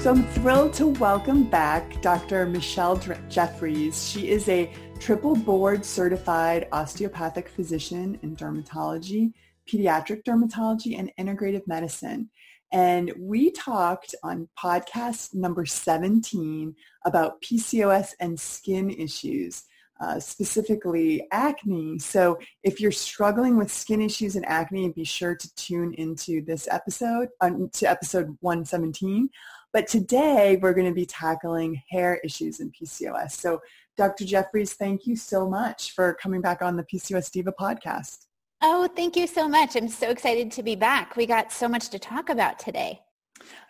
So 0.00 0.12
I'm 0.12 0.24
thrilled 0.28 0.72
to 0.74 0.86
welcome 0.86 1.42
back 1.42 2.00
Dr. 2.00 2.46
Michelle 2.46 2.96
Jeffries. 3.28 4.08
She 4.08 4.30
is 4.30 4.48
a 4.48 4.72
triple 4.98 5.36
board 5.36 5.84
certified 5.84 6.68
osteopathic 6.72 7.50
physician 7.50 8.18
in 8.22 8.34
dermatology, 8.34 9.34
pediatric 9.70 10.24
dermatology, 10.24 10.98
and 10.98 11.12
integrative 11.20 11.66
medicine. 11.66 12.30
And 12.72 13.12
we 13.18 13.50
talked 13.50 14.14
on 14.22 14.48
podcast 14.58 15.34
number 15.34 15.66
17 15.66 16.74
about 17.04 17.42
PCOS 17.42 18.14
and 18.20 18.40
skin 18.40 18.88
issues. 18.88 19.64
Uh, 20.02 20.18
specifically 20.18 21.28
acne. 21.30 21.98
So 21.98 22.38
if 22.62 22.80
you're 22.80 22.90
struggling 22.90 23.58
with 23.58 23.70
skin 23.70 24.00
issues 24.00 24.34
and 24.34 24.46
acne, 24.46 24.88
be 24.92 25.04
sure 25.04 25.34
to 25.34 25.54
tune 25.56 25.92
into 25.92 26.42
this 26.42 26.66
episode, 26.70 27.28
um, 27.42 27.68
to 27.74 27.84
episode 27.84 28.34
117. 28.40 29.28
But 29.72 29.86
today 29.86 30.58
we're 30.60 30.74
going 30.74 30.88
to 30.88 30.94
be 30.94 31.06
tackling 31.06 31.82
hair 31.90 32.20
issues 32.24 32.60
in 32.60 32.72
PCOS. 32.72 33.32
So 33.32 33.60
Dr. 33.96 34.24
Jeffries, 34.24 34.74
thank 34.74 35.06
you 35.06 35.16
so 35.16 35.48
much 35.48 35.92
for 35.92 36.14
coming 36.14 36.40
back 36.40 36.62
on 36.62 36.76
the 36.76 36.84
PCOS 36.84 37.30
Diva 37.30 37.52
podcast. 37.58 38.26
Oh, 38.62 38.88
thank 38.94 39.16
you 39.16 39.26
so 39.26 39.48
much. 39.48 39.76
I'm 39.76 39.88
so 39.88 40.10
excited 40.10 40.50
to 40.52 40.62
be 40.62 40.74
back. 40.74 41.16
We 41.16 41.26
got 41.26 41.52
so 41.52 41.68
much 41.68 41.88
to 41.90 41.98
talk 41.98 42.28
about 42.28 42.58
today. 42.58 43.00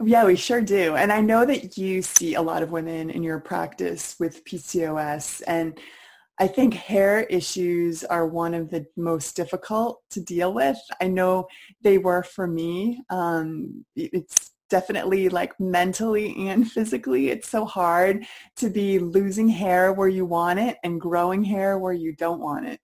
Yeah, 0.03 0.25
we 0.25 0.35
sure 0.35 0.61
do. 0.61 0.97
And 0.97 1.13
I 1.13 1.21
know 1.21 1.47
that 1.47 1.79
you 1.79 2.03
see 2.03 2.35
a 2.35 2.43
lot 2.43 2.63
of 2.63 2.73
women 2.73 3.11
in 3.11 3.23
your 3.23 3.39
practice 3.39 4.17
with 4.19 4.45
PCOS 4.45 5.43
and 5.47 5.79
I 6.41 6.47
think 6.47 6.73
hair 6.73 7.25
issues 7.25 8.03
are 8.03 8.27
one 8.27 8.55
of 8.55 8.71
the 8.71 8.87
most 8.97 9.37
difficult 9.37 10.01
to 10.13 10.23
deal 10.23 10.55
with. 10.55 10.79
I 10.99 11.07
know 11.07 11.49
they 11.83 11.99
were 11.99 12.23
for 12.23 12.47
me. 12.47 13.03
Um, 13.11 13.85
it's 13.95 14.51
definitely 14.71 15.29
like 15.29 15.59
mentally 15.61 16.49
and 16.49 16.71
physically 16.71 17.29
it's 17.29 17.49
so 17.49 17.65
hard 17.65 18.25
to 18.57 18.71
be 18.71 18.99
losing 18.99 19.49
hair 19.49 19.93
where 19.93 20.09
you 20.09 20.25
want 20.25 20.59
it 20.59 20.79
and 20.85 21.01
growing 21.01 21.43
hair 21.45 21.79
where 21.79 21.93
you 21.93 22.15
don't 22.15 22.41
want 22.41 22.67
it. 22.67 22.81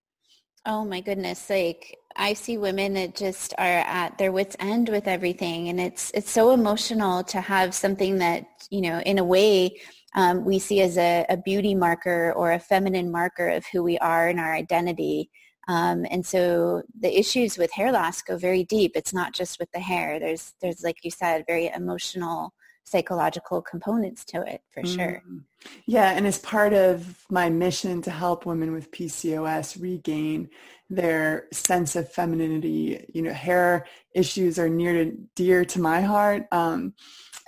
Oh 0.67 0.85
my 0.85 1.01
goodness 1.01 1.49
like 1.49 1.97
i 2.17 2.33
see 2.33 2.59
women 2.59 2.95
that 2.95 3.15
just 3.15 3.55
are 3.59 3.65
at 3.65 4.19
their 4.19 4.33
wits 4.33 4.57
end 4.59 4.89
with 4.89 5.07
everything 5.07 5.69
and 5.69 5.81
it's 5.81 6.11
it's 6.15 6.31
so 6.31 6.51
emotional 6.53 7.23
to 7.23 7.41
have 7.41 7.75
something 7.75 8.19
that 8.19 8.47
you 8.71 8.81
know 8.81 8.99
in 9.01 9.19
a 9.19 9.25
way 9.25 9.79
um, 10.15 10.47
we 10.47 10.59
see 10.59 10.81
as 10.81 10.97
a, 10.97 11.27
a 11.29 11.37
beauty 11.37 11.75
marker 11.75 12.33
or 12.35 12.53
a 12.53 12.59
feminine 12.59 13.13
marker 13.13 13.49
of 13.49 13.67
who 13.67 13.83
we 13.83 13.99
are 13.99 14.29
and 14.29 14.41
our 14.41 14.55
identity 14.55 15.31
um, 15.69 16.07
and 16.11 16.25
so 16.25 16.83
the 16.99 17.19
issues 17.19 17.59
with 17.59 17.73
hair 17.73 17.91
loss 17.93 18.23
go 18.23 18.37
very 18.37 18.65
deep. 18.65 18.93
It's 18.95 19.13
not 19.13 19.33
just 19.33 19.59
with 19.59 19.71
the 19.73 19.81
hair. 19.81 20.21
There's, 20.21 20.55
there's 20.61 20.83
like 20.83 20.99
you 21.03 21.11
said, 21.11 21.45
very 21.47 21.67
emotional, 21.69 22.53
psychological 22.87 23.61
components 23.61 24.25
to 24.25 24.43
it 24.43 24.63
for 24.73 24.83
mm-hmm. 24.83 24.97
sure. 24.97 25.23
Yeah, 25.87 26.13
and 26.13 26.27
as 26.27 26.39
part 26.39 26.73
of 26.73 27.25
my 27.29 27.51
mission 27.51 28.01
to 28.03 28.11
help 28.11 28.47
women 28.47 28.73
with 28.73 28.93
PCOS 28.93 29.81
regain 29.81 30.49
their 30.89 31.49
sense 31.53 31.97
of 31.97 32.13
femininity, 32.13 33.05
you 33.13 33.23
know, 33.23 33.33
hair 33.33 33.87
issues 34.15 34.59
are 34.59 34.69
near 34.69 34.93
to 34.93 35.17
dear 35.35 35.65
to 35.65 35.81
my 35.81 36.01
heart. 36.01 36.47
Um, 36.53 36.95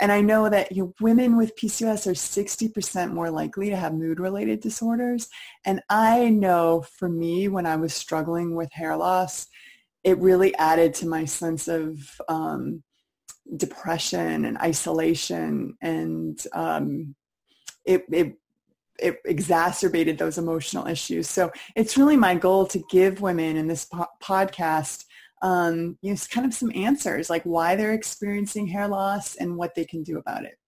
and 0.00 0.10
I 0.10 0.20
know 0.20 0.48
that 0.48 0.72
you 0.72 0.82
know, 0.84 0.94
women 1.00 1.36
with 1.36 1.56
PCOS 1.56 2.06
are 2.08 2.12
60% 2.12 3.12
more 3.12 3.30
likely 3.30 3.70
to 3.70 3.76
have 3.76 3.94
mood-related 3.94 4.60
disorders. 4.60 5.28
And 5.64 5.80
I 5.88 6.30
know 6.30 6.84
for 6.98 7.08
me, 7.08 7.46
when 7.48 7.66
I 7.66 7.76
was 7.76 7.94
struggling 7.94 8.56
with 8.56 8.72
hair 8.72 8.96
loss, 8.96 9.46
it 10.04 10.18
really 10.18 10.54
added 10.56 10.94
to 10.94 11.06
my 11.06 11.24
sense 11.24 11.68
of 11.68 12.20
um, 12.28 12.82
depression 13.56 14.44
and 14.44 14.58
isolation. 14.58 15.76
And 15.80 16.38
um, 16.52 17.14
it, 17.84 18.04
it 18.10 18.34
it 19.00 19.18
exacerbated 19.24 20.18
those 20.18 20.38
emotional 20.38 20.88
issues. 20.88 21.28
So 21.28 21.52
it's 21.76 21.96
really 21.96 22.16
my 22.16 22.34
goal 22.34 22.66
to 22.66 22.82
give 22.90 23.20
women 23.20 23.56
in 23.56 23.68
this 23.68 23.84
po- 23.84 24.08
podcast 24.20 25.04
um, 25.42 25.96
you 26.02 26.12
know, 26.12 26.18
kind 26.30 26.46
of 26.46 26.54
some 26.54 26.72
answers 26.74 27.30
like 27.30 27.42
why 27.44 27.76
they're 27.76 27.92
experiencing 27.92 28.66
hair 28.66 28.88
loss 28.88 29.36
and 29.36 29.56
what 29.56 29.74
they 29.74 29.84
can 29.84 30.02
do 30.02 30.18
about 30.18 30.44
it. 30.44 30.58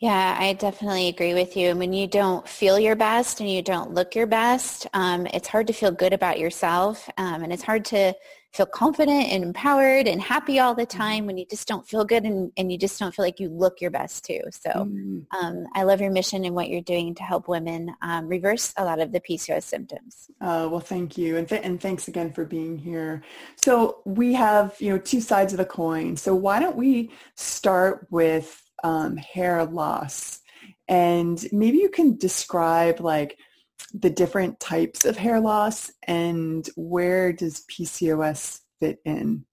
Yeah, 0.00 0.36
I 0.38 0.52
definitely 0.52 1.08
agree 1.08 1.34
with 1.34 1.56
you. 1.56 1.74
When 1.74 1.92
you 1.92 2.06
don't 2.06 2.46
feel 2.48 2.78
your 2.78 2.94
best 2.94 3.40
and 3.40 3.50
you 3.50 3.62
don't 3.62 3.94
look 3.94 4.14
your 4.14 4.28
best, 4.28 4.86
um, 4.94 5.26
it's 5.26 5.48
hard 5.48 5.66
to 5.66 5.72
feel 5.72 5.90
good 5.90 6.12
about 6.12 6.38
yourself. 6.38 7.10
Um, 7.18 7.42
and 7.42 7.52
it's 7.52 7.64
hard 7.64 7.84
to 7.86 8.14
feel 8.52 8.66
confident 8.66 9.28
and 9.28 9.44
empowered 9.44 10.08
and 10.08 10.20
happy 10.20 10.58
all 10.58 10.74
the 10.74 10.86
mm-hmm. 10.86 10.98
time 10.98 11.26
when 11.26 11.36
you 11.36 11.46
just 11.46 11.68
don't 11.68 11.86
feel 11.86 12.04
good 12.04 12.24
and, 12.24 12.50
and 12.56 12.72
you 12.72 12.78
just 12.78 12.98
don't 12.98 13.14
feel 13.14 13.24
like 13.24 13.38
you 13.38 13.48
look 13.48 13.80
your 13.80 13.90
best 13.90 14.24
too. 14.24 14.40
So 14.50 14.70
mm. 14.70 15.26
um, 15.40 15.66
I 15.74 15.82
love 15.82 16.00
your 16.00 16.10
mission 16.10 16.44
and 16.44 16.54
what 16.54 16.68
you're 16.68 16.80
doing 16.80 17.14
to 17.16 17.22
help 17.22 17.46
women 17.48 17.94
um, 18.02 18.26
reverse 18.26 18.72
a 18.76 18.84
lot 18.84 19.00
of 19.00 19.12
the 19.12 19.20
PCOS 19.20 19.64
symptoms. 19.64 20.30
Uh, 20.40 20.68
well, 20.70 20.80
thank 20.80 21.18
you. 21.18 21.36
And, 21.36 21.48
th- 21.48 21.62
and 21.62 21.80
thanks 21.80 22.08
again 22.08 22.32
for 22.32 22.44
being 22.44 22.78
here. 22.78 23.22
So 23.56 24.00
we 24.04 24.32
have, 24.34 24.74
you 24.78 24.90
know, 24.90 24.98
two 24.98 25.20
sides 25.20 25.52
of 25.52 25.58
the 25.58 25.64
coin. 25.64 26.16
So 26.16 26.34
why 26.34 26.58
don't 26.60 26.76
we 26.76 27.10
start 27.34 28.06
with 28.10 28.62
um, 28.82 29.16
hair 29.16 29.64
loss. 29.64 30.40
And 30.88 31.44
maybe 31.52 31.78
you 31.78 31.90
can 31.90 32.16
describe 32.16 33.00
like 33.00 33.38
the 33.94 34.10
different 34.10 34.60
types 34.60 35.04
of 35.04 35.16
hair 35.16 35.40
loss 35.40 35.90
and 36.06 36.68
where 36.76 37.32
does 37.32 37.64
PCOS 37.70 38.60
fit 38.80 39.00
in? 39.04 39.44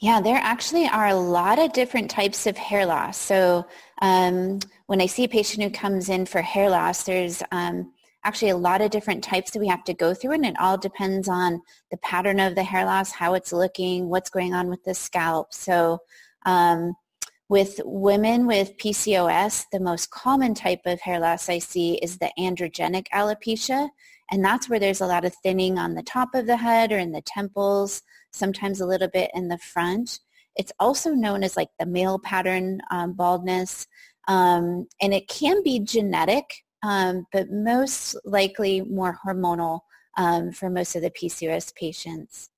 Yeah, 0.00 0.20
there 0.22 0.40
actually 0.42 0.86
are 0.86 1.08
a 1.08 1.14
lot 1.14 1.58
of 1.58 1.74
different 1.74 2.10
types 2.10 2.46
of 2.46 2.56
hair 2.56 2.86
loss. 2.86 3.18
So 3.18 3.66
um, 4.00 4.60
when 4.86 5.00
I 5.00 5.06
see 5.06 5.24
a 5.24 5.28
patient 5.28 5.62
who 5.62 5.70
comes 5.70 6.08
in 6.08 6.24
for 6.24 6.40
hair 6.40 6.70
loss, 6.70 7.02
there's 7.02 7.42
um, 7.52 7.92
actually 8.24 8.50
a 8.50 8.56
lot 8.56 8.80
of 8.80 8.90
different 8.90 9.22
types 9.22 9.50
that 9.50 9.58
we 9.60 9.68
have 9.68 9.84
to 9.84 9.94
go 9.94 10.14
through 10.14 10.32
and 10.32 10.46
it 10.46 10.58
all 10.58 10.78
depends 10.78 11.28
on 11.28 11.60
the 11.90 11.98
pattern 11.98 12.40
of 12.40 12.54
the 12.54 12.62
hair 12.62 12.86
loss, 12.86 13.12
how 13.12 13.34
it's 13.34 13.52
looking, 13.52 14.08
what's 14.08 14.30
going 14.30 14.54
on 14.54 14.68
with 14.68 14.82
the 14.84 14.94
scalp. 14.94 15.52
So 15.52 15.98
um, 16.46 16.94
with 17.50 17.80
women 17.84 18.46
with 18.46 18.76
PCOS, 18.78 19.64
the 19.72 19.80
most 19.80 20.10
common 20.10 20.54
type 20.54 20.82
of 20.86 21.00
hair 21.00 21.18
loss 21.18 21.48
I 21.48 21.58
see 21.58 21.94
is 21.94 22.16
the 22.16 22.30
androgenic 22.38 23.08
alopecia. 23.12 23.88
And 24.30 24.44
that's 24.44 24.68
where 24.68 24.78
there's 24.78 25.00
a 25.00 25.06
lot 25.06 25.24
of 25.24 25.34
thinning 25.42 25.76
on 25.76 25.94
the 25.94 26.04
top 26.04 26.28
of 26.34 26.46
the 26.46 26.56
head 26.56 26.92
or 26.92 26.98
in 26.98 27.10
the 27.10 27.22
temples, 27.22 28.02
sometimes 28.32 28.80
a 28.80 28.86
little 28.86 29.08
bit 29.08 29.32
in 29.34 29.48
the 29.48 29.58
front. 29.58 30.20
It's 30.54 30.70
also 30.78 31.10
known 31.10 31.42
as 31.42 31.56
like 31.56 31.70
the 31.80 31.86
male 31.86 32.20
pattern 32.20 32.82
um, 32.92 33.14
baldness. 33.14 33.88
Um, 34.28 34.86
and 35.02 35.12
it 35.12 35.26
can 35.26 35.60
be 35.64 35.80
genetic 35.80 36.44
um, 36.84 37.26
but 37.32 37.50
most 37.50 38.16
likely 38.24 38.82
more 38.82 39.18
hormonal 39.26 39.80
um, 40.16 40.52
for 40.52 40.70
most 40.70 40.94
of 40.94 41.02
the 41.02 41.10
PCOS 41.10 41.74
patients. 41.74 42.49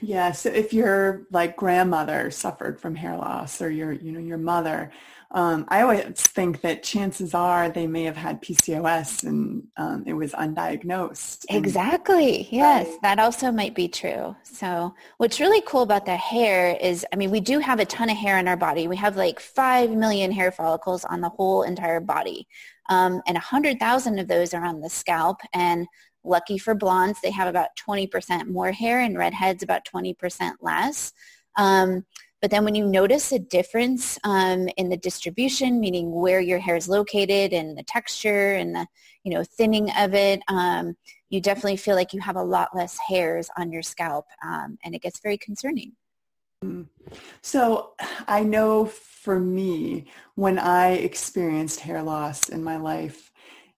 Yeah, 0.00 0.32
so 0.32 0.48
if 0.48 0.72
your 0.72 1.26
like 1.30 1.56
grandmother 1.56 2.30
suffered 2.30 2.80
from 2.80 2.94
hair 2.94 3.16
loss 3.16 3.60
or 3.60 3.70
your 3.70 3.92
you 3.92 4.12
know 4.12 4.20
your 4.20 4.38
mother, 4.38 4.92
um, 5.30 5.66
I 5.68 5.82
always 5.82 6.22
think 6.22 6.62
that 6.62 6.82
chances 6.82 7.34
are 7.34 7.68
they 7.68 7.86
may 7.86 8.04
have 8.04 8.16
had 8.16 8.40
PCOS 8.40 9.24
and 9.24 9.66
um, 9.76 10.04
it 10.06 10.14
was 10.14 10.32
undiagnosed. 10.32 11.44
Exactly. 11.50 12.48
Yes, 12.50 12.88
that 13.02 13.18
also 13.18 13.52
might 13.52 13.74
be 13.74 13.88
true. 13.88 14.34
So 14.42 14.94
what's 15.18 15.38
really 15.38 15.60
cool 15.66 15.82
about 15.82 16.06
the 16.06 16.16
hair 16.16 16.78
is, 16.80 17.04
I 17.12 17.16
mean, 17.16 17.30
we 17.30 17.40
do 17.40 17.58
have 17.58 17.78
a 17.78 17.84
ton 17.84 18.08
of 18.08 18.16
hair 18.16 18.38
in 18.38 18.48
our 18.48 18.56
body. 18.56 18.88
We 18.88 18.96
have 18.96 19.16
like 19.16 19.38
5 19.38 19.90
million 19.90 20.32
hair 20.32 20.50
follicles 20.50 21.04
on 21.04 21.20
the 21.20 21.28
whole 21.28 21.62
entire 21.62 22.00
body. 22.00 22.48
Um, 22.88 23.20
and 23.26 23.34
100,000 23.34 24.18
of 24.18 24.28
those 24.28 24.54
are 24.54 24.64
on 24.64 24.80
the 24.80 24.88
scalp. 24.88 25.40
And 25.52 25.86
lucky 26.28 26.58
for 26.58 26.74
blondes, 26.74 27.20
they 27.20 27.30
have 27.30 27.48
about 27.48 27.70
20% 27.76 28.48
more 28.48 28.72
hair 28.72 29.00
and 29.00 29.16
redheads 29.16 29.62
about 29.62 29.84
20% 29.84 30.52
less. 30.60 31.12
Um, 31.56 32.04
but 32.40 32.50
then 32.50 32.64
when 32.64 32.74
you 32.74 32.86
notice 32.86 33.32
a 33.32 33.38
difference 33.38 34.18
um, 34.22 34.68
in 34.76 34.88
the 34.88 34.96
distribution, 34.96 35.80
meaning 35.80 36.12
where 36.12 36.40
your 36.40 36.60
hair 36.60 36.76
is 36.76 36.88
located 36.88 37.52
and 37.52 37.76
the 37.76 37.82
texture 37.82 38.54
and 38.54 38.74
the 38.74 38.86
you 39.24 39.34
know 39.34 39.42
thinning 39.42 39.90
of 39.98 40.14
it, 40.14 40.40
um, 40.48 40.96
you 41.30 41.40
definitely 41.40 41.76
feel 41.76 41.96
like 41.96 42.12
you 42.12 42.20
have 42.20 42.36
a 42.36 42.42
lot 42.42 42.68
less 42.74 42.96
hairs 42.98 43.50
on 43.56 43.72
your 43.72 43.82
scalp, 43.82 44.26
um, 44.44 44.78
and 44.84 44.94
it 44.94 45.02
gets 45.02 45.18
very 45.18 45.36
concerning. 45.36 45.92
Mm. 46.64 46.86
So 47.42 47.94
I 48.26 48.42
know 48.44 48.86
for 48.86 49.40
me, 49.40 50.06
when 50.36 50.58
I 50.58 50.92
experienced 50.92 51.80
hair 51.80 52.02
loss 52.02 52.48
in 52.48 52.62
my 52.62 52.76
life, 52.76 53.32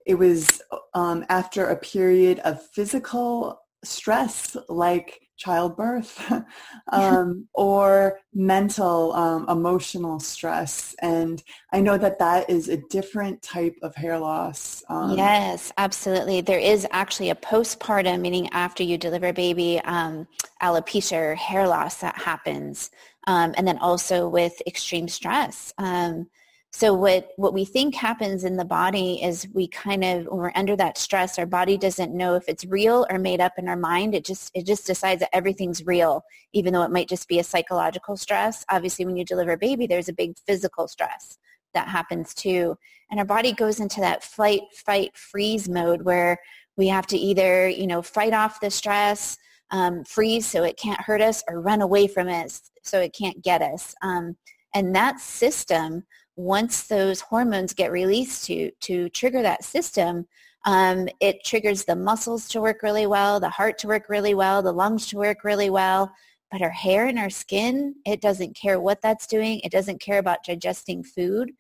it 0.07 0.15
was 0.15 0.61
um, 0.95 1.25
after 1.29 1.67
a 1.67 1.77
period 1.77 2.39
of 2.41 2.63
physical 2.63 3.61
stress 3.83 4.57
like 4.69 5.21
childbirth 5.37 6.31
um, 6.93 7.49
or 7.55 8.19
mental 8.35 9.13
um, 9.15 9.49
emotional 9.49 10.21
stress. 10.21 10.95
And 11.01 11.43
i 11.73 11.81
know 11.81 11.97
that 11.97 12.19
that 12.19 12.51
is 12.51 12.69
a 12.69 12.77
different 12.91 13.41
type 13.41 13.77
of 13.83 13.95
hair 13.95 14.19
loss 14.19 14.85
um, 14.89 15.17
yes 15.17 15.73
absolutely. 15.79 16.41
There 16.43 16.59
is 16.59 16.87
actually 16.91 17.31
a 17.31 17.35
postpartum 17.35 18.21
meaning 18.21 18.49
after 18.53 18.83
you 18.83 18.99
deliver 18.99 19.29
a 19.29 19.33
baby 19.33 19.81
um, 19.85 20.27
alopecia 20.63 21.33
or 21.33 21.35
hair 21.35 21.67
loss 21.67 21.97
that 21.97 22.17
happens 22.17 22.91
um, 23.27 23.55
and 23.57 23.67
then 23.67 23.79
also 23.79 24.29
with 24.29 24.61
extreme 24.67 25.09
stress. 25.09 25.73
Um, 25.79 26.29
so 26.73 26.95
what, 26.95 27.31
what 27.37 27.53
we 27.53 27.65
think 27.65 27.97
happens 27.97 28.45
in 28.45 28.57
the 28.57 28.65
body 28.65 29.21
is 29.23 29.49
we 29.53 29.67
kind 29.67 30.05
of, 30.05 30.27
when 30.27 30.39
we're 30.39 30.53
under 30.55 30.77
that 30.77 30.99
stress, 30.99 31.37
our 31.37 31.47
body 31.47 31.77
doesn't 31.77 32.15
know 32.15 32.37
if 32.37 32.45
it's 32.49 32.65
real 32.65 33.07
or 33.11 33.19
made 33.19 33.41
up 33.41 33.55
in 33.59 33.69
our 33.69 33.77
mind. 33.77 34.15
It 34.15 34.25
just, 34.25 34.53
it 34.55 34.67
just 34.67 34.87
decides 34.87 35.21
that 35.21 35.35
everything's 35.35 35.85
real, 35.85 36.23
even 36.53 36.73
though 36.73 36.85
it 36.85 36.93
might 36.93 37.09
just 37.09 37.27
be 37.27 37.41
a 37.41 37.45
psychological 37.45 38.17
stress. 38.17 38.65
Obviously, 38.71 39.05
when 39.05 39.17
you 39.17 39.25
deliver 39.25 39.53
a 39.53 39.59
baby, 39.59 39.89
there's 39.89 40.09
a 40.09 40.13
big 40.13 40.39
physical 40.47 40.87
stress 40.87 41.39
that 41.75 41.89
happens 41.89 42.35
too. 42.35 42.77
And 43.11 43.19
our 43.19 43.27
body 43.27 43.53
goes 43.53 43.81
into 43.81 44.01
that 44.01 44.23
flight, 44.23 44.63
fight, 44.73 45.17
freeze 45.17 45.69
mode 45.69 46.03
where 46.03 46.39
we 46.77 46.87
have 46.87 47.07
to 47.09 47.17
either, 47.17 47.69
you 47.69 47.89
know, 47.89 48.01
fight 48.01 48.33
off 48.33 48.61
the 48.61 48.71
stress, 48.71 49.37
um, 49.73 50.05
freeze 50.05 50.47
so 50.47 50.63
it 50.63 50.77
can't 50.77 51.01
hurt 51.01 51.21
us 51.21 51.43
or 51.49 51.61
run 51.61 51.81
away 51.83 52.07
from 52.07 52.29
it 52.29 52.61
so 52.83 53.01
it 53.01 53.13
can't 53.13 53.43
get 53.43 53.61
us. 53.61 53.93
Um, 54.03 54.37
and 54.73 54.95
that 54.95 55.21
system 55.21 56.05
once 56.41 56.85
those 56.85 57.21
hormones 57.21 57.75
get 57.75 57.93
released 57.93 58.45
to, 58.47 58.71
to 58.81 59.09
trigger 59.11 59.43
that 59.43 59.65
system, 59.65 60.27
um, 60.65 61.09
it 61.21 61.45
triggers 61.45 61.85
the 61.85 61.97
muscles 61.97 62.49
to 62.49 62.61
work 62.61 62.83
really 62.83 63.07
well, 63.07 63.41
the 63.41 63.49
heart 63.49 63.79
to 63.79 63.87
work 63.87 64.09
really 64.09 64.35
well, 64.35 64.63
the 64.63 64.73
lungs 64.73 65.07
to 65.09 65.17
work 65.17 65.45
really 65.45 65.71
well. 65.71 66.13
But 66.51 66.63
our 66.63 66.71
hair 66.71 67.07
and 67.07 67.19
our 67.19 67.31
skin, 67.31 67.95
it 68.05 68.21
doesn't 68.21 68.57
care 68.57 68.81
what 68.81 69.01
that's 69.01 69.27
doing. 69.27 69.61
It 69.61 69.73
doesn't 69.73 70.01
care 70.01 70.19
about 70.19 70.45
digesting 70.45 71.05
food. 71.05 71.53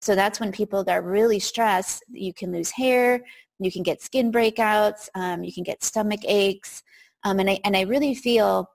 So 0.00 0.14
that's 0.14 0.40
when 0.40 0.52
people 0.52 0.84
that 0.84 0.98
are 0.98 1.02
really 1.02 1.38
stressed, 1.38 2.04
you 2.08 2.32
can 2.32 2.52
lose 2.52 2.70
hair, 2.70 3.20
you 3.58 3.70
can 3.70 3.82
get 3.82 4.00
skin 4.00 4.30
breakouts, 4.30 5.08
um, 5.14 5.42
you 5.42 5.52
can 5.52 5.64
get 5.64 5.82
stomach 5.82 6.20
aches. 6.24 6.82
Um, 7.24 7.40
and, 7.40 7.50
I, 7.50 7.58
and 7.64 7.76
I 7.76 7.82
really 7.82 8.14
feel 8.14 8.70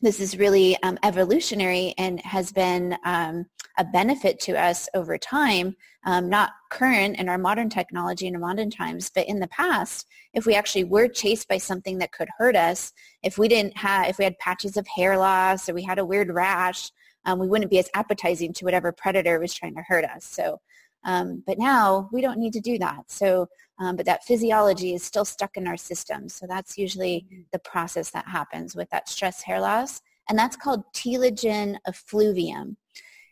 this 0.00 0.20
is 0.20 0.38
really 0.38 0.80
um, 0.82 0.98
evolutionary 1.02 1.94
and 1.98 2.20
has 2.20 2.52
been 2.52 2.96
um, 3.04 3.46
a 3.78 3.84
benefit 3.84 4.38
to 4.40 4.52
us 4.52 4.88
over 4.94 5.18
time, 5.18 5.74
um, 6.04 6.28
not 6.28 6.50
current 6.70 7.16
in 7.18 7.28
our 7.28 7.38
modern 7.38 7.68
technology 7.68 8.28
and 8.28 8.38
modern 8.38 8.70
times, 8.70 9.10
but 9.12 9.26
in 9.26 9.40
the 9.40 9.48
past, 9.48 10.06
if 10.34 10.46
we 10.46 10.54
actually 10.54 10.84
were 10.84 11.08
chased 11.08 11.48
by 11.48 11.58
something 11.58 11.98
that 11.98 12.12
could 12.12 12.28
hurt 12.38 12.54
us, 12.54 12.92
if 13.22 13.38
we 13.38 13.48
didn't 13.48 13.76
have, 13.76 14.08
if 14.08 14.18
we 14.18 14.24
had 14.24 14.38
patches 14.38 14.76
of 14.76 14.86
hair 14.86 15.18
loss 15.18 15.68
or 15.68 15.74
we 15.74 15.82
had 15.82 15.98
a 15.98 16.04
weird 16.04 16.30
rash, 16.30 16.90
um, 17.24 17.38
we 17.38 17.48
wouldn't 17.48 17.70
be 17.70 17.78
as 17.78 17.90
appetizing 17.94 18.52
to 18.52 18.64
whatever 18.64 18.92
predator 18.92 19.40
was 19.40 19.52
trying 19.52 19.74
to 19.74 19.82
hurt 19.82 20.04
us. 20.04 20.24
So, 20.24 20.60
um, 21.04 21.42
but 21.46 21.58
now 21.58 22.08
we 22.12 22.20
don't 22.20 22.38
need 22.38 22.52
to 22.52 22.60
do 22.60 22.78
that. 22.78 23.10
So 23.10 23.48
um, 23.78 23.96
but 23.96 24.06
that 24.06 24.24
physiology 24.24 24.94
is 24.94 25.02
still 25.02 25.24
stuck 25.24 25.56
in 25.56 25.66
our 25.66 25.76
system. 25.76 26.28
So 26.28 26.46
that's 26.46 26.76
usually 26.76 27.26
mm-hmm. 27.26 27.42
the 27.52 27.58
process 27.60 28.10
that 28.10 28.26
happens 28.26 28.74
with 28.74 28.90
that 28.90 29.08
stress 29.08 29.42
hair 29.42 29.60
loss. 29.60 30.00
And 30.28 30.38
that's 30.38 30.56
called 30.56 30.82
telogen 30.94 31.78
effluvium. 31.86 32.76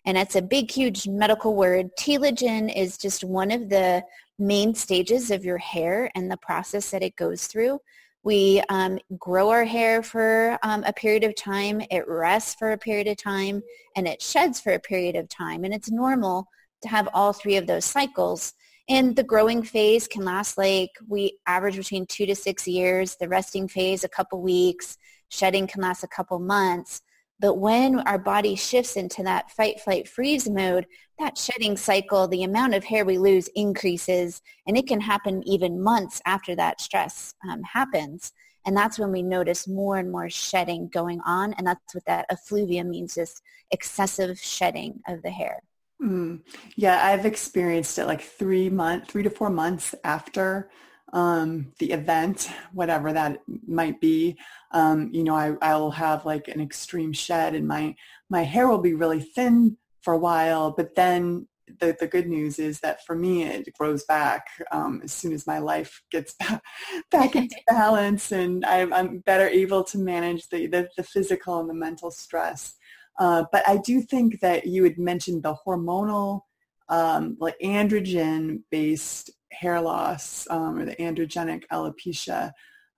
And 0.05 0.17
it's 0.17 0.37
a 0.37 0.43
big, 0.43 0.71
huge 0.71 1.09
medical 1.09 1.55
word. 1.55 1.91
Telogen 1.99 2.75
is 2.75 2.97
just 2.97 3.25
one 3.25 3.51
of 3.51 3.69
the 3.69 4.05
main 4.39 4.75
stages 4.75 5.31
of 5.31 5.45
your 5.45 5.59
hair 5.59 6.11
and 6.15 6.31
the 6.31 6.37
process 6.37 6.91
that 6.91 7.03
it 7.03 7.17
goes 7.17 7.49
through. 7.49 7.81
We 8.23 8.63
um, 8.69 8.99
grow 9.19 9.51
our 9.51 9.65
hair 9.65 10.03
for 10.03 10.59
um, 10.63 10.85
a 10.85 10.93
period 10.93 11.25
of 11.25 11.37
time, 11.37 11.81
it 11.91 12.09
rests 12.09 12.55
for 12.55 12.73
a 12.73 12.79
period 12.79 13.07
of 13.07 13.17
time, 13.17 13.63
and 13.97 14.09
it 14.09 14.21
sheds 14.21 14.61
for 14.61 14.73
a 14.73 14.81
period 14.81 15.15
of 15.15 15.29
time. 15.29 15.65
And 15.65 15.73
it's 15.73 15.91
normal 15.91 16.49
to 16.83 16.89
have 16.89 17.09
all 17.15 17.33
three 17.33 17.57
of 17.57 17.67
those 17.67 17.85
cycles. 17.85 18.55
And 18.89 19.17
the 19.17 19.25
growing 19.25 19.63
phase 19.63 20.07
can 20.07 20.25
last 20.25 20.57
like 20.57 20.91
we 21.09 21.39
average 21.47 21.77
between 21.77 22.07
two 22.07 22.27
to 22.27 22.37
six 22.37 22.69
years. 22.69 23.17
The 23.17 23.29
resting 23.29 23.67
phase, 23.67 24.05
a 24.05 24.09
couple 24.09 24.41
weeks. 24.41 24.97
Shedding 25.29 25.67
can 25.67 25.83
last 25.83 26.05
a 26.05 26.09
couple 26.09 26.39
months. 26.39 27.03
But 27.39 27.55
when 27.55 28.01
our 28.01 28.19
body 28.19 28.55
shifts 28.55 28.97
into 28.97 29.23
that 29.25 29.51
fight, 29.51 29.81
flight, 29.81 30.09
freeze 30.09 30.49
mode, 30.49 30.87
that 31.19 31.37
shedding 31.37 31.77
cycle, 31.77 32.29
the 32.29 32.45
amount 32.45 32.75
of 32.75 32.85
hair 32.85 33.05
we 33.05 33.19
lose 33.19 33.49
increases, 33.49 34.41
and 34.67 34.77
it 34.77 34.87
can 34.87 35.01
happen 35.01 35.47
even 35.47 35.83
months 35.83 36.23
after 36.25 36.55
that 36.57 36.81
stress 36.81 37.35
um, 37.49 37.63
happens. 37.63 38.33
And 38.65 38.77
that's 38.77 38.99
when 38.99 39.13
we 39.13 39.23
notice 39.23 39.69
more 39.69 39.97
and 39.99 40.11
more 40.11 40.31
shedding 40.31 40.89
going 40.89 41.21
on. 41.27 41.53
And 41.55 41.67
that's 41.67 41.95
what 41.95 42.05
that 42.07 42.27
effluvium 42.31 42.91
means, 42.91 43.15
this 43.15 43.41
excessive 43.71 44.39
shedding 44.39 45.01
of 45.07 45.23
the 45.23 45.31
hair. 45.31 45.61
Mm. 46.03 46.43
Yeah, 46.77 47.05
I've 47.05 47.25
experienced 47.25 47.99
it 47.99 48.07
like 48.07 48.21
three 48.21 48.69
months, 48.69 49.11
three 49.11 49.23
to 49.23 49.31
four 49.31 49.51
months 49.51 49.95
after 50.05 50.71
um, 51.13 51.73
the 51.79 51.93
event, 51.93 52.51
whatever 52.73 53.13
that 53.13 53.41
might 53.67 54.01
be. 54.01 54.37
Um, 54.73 55.11
you 55.13 55.25
know, 55.25 55.35
I, 55.35 55.55
I'll 55.63 55.91
have 55.93 56.27
like 56.27 56.49
an 56.49 56.61
extreme 56.61 57.13
shed 57.13 57.55
and 57.55 57.67
my, 57.67 57.95
my 58.29 58.43
hair 58.43 58.69
will 58.69 58.79
be 58.79 58.95
really 58.95 59.21
thin 59.21 59.79
for 60.03 60.13
a 60.13 60.19
while, 60.19 60.71
but 60.71 60.95
then 60.95 61.49
the, 61.81 61.97
the 61.99 62.07
good 62.07 62.27
news 62.29 62.59
is 62.59 62.81
that 62.81 63.05
for 63.05 63.17
me, 63.17 63.45
it 63.45 63.69
grows 63.79 64.05
back 64.05 64.47
um, 64.71 65.01
as 65.03 65.13
soon 65.13 65.33
as 65.33 65.47
my 65.47 65.59
life 65.59 66.03
gets 66.11 66.35
back, 66.35 66.63
back 67.11 67.35
into 67.35 67.57
balance 67.67 68.31
and 68.33 68.65
I'm, 68.67 68.93
I'm 68.93 69.19
better 69.21 69.49
able 69.49 69.83
to 69.85 69.99
manage 69.99 70.49
the, 70.49 70.67
the, 70.67 70.89
the 70.97 71.03
physical 71.03 71.59
and 71.59 71.71
the 71.71 71.75
mental 71.75 72.11
stress. 72.11 72.75
Uh, 73.19 73.45
but 73.51 73.67
I 73.69 73.79
do 73.79 74.03
think 74.03 74.41
that 74.41 74.67
you 74.67 74.85
had 74.85 74.99
mentioned 74.99 75.43
the 75.43 75.57
hormonal, 75.67 76.43
um, 76.89 77.37
like 77.41 77.57
androgen-based 77.63 79.31
hair 79.53 79.81
loss 79.81 80.47
um, 80.51 80.79
or 80.79 80.85
the 80.85 80.97
androgenic 80.97 81.65
alopecia. 81.73 82.53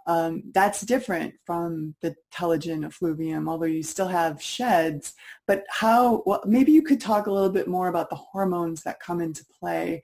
Um, 0.06 0.42
that's 0.54 0.80
different 0.80 1.34
from 1.44 1.94
the 2.00 2.16
telogen 2.34 2.84
effluvium, 2.84 3.48
although 3.48 3.66
you 3.66 3.82
still 3.82 4.08
have 4.08 4.42
sheds. 4.42 5.12
But 5.46 5.64
how, 5.68 6.22
well, 6.24 6.42
maybe 6.46 6.72
you 6.72 6.82
could 6.82 7.00
talk 7.00 7.26
a 7.26 7.30
little 7.30 7.50
bit 7.50 7.68
more 7.68 7.88
about 7.88 8.08
the 8.08 8.16
hormones 8.16 8.82
that 8.84 9.00
come 9.00 9.20
into 9.20 9.44
play 9.60 10.02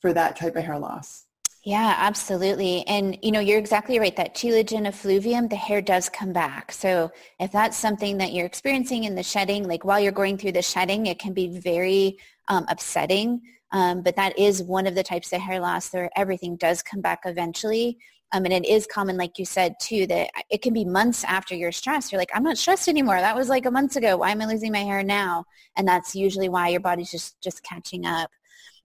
for 0.00 0.14
that 0.14 0.36
type 0.36 0.56
of 0.56 0.64
hair 0.64 0.78
loss. 0.78 1.23
Yeah, 1.64 1.94
absolutely. 1.96 2.86
And 2.86 3.16
you 3.22 3.32
know, 3.32 3.40
you're 3.40 3.58
exactly 3.58 3.98
right. 3.98 4.14
That 4.16 4.34
telogen 4.34 4.86
effluvium, 4.86 5.48
the 5.48 5.56
hair 5.56 5.80
does 5.80 6.10
come 6.10 6.32
back. 6.32 6.70
So 6.72 7.10
if 7.40 7.52
that's 7.52 7.76
something 7.76 8.18
that 8.18 8.32
you're 8.34 8.44
experiencing 8.44 9.04
in 9.04 9.14
the 9.14 9.22
shedding, 9.22 9.66
like 9.66 9.82
while 9.84 9.98
you're 9.98 10.12
going 10.12 10.36
through 10.36 10.52
the 10.52 10.62
shedding, 10.62 11.06
it 11.06 11.18
can 11.18 11.32
be 11.32 11.48
very 11.58 12.18
um, 12.48 12.66
upsetting. 12.68 13.40
Um, 13.72 14.02
but 14.02 14.14
that 14.16 14.38
is 14.38 14.62
one 14.62 14.86
of 14.86 14.94
the 14.94 15.02
types 15.02 15.32
of 15.32 15.40
hair 15.40 15.58
loss 15.58 15.90
where 15.92 16.10
everything 16.16 16.56
does 16.56 16.82
come 16.82 17.00
back 17.00 17.20
eventually. 17.24 17.96
Um, 18.32 18.44
and 18.44 18.52
it 18.52 18.66
is 18.66 18.86
common, 18.86 19.16
like 19.16 19.38
you 19.38 19.44
said, 19.46 19.74
too, 19.80 20.06
that 20.08 20.30
it 20.50 20.60
can 20.60 20.74
be 20.74 20.84
months 20.84 21.24
after 21.24 21.54
you're 21.54 21.72
stressed. 21.72 22.12
You're 22.12 22.20
like, 22.20 22.30
I'm 22.34 22.42
not 22.42 22.58
stressed 22.58 22.88
anymore. 22.88 23.20
That 23.20 23.36
was 23.36 23.48
like 23.48 23.64
a 23.64 23.70
month 23.70 23.96
ago. 23.96 24.18
Why 24.18 24.30
am 24.32 24.42
I 24.42 24.46
losing 24.46 24.72
my 24.72 24.80
hair 24.80 25.02
now? 25.02 25.44
And 25.76 25.88
that's 25.88 26.14
usually 26.14 26.48
why 26.48 26.68
your 26.68 26.80
body's 26.80 27.10
just, 27.10 27.40
just 27.40 27.62
catching 27.62 28.04
up. 28.04 28.30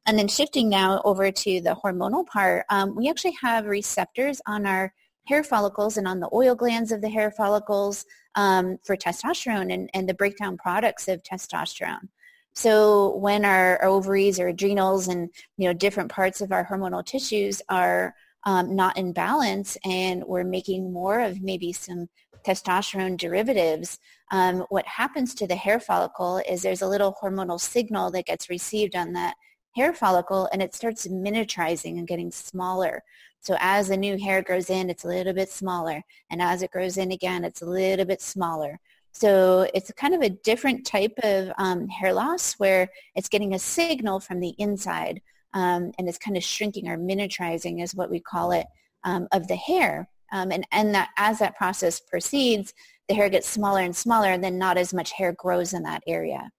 And 0.06 0.18
then 0.18 0.28
shifting 0.28 0.70
now 0.70 1.02
over 1.06 1.32
to 1.32 1.62
the 1.62 1.76
hormonal 1.84 2.26
part, 2.26 2.66
um, 2.70 2.96
we 2.96 3.10
actually 3.10 3.38
have 3.42 3.66
receptors 3.66 4.42
on 4.48 4.66
our 4.66 4.94
hair 5.26 5.44
follicles 5.44 5.98
and 5.98 6.08
on 6.08 6.20
the 6.20 6.30
oil 6.34 6.56
glands 6.56 6.92
of 6.92 7.02
the 7.02 7.10
hair 7.10 7.30
follicles 7.30 8.06
um, 8.36 8.78
for 8.84 8.98
testosterone 8.98 9.72
and, 9.72 9.90
and 9.94 10.10
the 10.10 10.14
breakdown 10.14 10.58
products 10.58 11.08
of 11.08 11.22
testosterone. 11.24 12.10
So 12.56 13.16
when 13.18 13.46
our, 13.46 13.84
ovaries 13.86 14.40
or 14.40 14.48
adrenals 14.48 15.08
and 15.08 15.30
you 15.58 15.68
know 15.68 15.74
different 15.74 16.12
parts 16.12 16.42
of 16.42 16.52
our 16.52 16.66
hormonal 16.66 17.06
tissues 17.06 17.62
are 17.70 18.16
um, 18.46 18.76
not 18.76 18.98
in 18.98 19.14
balance 19.14 19.78
and 19.86 20.24
we're 20.26 20.44
making 20.44 20.92
more 20.92 21.20
of 21.20 21.42
maybe 21.42 21.72
some 21.72 22.10
testosterone 22.46 23.18
derivatives, 23.18 24.00
um, 24.32 24.66
what 24.70 24.86
happens 24.88 25.36
to 25.36 25.48
the 25.48 25.56
hair 25.56 25.80
follicle 25.80 26.42
is 26.50 26.62
there's 26.62 26.82
a 26.82 26.88
little 26.88 27.16
hormonal 27.22 27.60
signal 27.60 28.12
that 28.12 28.26
gets 28.26 28.50
received 28.50 28.96
on 28.96 29.14
that 29.14 29.36
hair 29.76 29.94
follicle 29.94 30.50
and 30.52 30.62
it 30.62 30.74
starts 30.74 31.08
miniaturizing 31.08 31.98
and 31.98 32.08
getting 32.08 32.32
smaller. 32.32 33.04
So 33.42 33.56
as 33.60 33.88
the 33.88 33.98
new 33.98 34.18
hair 34.18 34.42
grows 34.42 34.70
in, 34.70 34.90
it's 34.90 35.06
a 35.06 35.08
little 35.08 35.34
bit 35.34 35.50
smaller. 35.50 36.04
And 36.30 36.42
as 36.42 36.62
it 36.62 36.72
grows 36.72 36.98
in 36.98 37.12
again, 37.12 37.44
it's 37.44 37.62
a 37.62 37.66
little 37.66 38.06
bit 38.06 38.22
smaller. 38.22 38.80
So 39.12 39.70
it's 39.74 39.92
kind 39.94 40.14
of 40.14 40.22
a 40.22 40.30
different 40.30 40.86
type 40.86 41.14
of 41.24 41.52
um, 41.58 41.88
hair 41.88 42.14
loss 42.14 42.54
where 42.54 42.90
it's 43.16 43.30
getting 43.30 43.54
a 43.54 43.60
signal 43.60 44.20
from 44.20 44.40
the 44.40 44.56
inside 44.58 45.22
um, 45.54 45.92
and 45.98 46.08
it's 46.08 46.18
kind 46.18 46.38
of 46.38 46.44
shrinking 46.44 46.88
or 46.88 46.98
miniaturizing 46.98 47.82
is 47.82 47.96
what 47.96 48.10
we 48.10 48.20
call 48.20 48.52
it 48.52 48.68
um, 49.04 49.28
of 49.32 49.48
the 49.48 49.56
hair. 49.56 50.08
Um, 50.32 50.52
and 50.52 50.66
and 50.72 50.94
that 50.94 51.10
as 51.18 51.40
that 51.40 51.58
process 51.58 52.00
proceeds, 52.00 52.74
the 53.08 53.16
hair 53.16 53.30
gets 53.30 53.50
smaller 53.50 53.82
and 53.82 53.96
smaller 53.96 54.30
and 54.30 54.44
then 54.44 54.60
not 54.60 54.78
as 54.78 54.94
much 54.94 55.12
hair 55.12 55.34
grows 55.34 55.74
in 55.74 55.84
that 55.84 56.04
area. 56.06 56.52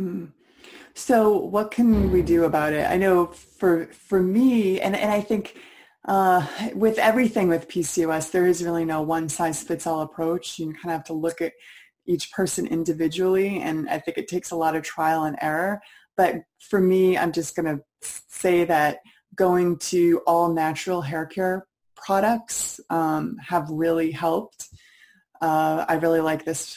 Mm. 0.00 0.32
So 0.94 1.36
what 1.36 1.70
can 1.70 2.10
we 2.10 2.22
do 2.22 2.44
about 2.44 2.72
it? 2.72 2.88
I 2.90 2.96
know 2.96 3.26
for 3.26 3.86
for 3.86 4.20
me, 4.20 4.80
and, 4.80 4.96
and 4.96 5.12
I 5.12 5.20
think 5.20 5.56
uh, 6.04 6.46
with 6.74 6.98
everything 6.98 7.48
with 7.48 7.68
PCOS, 7.68 8.30
there 8.30 8.46
is 8.46 8.64
really 8.64 8.84
no 8.84 9.02
one 9.02 9.28
size 9.28 9.62
fits 9.62 9.86
all 9.86 10.00
approach. 10.00 10.58
You 10.58 10.72
kind 10.72 10.86
of 10.86 10.90
have 10.92 11.04
to 11.04 11.12
look 11.12 11.40
at 11.40 11.52
each 12.06 12.32
person 12.32 12.66
individually, 12.66 13.60
and 13.60 13.88
I 13.88 13.98
think 13.98 14.18
it 14.18 14.28
takes 14.28 14.50
a 14.50 14.56
lot 14.56 14.74
of 14.74 14.82
trial 14.82 15.24
and 15.24 15.36
error. 15.40 15.80
But 16.16 16.36
for 16.58 16.80
me, 16.80 17.16
I'm 17.16 17.32
just 17.32 17.54
going 17.54 17.66
to 17.66 17.82
say 18.02 18.64
that 18.64 18.98
going 19.36 19.78
to 19.78 20.20
all 20.26 20.52
natural 20.52 21.00
hair 21.00 21.26
care 21.26 21.66
products 21.94 22.80
um, 22.90 23.36
have 23.46 23.68
really 23.70 24.10
helped. 24.10 24.68
Uh, 25.40 25.84
I 25.88 25.94
really 25.94 26.20
like 26.20 26.44
this 26.44 26.76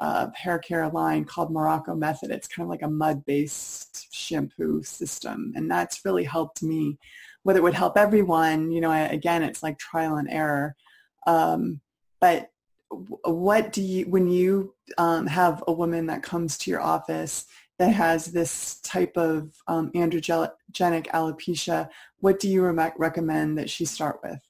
uh, 0.00 0.28
hair 0.34 0.58
care 0.58 0.88
line 0.88 1.24
called 1.24 1.50
Morocco 1.50 1.94
Method. 1.94 2.30
It's 2.30 2.48
kind 2.48 2.64
of 2.64 2.70
like 2.70 2.82
a 2.82 2.90
mud-based 2.90 4.08
shampoo 4.12 4.82
system, 4.82 5.52
and 5.56 5.70
that's 5.70 6.04
really 6.04 6.24
helped 6.24 6.62
me. 6.62 6.98
Whether 7.42 7.60
it 7.60 7.62
would 7.62 7.74
help 7.74 7.96
everyone, 7.96 8.70
you 8.70 8.80
know, 8.80 8.90
I, 8.90 9.00
again, 9.00 9.42
it's 9.42 9.62
like 9.62 9.78
trial 9.78 10.16
and 10.16 10.28
error. 10.30 10.76
Um, 11.26 11.80
but 12.20 12.50
what 12.90 13.72
do 13.72 13.82
you, 13.82 14.06
when 14.06 14.28
you 14.28 14.74
um, 14.96 15.26
have 15.26 15.62
a 15.66 15.72
woman 15.72 16.06
that 16.06 16.22
comes 16.22 16.58
to 16.58 16.70
your 16.70 16.80
office 16.80 17.46
that 17.78 17.92
has 17.92 18.26
this 18.26 18.80
type 18.80 19.16
of 19.16 19.52
um, 19.68 19.90
androgenic 19.92 21.06
alopecia, 21.08 21.88
what 22.20 22.40
do 22.40 22.48
you 22.48 22.64
re- 22.64 22.92
recommend 22.96 23.56
that 23.58 23.70
she 23.70 23.84
start 23.84 24.20
with? 24.22 24.40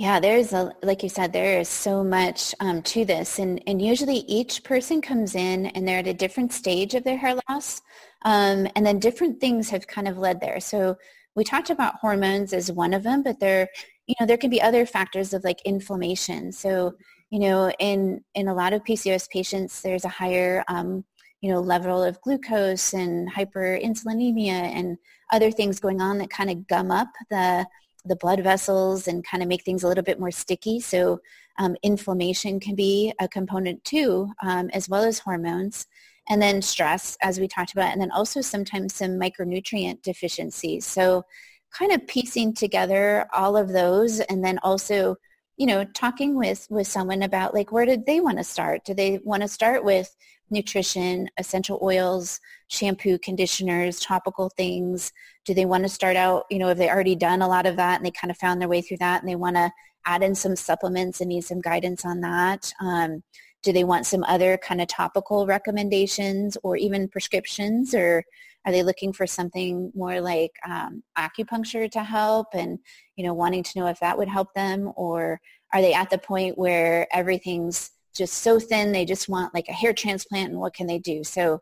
Yeah, 0.00 0.18
there's 0.18 0.54
a 0.54 0.72
like 0.82 1.02
you 1.02 1.10
said, 1.10 1.30
there 1.30 1.60
is 1.60 1.68
so 1.68 2.02
much 2.02 2.54
um, 2.60 2.80
to 2.84 3.04
this, 3.04 3.38
and 3.38 3.62
and 3.66 3.82
usually 3.82 4.20
each 4.20 4.64
person 4.64 5.02
comes 5.02 5.34
in 5.34 5.66
and 5.66 5.86
they're 5.86 5.98
at 5.98 6.06
a 6.06 6.14
different 6.14 6.54
stage 6.54 6.94
of 6.94 7.04
their 7.04 7.18
hair 7.18 7.36
loss, 7.50 7.82
um, 8.22 8.66
and 8.74 8.86
then 8.86 8.98
different 8.98 9.40
things 9.40 9.68
have 9.68 9.86
kind 9.86 10.08
of 10.08 10.16
led 10.16 10.40
there. 10.40 10.58
So 10.58 10.96
we 11.34 11.44
talked 11.44 11.68
about 11.68 11.96
hormones 11.96 12.54
as 12.54 12.72
one 12.72 12.94
of 12.94 13.02
them, 13.02 13.22
but 13.22 13.40
there, 13.40 13.68
you 14.06 14.14
know, 14.18 14.24
there 14.26 14.38
can 14.38 14.48
be 14.48 14.62
other 14.62 14.86
factors 14.86 15.34
of 15.34 15.44
like 15.44 15.60
inflammation. 15.66 16.50
So 16.50 16.94
you 17.28 17.38
know, 17.40 17.70
in 17.78 18.24
in 18.34 18.48
a 18.48 18.54
lot 18.54 18.72
of 18.72 18.82
PCOS 18.84 19.28
patients, 19.28 19.82
there's 19.82 20.06
a 20.06 20.08
higher 20.08 20.64
um, 20.68 21.04
you 21.42 21.52
know 21.52 21.60
level 21.60 22.02
of 22.02 22.18
glucose 22.22 22.94
and 22.94 23.30
hyperinsulinemia 23.30 24.48
and 24.48 24.96
other 25.30 25.50
things 25.50 25.78
going 25.78 26.00
on 26.00 26.16
that 26.18 26.30
kind 26.30 26.48
of 26.48 26.66
gum 26.68 26.90
up 26.90 27.08
the 27.28 27.66
the 28.04 28.16
blood 28.16 28.40
vessels 28.40 29.08
and 29.08 29.24
kind 29.24 29.42
of 29.42 29.48
make 29.48 29.64
things 29.64 29.82
a 29.82 29.88
little 29.88 30.04
bit 30.04 30.20
more 30.20 30.30
sticky. 30.30 30.80
So 30.80 31.20
um, 31.58 31.76
inflammation 31.82 32.60
can 32.60 32.74
be 32.74 33.12
a 33.20 33.28
component 33.28 33.84
too, 33.84 34.30
um, 34.42 34.70
as 34.72 34.88
well 34.88 35.04
as 35.04 35.18
hormones. 35.18 35.86
And 36.28 36.40
then 36.40 36.62
stress, 36.62 37.18
as 37.22 37.40
we 37.40 37.48
talked 37.48 37.72
about, 37.72 37.92
and 37.92 38.00
then 38.00 38.10
also 38.10 38.40
sometimes 38.40 38.94
some 38.94 39.18
micronutrient 39.18 40.02
deficiencies. 40.02 40.86
So 40.86 41.24
kind 41.72 41.92
of 41.92 42.06
piecing 42.06 42.54
together 42.54 43.26
all 43.32 43.56
of 43.56 43.68
those 43.68 44.20
and 44.20 44.44
then 44.44 44.58
also 44.62 45.16
you 45.56 45.66
know 45.66 45.84
talking 45.84 46.36
with 46.36 46.66
with 46.70 46.86
someone 46.86 47.22
about 47.22 47.54
like 47.54 47.70
where 47.70 47.86
did 47.86 48.06
they 48.06 48.20
want 48.20 48.38
to 48.38 48.44
start 48.44 48.84
do 48.84 48.94
they 48.94 49.20
want 49.24 49.42
to 49.42 49.48
start 49.48 49.84
with 49.84 50.14
nutrition, 50.50 51.28
essential 51.38 51.78
oils, 51.82 52.40
shampoo, 52.68 53.18
conditioners, 53.18 54.00
topical 54.00 54.50
things? 54.56 55.12
Do 55.44 55.54
they 55.54 55.64
want 55.64 55.84
to 55.84 55.88
start 55.88 56.16
out, 56.16 56.44
you 56.50 56.58
know, 56.58 56.68
have 56.68 56.78
they 56.78 56.90
already 56.90 57.14
done 57.14 57.42
a 57.42 57.48
lot 57.48 57.66
of 57.66 57.76
that 57.76 57.96
and 57.96 58.06
they 58.06 58.10
kind 58.10 58.30
of 58.30 58.36
found 58.36 58.60
their 58.60 58.68
way 58.68 58.82
through 58.82 58.98
that 58.98 59.20
and 59.20 59.28
they 59.28 59.36
want 59.36 59.56
to 59.56 59.70
add 60.06 60.22
in 60.22 60.34
some 60.34 60.56
supplements 60.56 61.20
and 61.20 61.28
need 61.28 61.44
some 61.44 61.60
guidance 61.60 62.04
on 62.04 62.20
that? 62.20 62.72
Um, 62.80 63.22
do 63.62 63.72
they 63.72 63.84
want 63.84 64.06
some 64.06 64.24
other 64.24 64.56
kind 64.56 64.80
of 64.80 64.88
topical 64.88 65.46
recommendations 65.46 66.56
or 66.62 66.76
even 66.76 67.08
prescriptions 67.08 67.94
or 67.94 68.24
are 68.66 68.72
they 68.72 68.82
looking 68.82 69.12
for 69.12 69.26
something 69.26 69.90
more 69.94 70.20
like 70.20 70.52
um, 70.68 71.02
acupuncture 71.18 71.90
to 71.90 72.02
help 72.04 72.48
and, 72.52 72.78
you 73.16 73.24
know, 73.24 73.32
wanting 73.32 73.62
to 73.62 73.78
know 73.78 73.86
if 73.86 74.00
that 74.00 74.18
would 74.18 74.28
help 74.28 74.52
them 74.54 74.92
or 74.96 75.40
are 75.72 75.80
they 75.80 75.94
at 75.94 76.10
the 76.10 76.18
point 76.18 76.58
where 76.58 77.06
everything's 77.12 77.90
just 78.14 78.34
so 78.34 78.58
thin 78.58 78.92
they 78.92 79.04
just 79.04 79.28
want 79.28 79.54
like 79.54 79.68
a 79.68 79.72
hair 79.72 79.92
transplant 79.92 80.50
and 80.50 80.60
what 80.60 80.74
can 80.74 80.86
they 80.86 80.98
do? 80.98 81.24
So 81.24 81.60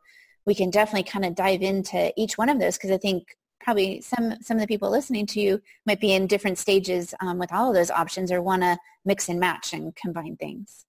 we 0.49 0.55
can 0.55 0.71
definitely 0.71 1.02
kind 1.02 1.26
of 1.26 1.35
dive 1.35 1.62
into 1.62 2.12
each 2.17 2.38
one 2.38 2.49
of 2.49 2.59
those 2.59 2.78
because 2.78 2.90
i 2.90 2.97
think 2.97 3.37
probably 3.61 4.00
some 4.00 4.35
some 4.40 4.57
of 4.57 4.62
the 4.62 4.67
people 4.67 4.90
listening 4.90 5.26
to 5.26 5.40
you 5.40 5.61
might 5.85 6.00
be 6.00 6.14
in 6.14 6.26
different 6.26 6.57
stages 6.57 7.14
um, 7.21 7.38
with 7.38 7.52
all 7.52 7.69
of 7.69 7.75
those 7.75 7.90
options 7.90 8.33
or 8.33 8.40
want 8.40 8.62
to 8.62 8.78
mix 9.05 9.28
and 9.28 9.38
match 9.38 9.75
and 9.75 9.95
combine 9.95 10.37
things. 10.37 10.87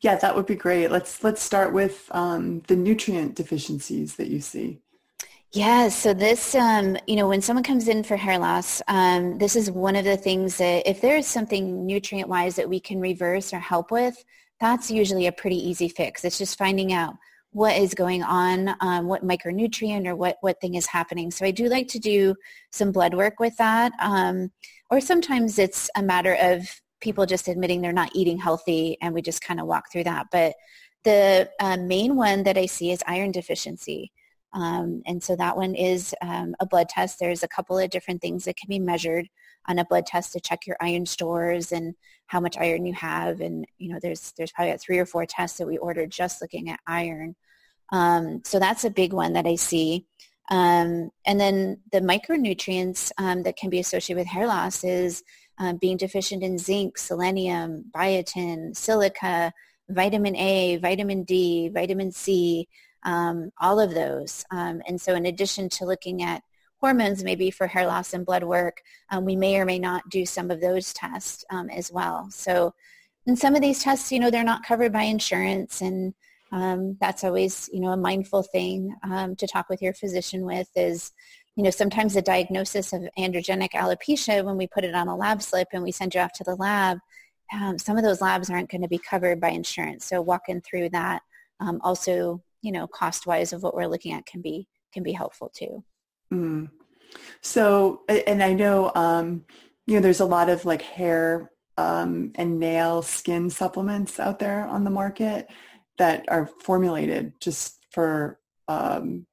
Yeah 0.00 0.16
that 0.16 0.34
would 0.34 0.46
be 0.46 0.56
great. 0.56 0.90
Let's 0.90 1.22
let's 1.22 1.40
start 1.40 1.72
with 1.72 2.10
um, 2.10 2.62
the 2.66 2.74
nutrient 2.74 3.36
deficiencies 3.36 4.16
that 4.16 4.26
you 4.26 4.40
see. 4.40 4.80
Yeah, 5.52 5.88
so 5.88 6.12
this, 6.12 6.54
um, 6.54 6.98
you 7.06 7.16
know, 7.16 7.28
when 7.28 7.40
someone 7.40 7.62
comes 7.62 7.88
in 7.88 8.02
for 8.02 8.16
hair 8.16 8.38
loss, 8.38 8.82
um, 8.88 9.38
this 9.38 9.56
is 9.56 9.70
one 9.70 9.96
of 9.96 10.04
the 10.04 10.16
things 10.16 10.58
that 10.58 10.86
if 10.86 11.00
there 11.00 11.16
is 11.16 11.26
something 11.26 11.86
nutrient-wise 11.86 12.56
that 12.56 12.68
we 12.68 12.80
can 12.80 13.00
reverse 13.00 13.54
or 13.54 13.60
help 13.60 13.90
with, 13.90 14.22
that's 14.60 14.90
usually 14.90 15.26
a 15.26 15.32
pretty 15.32 15.56
easy 15.56 15.88
fix. 15.88 16.24
It's 16.24 16.38
just 16.38 16.58
finding 16.58 16.92
out 16.92 17.14
what 17.50 17.76
is 17.76 17.94
going 17.94 18.22
on, 18.22 18.74
um, 18.80 19.06
what 19.06 19.24
micronutrient 19.24 20.06
or 20.06 20.14
what, 20.14 20.36
what 20.42 20.60
thing 20.60 20.74
is 20.74 20.86
happening. 20.86 21.30
So 21.30 21.46
I 21.46 21.50
do 21.50 21.68
like 21.68 21.88
to 21.88 21.98
do 21.98 22.34
some 22.70 22.92
blood 22.92 23.14
work 23.14 23.40
with 23.40 23.56
that. 23.56 23.92
Um, 24.00 24.50
or 24.90 25.00
sometimes 25.00 25.58
it's 25.58 25.88
a 25.96 26.02
matter 26.02 26.36
of 26.40 26.68
people 27.00 27.26
just 27.26 27.48
admitting 27.48 27.80
they're 27.80 27.92
not 27.92 28.14
eating 28.14 28.38
healthy 28.38 28.98
and 29.00 29.14
we 29.14 29.22
just 29.22 29.42
kind 29.42 29.60
of 29.60 29.66
walk 29.66 29.90
through 29.90 30.04
that. 30.04 30.26
But 30.30 30.54
the 31.04 31.48
uh, 31.60 31.76
main 31.76 32.16
one 32.16 32.42
that 32.42 32.58
I 32.58 32.66
see 32.66 32.90
is 32.90 33.02
iron 33.06 33.32
deficiency. 33.32 34.12
Um, 34.52 35.02
and 35.06 35.22
so 35.22 35.36
that 35.36 35.56
one 35.56 35.74
is 35.74 36.14
um, 36.22 36.54
a 36.60 36.66
blood 36.66 36.88
test. 36.88 37.18
There's 37.18 37.42
a 37.42 37.48
couple 37.48 37.78
of 37.78 37.90
different 37.90 38.22
things 38.22 38.44
that 38.44 38.56
can 38.56 38.68
be 38.68 38.78
measured 38.78 39.28
on 39.68 39.78
a 39.78 39.84
blood 39.84 40.06
test 40.06 40.32
to 40.32 40.40
check 40.40 40.66
your 40.66 40.76
iron 40.80 41.06
stores 41.06 41.72
and 41.72 41.94
how 42.26 42.40
much 42.40 42.56
iron 42.58 42.86
you 42.86 42.94
have. 42.94 43.40
And, 43.40 43.66
you 43.78 43.92
know, 43.92 43.98
there's, 44.00 44.32
there's 44.36 44.52
probably 44.52 44.76
three 44.78 44.98
or 44.98 45.06
four 45.06 45.26
tests 45.26 45.58
that 45.58 45.66
we 45.66 45.78
order 45.78 46.06
just 46.06 46.40
looking 46.40 46.68
at 46.70 46.80
iron. 46.86 47.36
Um, 47.92 48.42
so 48.44 48.58
that's 48.58 48.84
a 48.84 48.90
big 48.90 49.12
one 49.12 49.34
that 49.34 49.46
I 49.46 49.56
see. 49.56 50.06
Um, 50.50 51.10
and 51.24 51.40
then 51.40 51.80
the 51.92 52.00
micronutrients 52.00 53.10
um, 53.18 53.42
that 53.44 53.56
can 53.56 53.70
be 53.70 53.80
associated 53.80 54.20
with 54.20 54.28
hair 54.28 54.46
loss 54.46 54.84
is 54.84 55.22
um, 55.58 55.78
being 55.78 55.96
deficient 55.96 56.42
in 56.42 56.58
zinc, 56.58 56.98
selenium, 56.98 57.86
biotin, 57.94 58.76
silica, 58.76 59.52
vitamin 59.88 60.36
A, 60.36 60.76
vitamin 60.76 61.24
D, 61.24 61.68
vitamin 61.68 62.12
C, 62.12 62.68
um, 63.04 63.50
all 63.60 63.80
of 63.80 63.94
those. 63.94 64.44
Um, 64.50 64.82
and 64.86 65.00
so 65.00 65.14
in 65.14 65.26
addition 65.26 65.68
to 65.70 65.84
looking 65.84 66.22
at 66.22 66.42
hormones 66.86 67.24
maybe 67.24 67.50
for 67.50 67.66
hair 67.66 67.84
loss 67.84 68.14
and 68.14 68.24
blood 68.24 68.44
work, 68.44 68.80
um, 69.10 69.24
we 69.24 69.34
may 69.34 69.58
or 69.58 69.64
may 69.64 69.78
not 69.78 70.08
do 70.08 70.24
some 70.24 70.52
of 70.52 70.60
those 70.60 70.92
tests 70.92 71.44
um, 71.50 71.68
as 71.70 71.90
well. 71.90 72.28
So 72.30 72.74
in 73.26 73.34
some 73.34 73.56
of 73.56 73.60
these 73.60 73.82
tests, 73.82 74.12
you 74.12 74.20
know, 74.20 74.30
they're 74.30 74.44
not 74.44 74.64
covered 74.64 74.92
by 74.92 75.02
insurance 75.02 75.80
and 75.80 76.14
um, 76.52 76.96
that's 77.00 77.24
always, 77.24 77.68
you 77.72 77.80
know, 77.80 77.90
a 77.90 77.96
mindful 77.96 78.44
thing 78.44 78.94
um, 79.02 79.34
to 79.34 79.48
talk 79.48 79.68
with 79.68 79.82
your 79.82 79.94
physician 79.94 80.44
with 80.44 80.68
is, 80.76 81.10
you 81.56 81.64
know, 81.64 81.70
sometimes 81.70 82.14
the 82.14 82.22
diagnosis 82.22 82.92
of 82.92 83.02
androgenic 83.18 83.70
alopecia, 83.70 84.44
when 84.44 84.56
we 84.56 84.68
put 84.68 84.84
it 84.84 84.94
on 84.94 85.08
a 85.08 85.16
lab 85.16 85.42
slip 85.42 85.66
and 85.72 85.82
we 85.82 85.90
send 85.90 86.14
you 86.14 86.20
off 86.20 86.34
to 86.34 86.44
the 86.44 86.54
lab, 86.54 86.98
um, 87.52 87.78
some 87.78 87.96
of 87.96 88.04
those 88.04 88.20
labs 88.20 88.48
aren't 88.48 88.70
going 88.70 88.82
to 88.82 88.88
be 88.88 88.98
covered 89.10 89.40
by 89.40 89.48
insurance. 89.48 90.04
So 90.04 90.22
walking 90.22 90.60
through 90.60 90.90
that 90.90 91.22
um, 91.58 91.80
also, 91.82 92.44
you 92.62 92.70
know, 92.70 92.86
cost-wise 92.86 93.52
of 93.52 93.64
what 93.64 93.74
we're 93.74 93.88
looking 93.88 94.12
at 94.12 94.24
can 94.24 94.40
be 94.40 94.68
can 94.92 95.02
be 95.02 95.12
helpful 95.12 95.50
too. 95.52 95.82
Mm. 96.32 96.70
So, 97.40 98.02
and 98.08 98.42
I 98.42 98.52
know, 98.52 98.92
um, 98.94 99.44
you 99.86 99.94
know, 99.94 100.00
there's 100.00 100.20
a 100.20 100.24
lot 100.24 100.48
of 100.48 100.64
like 100.64 100.82
hair 100.82 101.50
um, 101.78 102.32
and 102.34 102.58
nail 102.58 103.02
skin 103.02 103.50
supplements 103.50 104.18
out 104.18 104.38
there 104.38 104.66
on 104.66 104.84
the 104.84 104.90
market 104.90 105.48
that 105.98 106.24
are 106.28 106.46
formulated 106.46 107.34
just 107.40 107.78
for 107.90 108.38
um, 108.68 109.26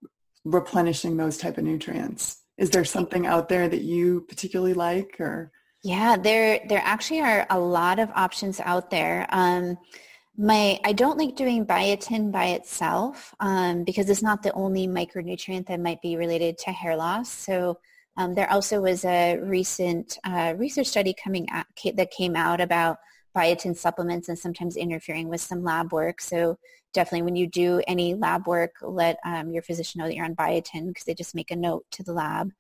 replenishing 0.45 1.17
those 1.17 1.37
type 1.37 1.57
of 1.57 1.63
nutrients. 1.63 2.41
Is 2.57 2.69
there 2.69 2.85
something 2.85 3.25
out 3.25 3.49
there 3.49 3.67
that 3.67 3.81
you 3.81 4.21
particularly 4.21 4.73
like 4.73 5.19
or? 5.19 5.51
Yeah, 5.83 6.15
there 6.15 6.61
there 6.69 6.81
actually 6.83 7.21
are 7.21 7.45
a 7.49 7.59
lot 7.59 7.99
of 7.99 8.09
options 8.15 8.59
out 8.61 8.89
there. 8.89 9.25
Um, 9.29 9.77
my 10.37 10.79
I 10.83 10.93
don't 10.93 11.17
like 11.17 11.35
doing 11.35 11.65
biotin 11.65 12.31
by 12.31 12.45
itself 12.45 13.35
um, 13.39 13.83
because 13.83 14.09
it's 14.09 14.23
not 14.23 14.41
the 14.41 14.53
only 14.53 14.87
micronutrient 14.87 15.67
that 15.67 15.79
might 15.79 16.01
be 16.01 16.15
related 16.15 16.57
to 16.59 16.71
hair 16.71 16.95
loss. 16.95 17.31
So 17.31 17.79
um, 18.17 18.33
there 18.33 18.51
also 18.51 18.81
was 18.81 19.05
a 19.05 19.37
recent 19.37 20.17
uh, 20.23 20.53
research 20.57 20.87
study 20.87 21.15
coming 21.21 21.47
out, 21.49 21.65
that 21.95 22.11
came 22.11 22.35
out 22.35 22.61
about 22.61 22.97
biotin 23.35 23.75
supplements 23.75 24.29
and 24.29 24.37
sometimes 24.37 24.77
interfering 24.77 25.27
with 25.27 25.41
some 25.41 25.63
lab 25.63 25.91
work. 25.91 26.21
So 26.21 26.57
definitely 26.93 27.23
when 27.23 27.35
you 27.35 27.47
do 27.47 27.81
any 27.87 28.13
lab 28.13 28.47
work, 28.47 28.75
let 28.81 29.17
um, 29.25 29.51
your 29.51 29.63
physician 29.63 29.99
know 29.99 30.05
that 30.05 30.15
you're 30.15 30.25
on 30.25 30.35
biotin 30.35 30.87
because 30.87 31.05
they 31.05 31.15
just 31.15 31.35
make 31.35 31.51
a 31.51 31.55
note 31.55 31.85
to 31.91 32.03
the 32.03 32.13
lab. 32.13 32.51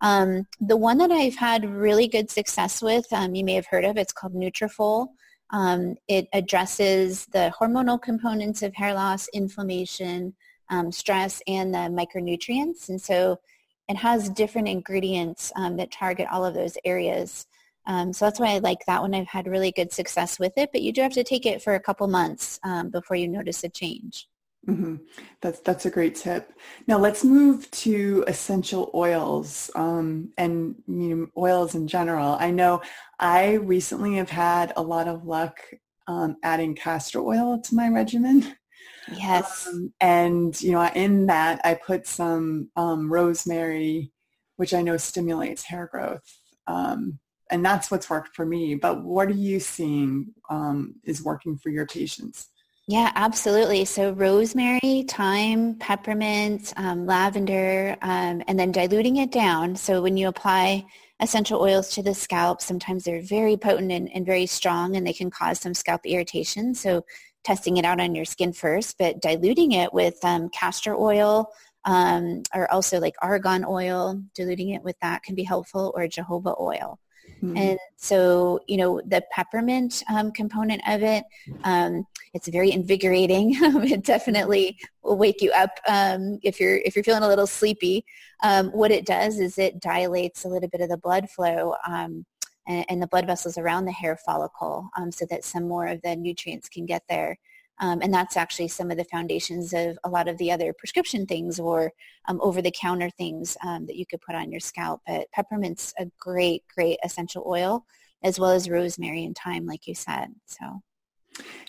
Um, 0.00 0.46
the 0.60 0.76
one 0.76 0.98
that 0.98 1.10
I've 1.12 1.36
had 1.36 1.64
really 1.64 2.08
good 2.08 2.30
success 2.30 2.82
with, 2.82 3.06
um, 3.12 3.34
you 3.34 3.44
may 3.44 3.54
have 3.54 3.66
heard 3.66 3.84
of, 3.84 3.96
it's 3.96 4.12
called 4.12 4.34
Nutrafol. 4.34 5.08
Um, 5.52 5.96
it 6.08 6.28
addresses 6.32 7.26
the 7.26 7.52
hormonal 7.58 8.00
components 8.00 8.62
of 8.62 8.74
hair 8.74 8.94
loss, 8.94 9.28
inflammation, 9.28 10.34
um, 10.70 10.90
stress, 10.90 11.42
and 11.46 11.74
the 11.74 11.78
micronutrients. 11.78 12.88
And 12.88 13.00
so 13.00 13.38
it 13.88 13.96
has 13.96 14.30
different 14.30 14.68
ingredients 14.68 15.52
um, 15.56 15.76
that 15.76 15.92
target 15.92 16.26
all 16.32 16.44
of 16.44 16.54
those 16.54 16.78
areas. 16.84 17.46
Um, 17.86 18.12
so 18.12 18.24
that's 18.24 18.40
why 18.40 18.54
I 18.54 18.58
like 18.58 18.86
that 18.86 19.02
one. 19.02 19.14
I've 19.14 19.26
had 19.26 19.46
really 19.46 19.72
good 19.72 19.92
success 19.92 20.38
with 20.38 20.52
it, 20.56 20.70
but 20.72 20.82
you 20.82 20.92
do 20.92 21.02
have 21.02 21.12
to 21.14 21.24
take 21.24 21.46
it 21.46 21.62
for 21.62 21.74
a 21.74 21.80
couple 21.80 22.06
months 22.06 22.58
um, 22.62 22.90
before 22.90 23.16
you 23.16 23.28
notice 23.28 23.64
a 23.64 23.68
change. 23.68 24.28
Mm-hmm. 24.68 24.96
That's 25.40 25.58
that's 25.60 25.86
a 25.86 25.90
great 25.90 26.14
tip. 26.14 26.52
Now 26.86 26.98
let's 26.98 27.24
move 27.24 27.68
to 27.72 28.24
essential 28.28 28.90
oils 28.94 29.70
um, 29.74 30.32
and 30.38 30.76
you 30.86 31.16
know, 31.16 31.26
oils 31.36 31.74
in 31.74 31.88
general. 31.88 32.36
I 32.38 32.52
know 32.52 32.80
I 33.18 33.54
recently 33.54 34.14
have 34.16 34.30
had 34.30 34.72
a 34.76 34.82
lot 34.82 35.08
of 35.08 35.24
luck 35.24 35.58
um, 36.06 36.36
adding 36.42 36.74
castor 36.74 37.20
oil 37.20 37.60
to 37.60 37.74
my 37.74 37.88
regimen. 37.88 38.56
Yes. 39.12 39.66
Um, 39.66 39.92
and, 40.00 40.60
you 40.60 40.72
know, 40.72 40.88
in 40.94 41.26
that 41.26 41.60
I 41.64 41.74
put 41.74 42.06
some 42.06 42.70
um, 42.76 43.12
rosemary, 43.12 44.12
which 44.56 44.74
I 44.74 44.82
know 44.82 44.96
stimulates 44.96 45.64
hair 45.64 45.88
growth. 45.90 46.38
Um, 46.66 47.18
and 47.50 47.64
that's 47.64 47.90
what's 47.90 48.08
worked 48.08 48.34
for 48.34 48.46
me. 48.46 48.74
But 48.74 49.02
what 49.02 49.28
are 49.28 49.32
you 49.32 49.60
seeing 49.60 50.32
um, 50.48 50.94
is 51.04 51.22
working 51.22 51.58
for 51.58 51.70
your 51.70 51.86
patients? 51.86 52.48
Yeah, 52.88 53.12
absolutely. 53.14 53.84
So 53.84 54.10
rosemary, 54.12 55.04
thyme, 55.08 55.76
peppermint, 55.76 56.72
um, 56.76 57.06
lavender, 57.06 57.96
um, 58.02 58.42
and 58.48 58.58
then 58.58 58.72
diluting 58.72 59.16
it 59.18 59.30
down. 59.30 59.76
So 59.76 60.02
when 60.02 60.16
you 60.16 60.26
apply 60.28 60.84
essential 61.20 61.60
oils 61.60 61.90
to 61.94 62.02
the 62.02 62.12
scalp, 62.14 62.60
sometimes 62.60 63.04
they're 63.04 63.22
very 63.22 63.56
potent 63.56 63.92
and, 63.92 64.10
and 64.12 64.26
very 64.26 64.46
strong 64.46 64.96
and 64.96 65.06
they 65.06 65.12
can 65.12 65.30
cause 65.30 65.60
some 65.60 65.74
scalp 65.74 66.00
irritation. 66.04 66.74
So 66.74 67.04
testing 67.44 67.76
it 67.76 67.84
out 67.84 68.00
on 68.00 68.16
your 68.16 68.24
skin 68.24 68.52
first, 68.52 68.98
but 68.98 69.22
diluting 69.22 69.72
it 69.72 69.94
with 69.94 70.18
um, 70.24 70.48
castor 70.48 70.96
oil 70.96 71.52
um, 71.84 72.42
or 72.52 72.70
also 72.72 72.98
like 72.98 73.14
argan 73.22 73.64
oil, 73.64 74.20
diluting 74.34 74.70
it 74.70 74.82
with 74.82 74.96
that 75.02 75.22
can 75.22 75.36
be 75.36 75.44
helpful 75.44 75.92
or 75.94 76.02
jojoba 76.08 76.60
oil. 76.60 76.98
Mm-hmm. 77.42 77.56
And 77.56 77.78
so, 77.96 78.60
you 78.68 78.76
know, 78.76 79.00
the 79.04 79.22
peppermint 79.32 80.02
um, 80.12 80.30
component 80.30 80.82
of 80.86 81.02
it, 81.02 81.24
um, 81.64 82.06
it's 82.34 82.48
very 82.48 82.70
invigorating. 82.70 83.54
it 83.60 84.04
definitely 84.04 84.78
will 85.02 85.16
wake 85.16 85.42
you 85.42 85.50
up 85.52 85.70
um, 85.88 86.38
if 86.42 86.60
you're 86.60 86.76
if 86.78 86.94
you're 86.94 87.04
feeling 87.04 87.22
a 87.22 87.28
little 87.28 87.46
sleepy. 87.46 88.04
Um, 88.42 88.68
what 88.70 88.90
it 88.90 89.06
does 89.06 89.38
is 89.38 89.58
it 89.58 89.80
dilates 89.80 90.44
a 90.44 90.48
little 90.48 90.68
bit 90.68 90.80
of 90.80 90.88
the 90.88 90.96
blood 90.96 91.30
flow 91.30 91.74
um, 91.86 92.24
and, 92.66 92.84
and, 92.88 93.02
the 93.02 93.06
blood 93.06 93.26
vessels 93.26 93.56
around 93.56 93.84
the 93.84 93.92
hair 93.92 94.16
follicle 94.16 94.88
um, 94.96 95.12
so 95.12 95.26
that 95.30 95.44
some 95.44 95.68
more 95.68 95.86
of 95.86 96.02
the 96.02 96.16
nutrients 96.16 96.68
can 96.68 96.86
get 96.86 97.02
there. 97.08 97.38
Um, 97.82 98.00
and 98.00 98.14
that's 98.14 98.36
actually 98.36 98.68
some 98.68 98.92
of 98.92 98.96
the 98.96 99.04
foundations 99.04 99.74
of 99.74 99.98
a 100.04 100.08
lot 100.08 100.28
of 100.28 100.38
the 100.38 100.52
other 100.52 100.72
prescription 100.72 101.26
things 101.26 101.58
or 101.58 101.92
um, 102.28 102.40
over-the-counter 102.40 103.10
things 103.10 103.56
um, 103.66 103.86
that 103.86 103.96
you 103.96 104.06
could 104.06 104.20
put 104.20 104.36
on 104.36 104.52
your 104.52 104.60
scalp. 104.60 105.02
But 105.04 105.26
peppermint's 105.32 105.92
a 105.98 106.06
great, 106.18 106.62
great 106.72 106.98
essential 107.04 107.42
oil, 107.44 107.84
as 108.22 108.38
well 108.38 108.52
as 108.52 108.70
rosemary 108.70 109.24
and 109.24 109.36
thyme, 109.36 109.66
like 109.66 109.88
you 109.88 109.96
said. 109.96 110.28
So. 110.46 110.80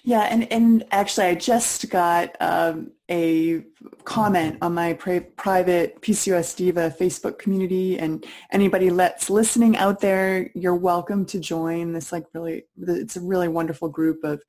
Yeah, 0.04 0.28
and, 0.30 0.52
and 0.52 0.86
actually 0.92 1.28
I 1.28 1.36
just 1.36 1.90
got 1.90 2.36
um, 2.40 2.92
a 3.10 3.64
comment 4.04 4.58
on 4.62 4.76
my 4.76 4.94
pri- 4.94 5.22
private 5.22 6.00
PCOS 6.02 6.56
Diva 6.56 6.94
Facebook 7.00 7.40
community 7.40 7.98
and 7.98 8.24
anybody 8.52 8.90
that's 8.90 9.30
listening 9.30 9.78
out 9.78 10.02
there, 10.02 10.52
you're 10.54 10.76
welcome 10.76 11.26
to 11.28 11.40
join 11.40 11.94
this 11.94 12.12
like 12.12 12.26
really, 12.34 12.66
it's 12.78 13.16
a 13.16 13.22
really 13.22 13.48
wonderful 13.48 13.88
group 13.90 14.24
of 14.24 14.44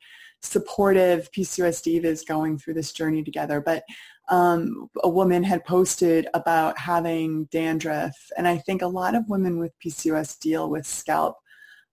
supportive 0.45 1.31
PCOS 1.33 1.83
divas 1.83 2.27
going 2.27 2.59
through 2.59 2.75
this 2.75 2.93
journey 2.93 3.23
together. 3.23 3.61
But 3.61 3.85
um, 4.29 4.91
a 5.03 5.09
woman 5.09 5.43
had 5.43 5.65
posted 5.65 6.29
about 6.35 6.79
having 6.79 7.45
dandruff 7.47 8.17
and 8.37 8.49
I 8.49 8.59
think 8.59 8.81
a 8.83 8.87
lot 8.87 9.15
of 9.15 9.29
women 9.29 9.59
with 9.59 9.79
PCOS 9.85 10.39
deal 10.39 10.71
with 10.71 10.87
scalp 10.87 11.37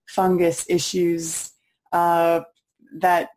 fungus 0.06 0.64
issues 0.68 1.52
uh, 1.92 2.40
that 2.98 3.30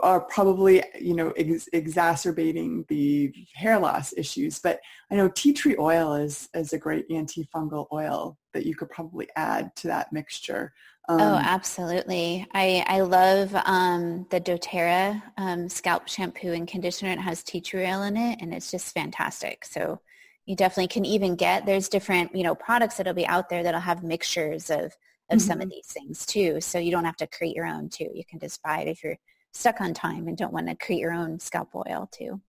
are 0.00 0.20
probably 0.20 0.82
you 1.00 1.14
know 1.14 1.30
ex- 1.36 1.68
exacerbating 1.72 2.84
the 2.88 3.32
hair 3.54 3.78
loss 3.78 4.12
issues. 4.16 4.58
But 4.58 4.80
i 5.10 5.14
know 5.14 5.28
tea 5.28 5.52
tree 5.52 5.76
oil 5.78 6.14
is 6.14 6.48
is 6.54 6.72
a 6.72 6.78
great 6.78 7.08
antifungal 7.08 7.86
oil 7.92 8.38
that 8.52 8.66
you 8.66 8.74
could 8.74 8.90
probably 8.90 9.28
add 9.36 9.74
to 9.76 9.88
that 9.88 10.12
mixture. 10.12 10.72
Um, 11.08 11.20
oh 11.20 11.40
absolutely. 11.42 12.46
I 12.52 12.84
i 12.86 13.00
love 13.00 13.54
um, 13.64 14.26
the 14.30 14.40
doTERRA 14.40 15.22
um, 15.36 15.68
scalp 15.68 16.08
shampoo 16.08 16.52
and 16.52 16.66
conditioner. 16.66 17.12
It 17.12 17.20
has 17.20 17.42
tea 17.42 17.60
tree 17.60 17.86
oil 17.86 18.02
in 18.02 18.16
it 18.16 18.38
and 18.40 18.52
it's 18.52 18.70
just 18.70 18.94
fantastic. 18.94 19.64
So 19.64 20.00
you 20.46 20.54
definitely 20.54 20.88
can 20.88 21.04
even 21.04 21.36
get 21.36 21.66
there's 21.66 21.88
different 21.88 22.34
you 22.34 22.42
know 22.42 22.54
products 22.54 22.96
that'll 22.96 23.14
be 23.14 23.26
out 23.26 23.48
there 23.48 23.62
that'll 23.62 23.80
have 23.80 24.02
mixtures 24.02 24.70
of 24.70 24.96
of 25.30 25.38
mm-hmm. 25.38 25.46
some 25.46 25.60
of 25.60 25.70
these 25.70 25.86
things 25.86 26.26
too. 26.26 26.60
So 26.60 26.78
you 26.78 26.90
don't 26.90 27.04
have 27.04 27.16
to 27.16 27.26
create 27.26 27.56
your 27.56 27.66
own 27.66 27.88
too. 27.88 28.10
You 28.14 28.24
can 28.28 28.38
just 28.38 28.62
buy 28.62 28.80
it 28.80 28.88
if 28.88 29.02
you're 29.02 29.18
stuck 29.52 29.80
on 29.80 29.94
time 29.94 30.28
and 30.28 30.36
don't 30.36 30.52
want 30.52 30.68
to 30.68 30.76
create 30.76 31.00
your 31.00 31.12
own 31.12 31.40
scalp 31.40 31.70
oil 31.74 32.08
too. 32.12 32.40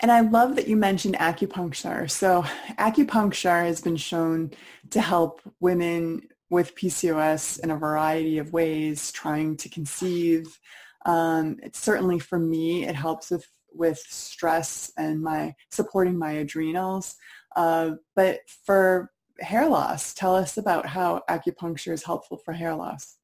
And 0.00 0.12
I 0.12 0.20
love 0.20 0.56
that 0.56 0.68
you 0.68 0.76
mentioned 0.76 1.16
acupuncture. 1.16 2.10
So 2.10 2.42
acupuncture 2.78 3.64
has 3.64 3.80
been 3.80 3.96
shown 3.96 4.50
to 4.90 5.00
help 5.00 5.40
women 5.60 6.28
with 6.50 6.76
PCOS 6.76 7.60
in 7.60 7.70
a 7.70 7.76
variety 7.76 8.38
of 8.38 8.52
ways, 8.52 9.10
trying 9.10 9.56
to 9.56 9.68
conceive. 9.68 10.58
Um, 11.06 11.56
certainly 11.72 12.18
for 12.18 12.38
me, 12.38 12.84
it 12.86 12.94
helps 12.94 13.30
with, 13.30 13.46
with 13.72 13.98
stress 13.98 14.92
and 14.98 15.22
my 15.22 15.54
supporting 15.70 16.18
my 16.18 16.32
adrenals. 16.32 17.16
Uh, 17.56 17.92
but 18.14 18.40
for 18.66 19.10
hair 19.40 19.68
loss. 19.68 20.14
Tell 20.14 20.34
us 20.34 20.56
about 20.56 20.86
how 20.86 21.22
acupuncture 21.28 21.92
is 21.92 22.04
helpful 22.04 22.36
for 22.36 22.52
hair 22.52 22.74
loss. 22.74 23.16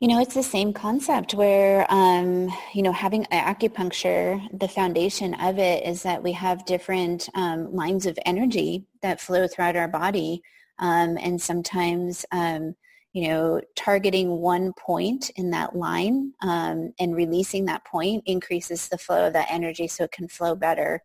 You 0.00 0.08
know, 0.08 0.18
it's 0.18 0.34
the 0.34 0.42
same 0.42 0.72
concept 0.72 1.34
where, 1.34 1.86
um, 1.90 2.48
you 2.72 2.82
know, 2.82 2.92
having 2.92 3.24
acupuncture, 3.24 4.40
the 4.58 4.66
foundation 4.66 5.34
of 5.34 5.58
it 5.58 5.84
is 5.84 6.02
that 6.04 6.22
we 6.22 6.32
have 6.32 6.64
different 6.64 7.28
um, 7.34 7.74
lines 7.74 8.06
of 8.06 8.18
energy 8.24 8.86
that 9.02 9.20
flow 9.20 9.46
throughout 9.46 9.76
our 9.76 9.88
body. 9.88 10.42
Um, 10.78 11.18
and 11.20 11.38
sometimes, 11.38 12.24
um, 12.32 12.74
you 13.12 13.28
know, 13.28 13.60
targeting 13.76 14.30
one 14.30 14.72
point 14.72 15.30
in 15.36 15.50
that 15.50 15.76
line 15.76 16.32
um, 16.40 16.94
and 16.98 17.14
releasing 17.14 17.66
that 17.66 17.84
point 17.84 18.22
increases 18.24 18.88
the 18.88 18.96
flow 18.96 19.26
of 19.26 19.34
that 19.34 19.50
energy 19.50 19.86
so 19.86 20.04
it 20.04 20.12
can 20.12 20.28
flow 20.28 20.54
better. 20.54 21.02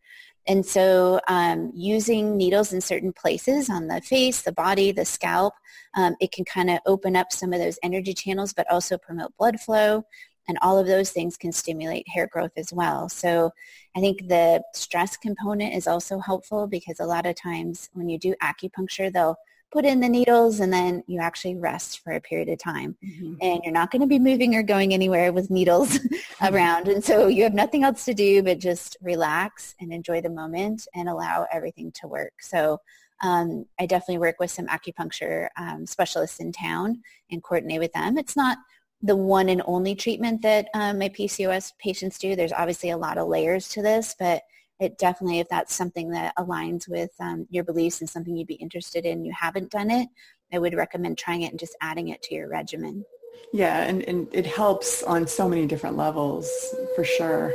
And 0.47 0.65
so 0.65 1.19
um, 1.27 1.71
using 1.73 2.37
needles 2.37 2.71
in 2.71 2.81
certain 2.81 3.13
places 3.13 3.69
on 3.69 3.87
the 3.87 4.01
face, 4.01 4.41
the 4.41 4.51
body, 4.51 4.91
the 4.91 5.05
scalp, 5.05 5.53
um, 5.95 6.15
it 6.19 6.31
can 6.31 6.45
kind 6.45 6.69
of 6.69 6.79
open 6.85 7.15
up 7.15 7.31
some 7.31 7.51
of 7.51 7.59
those 7.59 7.79
energy 7.81 8.13
channels, 8.13 8.53
but 8.53 8.69
also 8.69 8.97
promote 8.97 9.35
blood 9.37 9.59
flow. 9.59 10.05
And 10.47 10.59
all 10.61 10.77
of 10.77 10.85
those 10.85 11.09
things 11.09 11.37
can 11.37 11.51
stimulate 11.51 12.07
hair 12.07 12.27
growth 12.27 12.51
as 12.55 12.71
well. 12.71 13.09
So 13.09 13.51
I 13.95 13.99
think 13.99 14.27
the 14.27 14.61
stress 14.75 15.17
component 15.17 15.73
is 15.73 15.87
also 15.87 16.19
helpful 16.19 16.67
because 16.67 16.99
a 16.99 17.05
lot 17.05 17.25
of 17.25 17.35
times 17.35 17.89
when 17.93 18.09
you 18.09 18.19
do 18.19 18.35
acupuncture, 18.43 19.11
they'll 19.11 19.37
put 19.75 19.83
in 19.83 19.99
the 19.99 20.07
needles 20.07 20.61
and 20.61 20.71
then 20.71 21.03
you 21.05 21.19
actually 21.19 21.53
rest 21.53 21.99
for 21.99 22.13
a 22.13 22.21
period 22.21 22.47
of 22.47 22.57
time. 22.57 22.95
Mm-hmm. 23.05 23.33
And 23.41 23.59
you're 23.61 23.73
not 23.73 23.91
going 23.91 23.99
to 24.03 24.07
be 24.07 24.19
moving 24.19 24.55
or 24.55 24.63
going 24.63 24.93
anywhere 24.93 25.33
with 25.33 25.51
needles 25.51 25.99
around. 26.41 26.87
And 26.87 27.03
so 27.03 27.27
you 27.27 27.43
have 27.43 27.53
nothing 27.53 27.83
else 27.83 28.05
to 28.05 28.13
do 28.13 28.41
but 28.41 28.59
just 28.59 28.95
relax 29.01 29.75
and 29.81 29.91
enjoy 29.91 30.21
the 30.21 30.29
moment 30.29 30.87
and 30.95 31.09
allow 31.09 31.45
everything 31.51 31.91
to 31.99 32.07
work. 32.07 32.31
So 32.39 32.79
um, 33.21 33.65
I 33.77 33.85
definitely 33.85 34.19
work 34.19 34.37
with 34.39 34.49
some 34.49 34.67
acupuncture 34.67 35.49
um, 35.57 35.85
specialists 35.85 36.39
in 36.39 36.53
town 36.53 37.01
and 37.29 37.43
coordinate 37.43 37.81
with 37.81 37.91
them. 37.91 38.17
It's 38.17 38.37
not 38.37 38.57
the 39.01 39.17
one 39.17 39.49
and 39.49 39.61
only 39.65 39.93
treatment 39.93 40.41
that 40.43 40.69
um, 40.73 40.99
my 40.99 41.09
PCOS 41.09 41.73
patients 41.79 42.17
do. 42.17 42.37
There's 42.37 42.53
obviously 42.53 42.91
a 42.91 42.97
lot 42.97 43.17
of 43.17 43.27
layers 43.27 43.67
to 43.69 43.81
this, 43.81 44.15
but 44.17 44.41
it 44.79 44.97
definitely, 44.97 45.39
if 45.39 45.47
that's 45.49 45.73
something 45.73 46.09
that 46.11 46.35
aligns 46.37 46.87
with 46.87 47.11
um, 47.19 47.47
your 47.49 47.63
beliefs 47.63 48.01
and 48.01 48.09
something 48.09 48.35
you'd 48.35 48.47
be 48.47 48.55
interested 48.55 49.05
in, 49.05 49.23
you 49.23 49.33
haven't 49.33 49.71
done 49.71 49.89
it, 49.89 50.09
I 50.53 50.59
would 50.59 50.75
recommend 50.75 51.17
trying 51.17 51.43
it 51.43 51.51
and 51.51 51.59
just 51.59 51.75
adding 51.81 52.09
it 52.09 52.21
to 52.23 52.35
your 52.35 52.49
regimen. 52.49 53.05
Yeah, 53.53 53.83
and, 53.83 54.03
and 54.03 54.27
it 54.33 54.45
helps 54.45 55.03
on 55.03 55.27
so 55.27 55.47
many 55.47 55.65
different 55.65 55.95
levels 55.95 56.49
for 56.95 57.03
sure. 57.03 57.53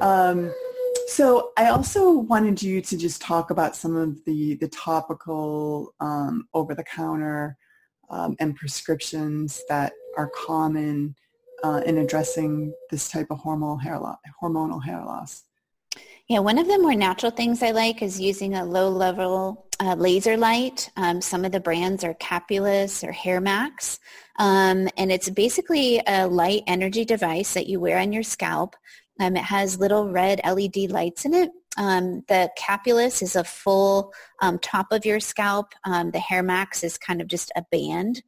Um, 0.00 0.52
so 1.08 1.50
I 1.56 1.68
also 1.68 2.12
wanted 2.12 2.62
you 2.62 2.80
to 2.80 2.96
just 2.96 3.20
talk 3.20 3.50
about 3.50 3.74
some 3.74 3.96
of 3.96 4.24
the, 4.24 4.54
the 4.56 4.68
topical 4.68 5.94
um, 6.00 6.46
over-the-counter 6.54 7.56
um, 8.08 8.36
and 8.40 8.54
prescriptions 8.54 9.62
that 9.68 9.92
are 10.16 10.30
common 10.46 11.16
uh, 11.64 11.82
in 11.86 11.98
addressing 11.98 12.72
this 12.90 13.08
type 13.08 13.26
of 13.30 13.40
hormonal 13.40 13.80
hair. 13.80 14.00
Hormonal 14.42 14.84
hair 14.84 15.04
loss. 15.04 15.42
Yeah, 16.28 16.38
one 16.38 16.58
of 16.58 16.66
the 16.66 16.78
more 16.78 16.94
natural 16.94 17.32
things 17.32 17.62
I 17.62 17.72
like 17.72 18.00
is 18.00 18.20
using 18.20 18.54
a 18.54 18.64
low-level 18.64 19.66
uh, 19.80 19.94
laser 19.96 20.36
light. 20.36 20.88
Um, 20.96 21.20
some 21.20 21.44
of 21.44 21.52
the 21.52 21.60
brands 21.60 22.04
are 22.04 22.14
Capillus 22.14 23.02
or 23.02 23.12
Hair 23.12 23.40
Max. 23.40 23.98
Um, 24.38 24.88
and 24.96 25.10
it's 25.10 25.28
basically 25.28 26.00
a 26.06 26.26
light 26.26 26.62
energy 26.66 27.04
device 27.04 27.54
that 27.54 27.66
you 27.66 27.80
wear 27.80 27.98
on 27.98 28.12
your 28.12 28.22
scalp. 28.22 28.76
Um, 29.20 29.36
it 29.36 29.44
has 29.44 29.78
little 29.78 30.08
red 30.08 30.40
LED 30.44 30.90
lights 30.90 31.24
in 31.24 31.34
it. 31.34 31.50
Um, 31.76 32.22
the 32.28 32.50
Capillus 32.56 33.20
is 33.20 33.34
a 33.34 33.44
full 33.44 34.12
um, 34.40 34.58
top 34.58 34.86
of 34.92 35.04
your 35.04 35.20
scalp. 35.20 35.74
Um, 35.84 36.12
the 36.12 36.18
Hair 36.18 36.44
Max 36.44 36.84
is 36.84 36.96
kind 36.96 37.20
of 37.20 37.26
just 37.26 37.50
a 37.56 37.64
band. 37.70 38.22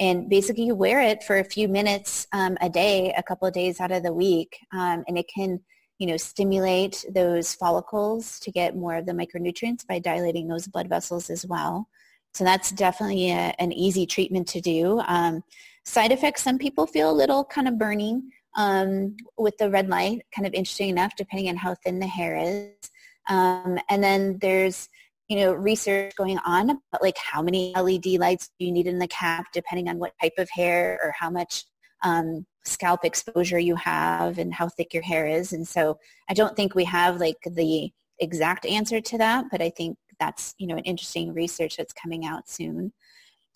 And 0.00 0.28
basically 0.28 0.64
you 0.64 0.74
wear 0.74 1.00
it 1.00 1.22
for 1.22 1.38
a 1.38 1.44
few 1.44 1.68
minutes 1.68 2.26
a 2.32 2.68
day, 2.68 3.14
a 3.16 3.22
couple 3.22 3.46
of 3.46 3.54
days 3.54 3.80
out 3.80 3.92
of 3.92 4.02
the 4.02 4.12
week, 4.12 4.58
and 4.72 5.16
it 5.16 5.26
can 5.32 5.60
you 5.98 6.06
know, 6.06 6.16
stimulate 6.16 7.04
those 7.10 7.54
follicles 7.54 8.38
to 8.40 8.50
get 8.50 8.76
more 8.76 8.96
of 8.96 9.06
the 9.06 9.12
micronutrients 9.12 9.86
by 9.86 9.98
dilating 9.98 10.48
those 10.48 10.66
blood 10.66 10.88
vessels 10.88 11.30
as 11.30 11.46
well. 11.46 11.88
So 12.34 12.42
that's 12.42 12.72
definitely 12.72 13.30
a, 13.30 13.54
an 13.58 13.72
easy 13.72 14.06
treatment 14.06 14.48
to 14.48 14.60
do. 14.60 15.00
Um, 15.06 15.44
side 15.84 16.10
effects, 16.10 16.42
some 16.42 16.58
people 16.58 16.86
feel 16.86 17.10
a 17.10 17.12
little 17.12 17.44
kind 17.44 17.68
of 17.68 17.78
burning 17.78 18.30
um, 18.56 19.16
with 19.38 19.56
the 19.58 19.70
red 19.70 19.88
light, 19.88 20.22
kind 20.34 20.46
of 20.46 20.54
interesting 20.54 20.88
enough, 20.88 21.12
depending 21.16 21.48
on 21.48 21.56
how 21.56 21.74
thin 21.74 22.00
the 22.00 22.06
hair 22.06 22.36
is. 22.36 22.90
Um, 23.28 23.78
and 23.88 24.02
then 24.02 24.38
there's 24.40 24.88
you 25.28 25.36
know, 25.36 25.52
research 25.54 26.14
going 26.16 26.38
on 26.44 26.70
about 26.70 27.02
like 27.02 27.16
how 27.16 27.40
many 27.40 27.72
LED 27.74 28.06
lights 28.18 28.50
do 28.58 28.66
you 28.66 28.72
need 28.72 28.86
in 28.86 28.98
the 28.98 29.08
cap 29.08 29.46
depending 29.52 29.88
on 29.88 29.98
what 29.98 30.12
type 30.20 30.34
of 30.38 30.50
hair 30.50 30.98
or 31.02 31.12
how 31.18 31.30
much 31.30 31.64
um, 32.04 32.46
scalp 32.64 33.04
exposure 33.04 33.58
you 33.58 33.74
have 33.76 34.38
and 34.38 34.54
how 34.54 34.68
thick 34.68 34.94
your 34.94 35.02
hair 35.02 35.26
is. 35.26 35.52
And 35.52 35.66
so 35.66 35.98
I 36.28 36.34
don't 36.34 36.54
think 36.54 36.74
we 36.74 36.84
have 36.84 37.18
like 37.18 37.38
the 37.44 37.90
exact 38.20 38.64
answer 38.64 39.00
to 39.00 39.18
that, 39.18 39.46
but 39.50 39.60
I 39.60 39.70
think 39.70 39.98
that's, 40.20 40.54
you 40.58 40.66
know, 40.66 40.76
an 40.76 40.84
interesting 40.84 41.34
research 41.34 41.76
that's 41.76 41.92
coming 41.92 42.24
out 42.24 42.48
soon. 42.48 42.92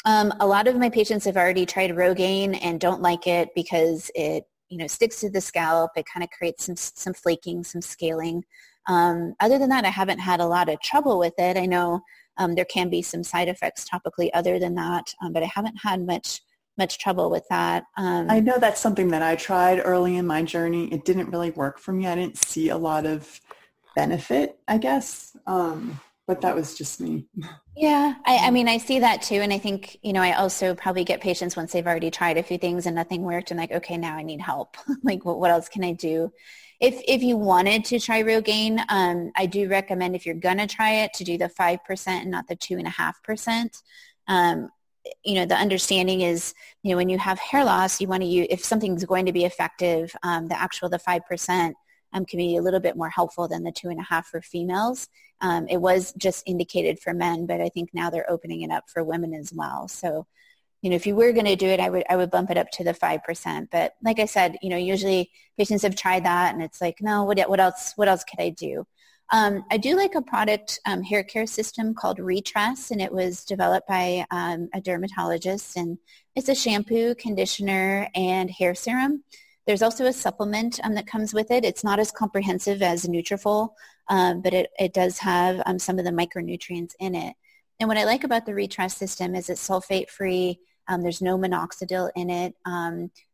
Um, 0.05 0.33
a 0.41 0.47
lot 0.47 0.69
of 0.69 0.77
my 0.77 0.91
patients 0.91 1.25
have 1.25 1.37
already 1.37 1.67
tried 1.67 1.91
Rogaine 1.91 2.59
and 2.63 2.81
don't 2.81 3.03
like 3.03 3.27
it 3.27 3.51
because 3.55 4.11
it, 4.15 4.45
you 4.69 4.79
know, 4.79 4.87
sticks 4.87 5.21
to 5.21 5.31
the 5.31 5.41
scalp. 5.41 5.93
It 5.97 6.07
kind 6.13 6.25
of 6.25 6.31
creates 6.31 6.65
some, 6.67 6.77
some 6.77 7.15
flaking, 7.15 7.65
some 7.65 7.81
scaling. 7.81 8.45
Um, 8.87 9.35
other 9.41 9.59
than 9.59 9.69
that, 9.71 9.85
I 9.85 9.91
haven't 9.91 10.19
had 10.19 10.41
a 10.41 10.47
lot 10.47 10.69
of 10.69 10.81
trouble 10.81 11.19
with 11.19 11.35
it. 11.39 11.57
I 11.57 11.67
know 11.67 12.01
um, 12.37 12.55
there 12.55 12.65
can 12.65 12.89
be 12.89 13.03
some 13.03 13.23
side 13.23 13.49
effects 13.49 13.85
topically 13.89 14.31
other 14.35 14.59
than 14.59 14.75
that, 14.77 15.13
um, 15.23 15.33
but 15.33 15.43
I 15.43 15.51
haven't 15.53 15.77
had 15.83 16.07
much 16.07 16.41
much 16.79 16.99
trouble 16.99 17.31
with 17.31 17.45
that. 17.51 17.85
Um, 17.97 18.31
I 18.31 18.41
know 18.41 18.59
that's 18.59 18.81
something 18.81 19.09
that 19.09 19.23
I 19.23 19.37
tried 19.37 19.81
early 19.85 20.17
in 20.17 20.27
my 20.27 20.43
journey. 20.43 20.93
It 20.93 21.05
didn't 21.05 21.31
really 21.31 21.51
work 21.51 21.79
for 21.79 21.93
me. 21.93 22.07
I 22.07 22.15
didn't 22.15 22.39
see 22.39 22.69
a 22.69 22.77
lot 22.77 23.07
of 23.07 23.41
benefit, 23.95 24.59
I 24.69 24.79
guess. 24.79 25.37
Um, 25.47 26.01
but 26.27 26.43
that 26.43 26.55
was 26.55 26.77
just 26.77 27.01
me. 27.01 27.27
Yeah, 27.81 28.15
I, 28.27 28.39
I, 28.39 28.51
mean, 28.51 28.67
I 28.67 28.79
see 28.79 28.99
that 28.99 29.23
too. 29.23 29.37
And 29.37 29.53
I 29.53 29.59
think, 29.59 29.99
you 30.03 30.13
know, 30.13 30.21
I 30.21 30.33
also 30.33 30.75
probably 30.75 31.05
get 31.05 31.21
patients 31.21 31.55
once 31.57 31.71
they've 31.71 31.87
already 31.87 32.11
tried 32.11 32.37
a 32.37 32.43
few 32.43 32.59
things 32.59 32.87
and 32.87 32.97
nothing 32.97 33.23
worked 33.23 33.53
and 33.53 33.61
like, 33.61 33.71
okay, 33.71 33.97
now 33.97 34.17
I 34.17 34.25
need 34.25 34.41
help. 34.41 34.77
like, 35.05 35.25
what, 35.25 35.39
what 35.39 35.53
else 35.53 35.69
can 35.69 35.85
I 35.85 35.93
do? 35.93 36.33
if 36.81 37.01
if 37.09 37.23
you 37.23 37.37
wanted 37.37 37.85
to 37.87 37.99
try 37.99 38.23
Rogaine, 38.23 38.85
um, 38.89 39.33
I 39.37 39.47
do 39.47 39.69
recommend 39.69 40.15
if 40.15 40.25
you're 40.25 40.35
gonna 40.35 40.67
try 40.67 41.03
it 41.03 41.13
to 41.15 41.25
do 41.25 41.37
the 41.37 41.49
five 41.49 41.85
percent 41.85 42.23
and 42.23 42.31
not 42.31 42.47
the 42.47 42.57
two 42.57 42.79
and 42.79 42.87
a 42.87 42.91
half 42.91 43.23
percent. 43.23 43.77
Um, 44.29 44.71
you 45.25 45.35
know, 45.35 45.47
the 45.47 45.57
understanding 45.57 46.21
is, 46.21 46.55
you 46.83 46.91
know, 46.91 46.97
when 46.97 47.09
you 47.09 47.19
have 47.19 47.39
hair 47.39 47.65
loss, 47.65 48.01
you 48.01 48.09
want 48.09 48.23
to 48.23 48.29
use 48.29 48.47
if 48.51 48.65
something's 48.65 49.05
going 49.05 49.27
to 49.27 49.33
be 49.33 49.45
effective, 49.45 50.15
um, 50.23 50.49
the 50.49 50.61
actual 50.61 50.89
the 50.89 50.99
five 50.99 51.23
percent 51.27 51.77
um, 52.13 52.25
can 52.25 52.39
be 52.39 52.57
a 52.57 52.63
little 52.63 52.81
bit 52.81 52.97
more 52.97 53.11
helpful 53.11 53.49
than 53.49 53.65
the 53.65 53.73
two 53.73 53.89
and 53.89 54.01
a 54.01 54.05
half 54.05 54.27
for 54.27 54.41
females. 54.41 55.09
Um, 55.41 55.69
it 55.69 55.79
was 55.79 56.13
just 56.15 56.43
indicated 56.47 56.99
for 56.99 57.13
men, 57.15 57.47
but 57.47 57.61
I 57.61 57.69
think 57.69 57.91
now 57.93 58.11
they're 58.11 58.31
opening 58.31 58.63
it 58.63 58.71
up 58.71 58.85
for 58.89 59.05
women 59.05 59.35
as 59.35 59.53
well. 59.53 59.89
So 59.89 60.27
you 60.83 60.91
know, 60.91 60.97
if 60.97 61.07
you 61.07 61.17
were 61.17 61.33
going 61.33 61.47
to 61.47 61.57
do 61.57 61.67
it, 61.67 61.81
I 61.81 61.91
would 61.91 62.05
I 62.09 62.17
would 62.17 62.31
bump 62.31 62.51
it 62.51 62.57
up 62.57 62.71
to 62.73 62.85
the 62.85 62.95
five 62.95 63.25
percent. 63.25 63.69
But 63.71 63.95
like 64.03 64.21
I 64.21 64.27
said, 64.27 64.57
you 64.63 64.71
know, 64.71 64.77
usually 64.77 65.31
patients 65.57 65.83
have 65.83 65.97
tried 65.97 66.25
that, 66.25 66.55
and 66.55 66.63
it's 66.63 66.81
like, 66.81 66.99
no, 67.01 67.25
what 67.25 67.39
what 67.49 67.61
else? 67.61 67.95
What 67.97 68.09
else 68.09 68.25
could 68.25 68.41
I 68.41 68.51
do? 68.51 68.87
Um, 69.31 69.65
I 69.71 69.77
do 69.77 69.95
like 69.95 70.15
a 70.15 70.23
product 70.23 70.81
um, 70.87 71.03
hair 71.03 71.23
care 71.23 71.47
system 71.47 71.95
called 71.95 72.19
Retress, 72.19 72.91
and 72.91 73.01
it 73.03 73.13
was 73.13 73.45
developed 73.45 73.87
by 73.87 74.25
um, 74.31 74.71
a 74.73 74.81
dermatologist, 74.81 75.77
and 75.77 75.99
it's 76.35 76.49
a 76.49 76.55
shampoo, 76.55 77.15
conditioner, 77.15 78.09
and 78.15 78.51
hair 78.51 78.75
serum. 78.75 79.25
There's 79.67 79.83
also 79.83 80.07
a 80.07 80.15
supplement 80.15 80.81
um, 80.83 80.95
that 80.95 81.07
comes 81.07 81.35
with 81.35 81.51
it. 81.51 81.65
It's 81.65 81.85
not 81.85 81.99
as 81.99 82.11
comprehensive 82.11 82.81
as 82.81 83.05
Nutrafol, 83.05 83.71
um, 84.09 84.41
but 84.41 84.55
it, 84.55 84.71
it 84.79 84.95
does 84.95 85.19
have 85.19 85.61
um, 85.67 85.79
some 85.79 85.99
of 85.99 86.07
the 86.07 86.11
micronutrients 86.11 86.95
in 86.99 87.15
it. 87.15 87.37
And 87.79 87.87
what 87.87 87.99
I 87.99 88.05
like 88.05 88.25
about 88.25 88.47
the 88.47 88.53
Retress 88.53 88.95
system 88.95 89.35
is 89.35 89.51
it's 89.51 89.69
sulfate-free. 89.69 90.59
There's 91.01 91.21
no 91.21 91.37
minoxidil 91.37 92.11
in 92.17 92.31
it. 92.31 92.55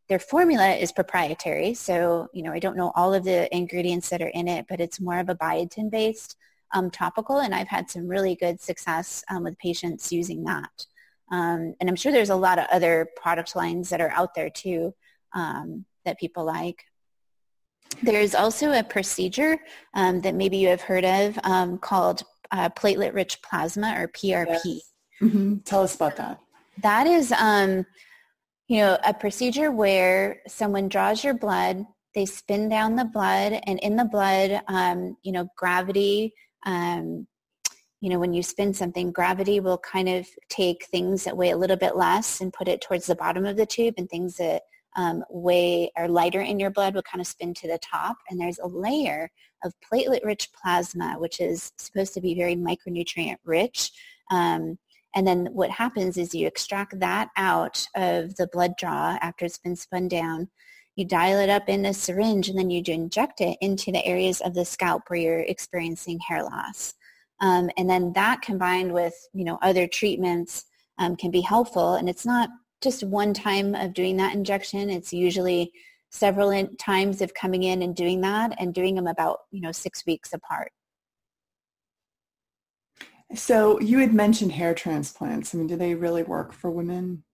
Their 0.08 0.18
formula 0.18 0.74
is 0.74 0.92
proprietary, 0.92 1.74
so 1.74 2.28
you 2.32 2.42
know 2.42 2.52
I 2.52 2.58
don't 2.58 2.76
know 2.76 2.92
all 2.94 3.14
of 3.14 3.24
the 3.24 3.54
ingredients 3.54 4.10
that 4.10 4.22
are 4.22 4.28
in 4.28 4.48
it, 4.48 4.66
but 4.68 4.80
it's 4.80 5.00
more 5.00 5.18
of 5.18 5.28
a 5.28 5.34
biotin 5.34 5.90
based 5.90 6.36
um, 6.74 6.90
topical, 6.90 7.38
and 7.38 7.54
I've 7.54 7.68
had 7.68 7.90
some 7.90 8.06
really 8.06 8.34
good 8.34 8.60
success 8.60 9.24
um, 9.30 9.44
with 9.44 9.58
patients 9.58 10.12
using 10.12 10.44
that. 10.44 10.86
Um, 11.30 11.74
and 11.80 11.88
I'm 11.88 11.96
sure 11.96 12.12
there's 12.12 12.30
a 12.30 12.36
lot 12.36 12.58
of 12.58 12.66
other 12.70 13.08
product 13.16 13.56
lines 13.56 13.88
that 13.88 14.00
are 14.00 14.10
out 14.10 14.34
there 14.34 14.50
too 14.50 14.94
um, 15.34 15.84
that 16.04 16.18
people 16.18 16.44
like. 16.44 16.84
There's 18.02 18.34
also 18.34 18.72
a 18.72 18.82
procedure 18.82 19.58
um, 19.94 20.20
that 20.22 20.34
maybe 20.34 20.58
you 20.58 20.68
have 20.68 20.82
heard 20.82 21.04
of 21.04 21.38
um, 21.44 21.78
called 21.78 22.22
uh, 22.50 22.68
platelet-rich 22.70 23.40
plasma 23.42 23.94
or 23.98 24.08
PRP. 24.08 24.60
Yes. 24.64 24.92
Mm-hmm. 25.22 25.56
Tell 25.58 25.82
us 25.82 25.94
about 25.94 26.16
that. 26.16 26.40
That 26.82 27.06
is, 27.06 27.32
um, 27.32 27.86
you 28.68 28.78
know, 28.78 28.98
a 29.04 29.12
procedure 29.12 29.70
where 29.70 30.40
someone 30.46 30.88
draws 30.88 31.22
your 31.22 31.34
blood, 31.34 31.84
they 32.14 32.26
spin 32.26 32.68
down 32.68 32.96
the 32.96 33.04
blood, 33.04 33.60
and 33.66 33.78
in 33.80 33.96
the 33.96 34.04
blood, 34.04 34.62
um, 34.68 35.16
you 35.22 35.32
know, 35.32 35.48
gravity, 35.56 36.32
um, 36.64 37.26
you 38.00 38.10
know, 38.10 38.18
when 38.18 38.34
you 38.34 38.42
spin 38.42 38.72
something, 38.74 39.12
gravity 39.12 39.60
will 39.60 39.78
kind 39.78 40.08
of 40.08 40.26
take 40.48 40.86
things 40.86 41.24
that 41.24 41.36
weigh 41.36 41.50
a 41.50 41.56
little 41.56 41.76
bit 41.76 41.96
less 41.96 42.40
and 42.40 42.52
put 42.52 42.68
it 42.68 42.80
towards 42.80 43.06
the 43.06 43.14
bottom 43.14 43.44
of 43.46 43.56
the 43.56 43.66
tube, 43.66 43.94
and 43.98 44.08
things 44.08 44.36
that 44.36 44.62
um, 44.96 45.24
weigh 45.28 45.90
are 45.96 46.08
lighter 46.08 46.40
in 46.40 46.60
your 46.60 46.70
blood 46.70 46.94
will 46.94 47.02
kind 47.02 47.20
of 47.20 47.26
spin 47.26 47.52
to 47.54 47.66
the 47.66 47.78
top. 47.78 48.16
And 48.30 48.40
there's 48.40 48.60
a 48.60 48.66
layer 48.66 49.30
of 49.64 49.72
platelet-rich 49.90 50.50
plasma, 50.52 51.16
which 51.18 51.40
is 51.40 51.72
supposed 51.78 52.14
to 52.14 52.20
be 52.20 52.34
very 52.34 52.54
micronutrient 52.54 53.38
rich. 53.44 53.90
Um, 54.30 54.78
and 55.14 55.26
then 55.26 55.48
what 55.52 55.70
happens 55.70 56.16
is 56.16 56.34
you 56.34 56.46
extract 56.46 56.98
that 57.00 57.30
out 57.36 57.86
of 57.94 58.34
the 58.36 58.48
blood 58.52 58.74
draw 58.76 59.16
after 59.20 59.44
it's 59.44 59.58
been 59.58 59.76
spun 59.76 60.08
down. 60.08 60.48
You 60.96 61.04
dial 61.04 61.38
it 61.38 61.50
up 61.50 61.68
in 61.68 61.86
a 61.86 61.94
syringe 61.94 62.48
and 62.48 62.58
then 62.58 62.70
you 62.70 62.82
inject 62.86 63.40
it 63.40 63.56
into 63.60 63.92
the 63.92 64.04
areas 64.04 64.40
of 64.40 64.54
the 64.54 64.64
scalp 64.64 65.02
where 65.08 65.20
you're 65.20 65.40
experiencing 65.40 66.18
hair 66.20 66.42
loss. 66.42 66.94
Um, 67.40 67.70
and 67.76 67.88
then 67.88 68.12
that 68.14 68.42
combined 68.42 68.92
with, 68.92 69.14
you 69.32 69.44
know, 69.44 69.58
other 69.62 69.86
treatments 69.86 70.64
um, 70.98 71.16
can 71.16 71.30
be 71.30 71.40
helpful. 71.40 71.94
And 71.94 72.08
it's 72.08 72.26
not 72.26 72.48
just 72.80 73.02
one 73.02 73.34
time 73.34 73.74
of 73.74 73.94
doing 73.94 74.16
that 74.18 74.34
injection. 74.34 74.90
It's 74.90 75.12
usually 75.12 75.72
several 76.10 76.68
times 76.78 77.22
of 77.22 77.34
coming 77.34 77.64
in 77.64 77.82
and 77.82 77.96
doing 77.96 78.20
that 78.20 78.54
and 78.58 78.72
doing 78.72 78.94
them 78.94 79.08
about, 79.08 79.40
you 79.50 79.60
know, 79.60 79.72
six 79.72 80.04
weeks 80.06 80.32
apart. 80.32 80.70
So 83.34 83.80
you 83.80 83.98
had 83.98 84.12
mentioned 84.12 84.52
hair 84.52 84.74
transplants. 84.74 85.54
I 85.54 85.58
mean, 85.58 85.66
do 85.66 85.76
they 85.76 85.94
really 85.94 86.22
work 86.22 86.52
for 86.52 86.70
women? 86.70 87.24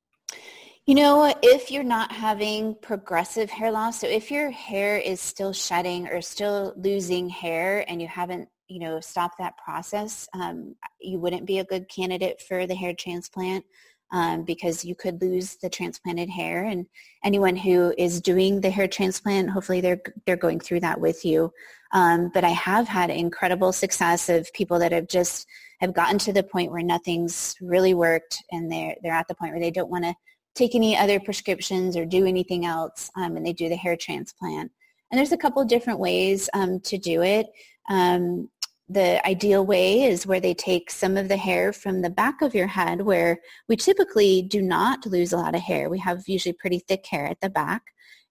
You 0.86 0.94
know, 0.94 1.32
if 1.42 1.70
you're 1.70 1.82
not 1.84 2.10
having 2.10 2.74
progressive 2.80 3.50
hair 3.50 3.70
loss, 3.70 4.00
so 4.00 4.06
if 4.06 4.30
your 4.30 4.50
hair 4.50 4.96
is 4.96 5.20
still 5.20 5.52
shedding 5.52 6.08
or 6.08 6.20
still 6.20 6.72
losing 6.76 7.28
hair 7.28 7.84
and 7.88 8.00
you 8.00 8.08
haven't, 8.08 8.48
you 8.66 8.80
know, 8.80 8.98
stopped 8.98 9.38
that 9.38 9.58
process, 9.58 10.28
um, 10.32 10.74
you 11.00 11.18
wouldn't 11.20 11.46
be 11.46 11.58
a 11.58 11.64
good 11.64 11.88
candidate 11.88 12.40
for 12.40 12.66
the 12.66 12.74
hair 12.74 12.94
transplant 12.94 13.64
um, 14.12 14.42
because 14.42 14.84
you 14.84 14.94
could 14.94 15.20
lose 15.20 15.56
the 15.56 15.68
transplanted 15.68 16.28
hair. 16.28 16.64
And 16.64 16.86
anyone 17.22 17.56
who 17.56 17.94
is 17.96 18.20
doing 18.20 18.60
the 18.60 18.70
hair 18.70 18.88
transplant, 18.88 19.50
hopefully 19.50 19.80
they're 19.80 20.02
they're 20.26 20.36
going 20.36 20.60
through 20.60 20.80
that 20.80 21.00
with 21.00 21.24
you. 21.24 21.52
Um, 21.92 22.30
but 22.32 22.44
I 22.44 22.50
have 22.50 22.88
had 22.88 23.10
incredible 23.10 23.72
success 23.72 24.28
of 24.28 24.52
people 24.54 24.78
that 24.78 24.92
have 24.92 25.08
just 25.08 25.46
have 25.80 25.94
gotten 25.94 26.18
to 26.18 26.32
the 26.32 26.42
point 26.42 26.70
where 26.70 26.82
nothing's 26.82 27.56
really 27.60 27.94
worked 27.94 28.42
and 28.52 28.70
they're 28.70 28.96
they're 29.02 29.12
at 29.12 29.28
the 29.28 29.34
point 29.34 29.52
where 29.52 29.60
they 29.60 29.70
don't 29.70 29.90
want 29.90 30.04
to 30.04 30.14
take 30.54 30.74
any 30.74 30.96
other 30.96 31.20
prescriptions 31.20 31.96
or 31.96 32.04
do 32.04 32.26
anything 32.26 32.66
else 32.66 33.10
um, 33.16 33.36
and 33.36 33.46
they 33.46 33.52
do 33.52 33.68
the 33.68 33.76
hair 33.76 33.96
transplant. 33.96 34.70
And 35.10 35.18
there's 35.18 35.32
a 35.32 35.36
couple 35.36 35.64
different 35.64 35.98
ways 35.98 36.48
um, 36.54 36.80
to 36.80 36.98
do 36.98 37.22
it. 37.22 37.46
Um, 37.88 38.48
the 38.88 39.24
ideal 39.26 39.64
way 39.64 40.02
is 40.02 40.26
where 40.26 40.40
they 40.40 40.52
take 40.52 40.90
some 40.90 41.16
of 41.16 41.28
the 41.28 41.36
hair 41.36 41.72
from 41.72 42.02
the 42.02 42.10
back 42.10 42.42
of 42.42 42.54
your 42.54 42.66
head 42.66 43.02
where 43.02 43.38
we 43.68 43.76
typically 43.76 44.42
do 44.42 44.60
not 44.60 45.06
lose 45.06 45.32
a 45.32 45.36
lot 45.36 45.54
of 45.54 45.60
hair. 45.60 45.88
We 45.88 46.00
have 46.00 46.24
usually 46.26 46.52
pretty 46.52 46.80
thick 46.80 47.06
hair 47.06 47.26
at 47.26 47.40
the 47.40 47.50
back 47.50 47.82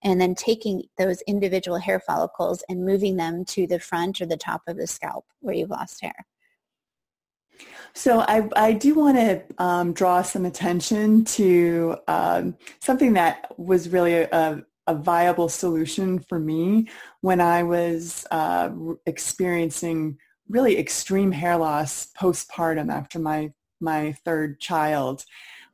and 0.03 0.19
then 0.19 0.35
taking 0.35 0.83
those 0.97 1.21
individual 1.21 1.77
hair 1.77 1.99
follicles 1.99 2.63
and 2.67 2.85
moving 2.85 3.15
them 3.15 3.45
to 3.45 3.67
the 3.67 3.79
front 3.79 4.19
or 4.19 4.25
the 4.25 4.38
top 4.38 4.62
of 4.67 4.77
the 4.77 4.88
scalp 4.88 5.25
where 5.39 5.55
you've 5.55 5.69
lost 5.69 6.01
hair. 6.01 6.25
So 7.93 8.21
I, 8.21 8.47
I 8.55 8.73
do 8.73 8.95
want 8.95 9.17
to 9.17 9.41
um, 9.57 9.93
draw 9.93 10.21
some 10.21 10.45
attention 10.45 11.25
to 11.25 11.97
um, 12.07 12.55
something 12.79 13.13
that 13.13 13.51
was 13.57 13.89
really 13.89 14.13
a, 14.13 14.63
a, 14.87 14.95
viable 14.95 15.49
solution 15.49 16.19
for 16.19 16.39
me 16.39 16.87
when 17.21 17.41
I 17.41 17.63
was 17.63 18.25
uh, 18.31 18.71
experiencing 19.05 20.17
really 20.47 20.77
extreme 20.77 21.31
hair 21.31 21.57
loss 21.57 22.09
postpartum 22.19 22.91
after 22.91 23.19
my 23.19 23.51
my 23.81 24.13
third 24.25 24.59
child. 24.59 25.23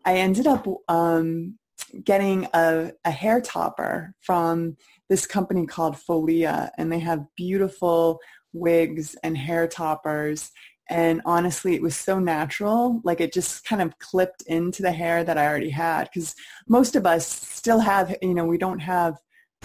I 0.04 0.18
ended 0.18 0.48
up 0.48 0.68
um, 0.88 1.58
getting 2.04 2.48
a, 2.54 2.92
a 3.04 3.12
hair 3.12 3.42
topper 3.42 4.14
from 4.22 4.78
this 5.10 5.26
company 5.26 5.66
called 5.66 5.96
Follea, 5.96 6.70
and 6.78 6.92
they 6.92 7.00
have 7.00 7.26
beautiful 7.36 8.20
wigs 8.54 9.16
and 9.24 9.38
hair 9.38 9.68
toppers 9.68 10.52
and 10.90 11.22
honestly 11.26 11.74
it 11.74 11.82
was 11.82 11.96
so 11.96 12.20
natural 12.20 13.02
like 13.04 13.20
it 13.20 13.34
just 13.34 13.66
kind 13.66 13.82
of 13.82 13.98
clipped 14.00 14.44
into 14.44 14.82
the 14.82 14.92
hair 14.92 15.24
that 15.24 15.38
i 15.38 15.48
already 15.48 15.70
had 15.70 16.04
because 16.04 16.36
most 16.68 16.96
of 16.96 17.06
us 17.06 17.28
still 17.28 17.80
have 17.80 18.16
you 18.22 18.34
know 18.34 18.46
we 18.46 18.58
don't 18.58 18.80
have 18.80 19.16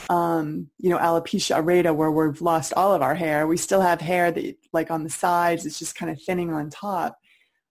um, 0.08 0.68
you 0.78 0.90
know 0.90 0.98
alopecia 0.98 1.56
areata 1.56 1.94
where 1.94 2.10
we've 2.10 2.40
lost 2.40 2.72
all 2.74 2.94
of 2.94 3.02
our 3.02 3.14
hair. 3.14 3.46
We 3.46 3.56
still 3.56 3.80
have 3.80 4.00
hair 4.00 4.30
that 4.32 4.56
like 4.72 4.90
on 4.90 5.04
the 5.04 5.10
sides 5.10 5.66
it's 5.66 5.78
just 5.78 5.96
kind 5.96 6.10
of 6.10 6.22
thinning 6.22 6.52
on 6.52 6.70
top. 6.70 7.18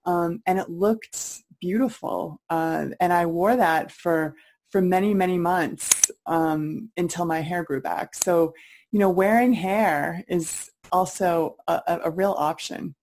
Um, 0.05 0.41
and 0.45 0.59
it 0.59 0.69
looked 0.69 1.43
beautiful 1.62 2.39
uh, 2.49 2.85
and 3.01 3.12
i 3.12 3.25
wore 3.25 3.57
that 3.57 3.91
for 3.91 4.33
for 4.69 4.81
many 4.81 5.13
many 5.13 5.38
months 5.38 6.09
um, 6.25 6.89
until 6.95 7.25
my 7.25 7.41
hair 7.41 7.63
grew 7.63 7.81
back. 7.81 8.15
So 8.15 8.53
you 8.91 8.99
know 8.99 9.09
wearing 9.09 9.53
hair 9.53 10.23
is 10.27 10.69
also 10.91 11.55
a, 11.67 12.01
a 12.05 12.12
real 12.12 12.35
option 12.38 12.95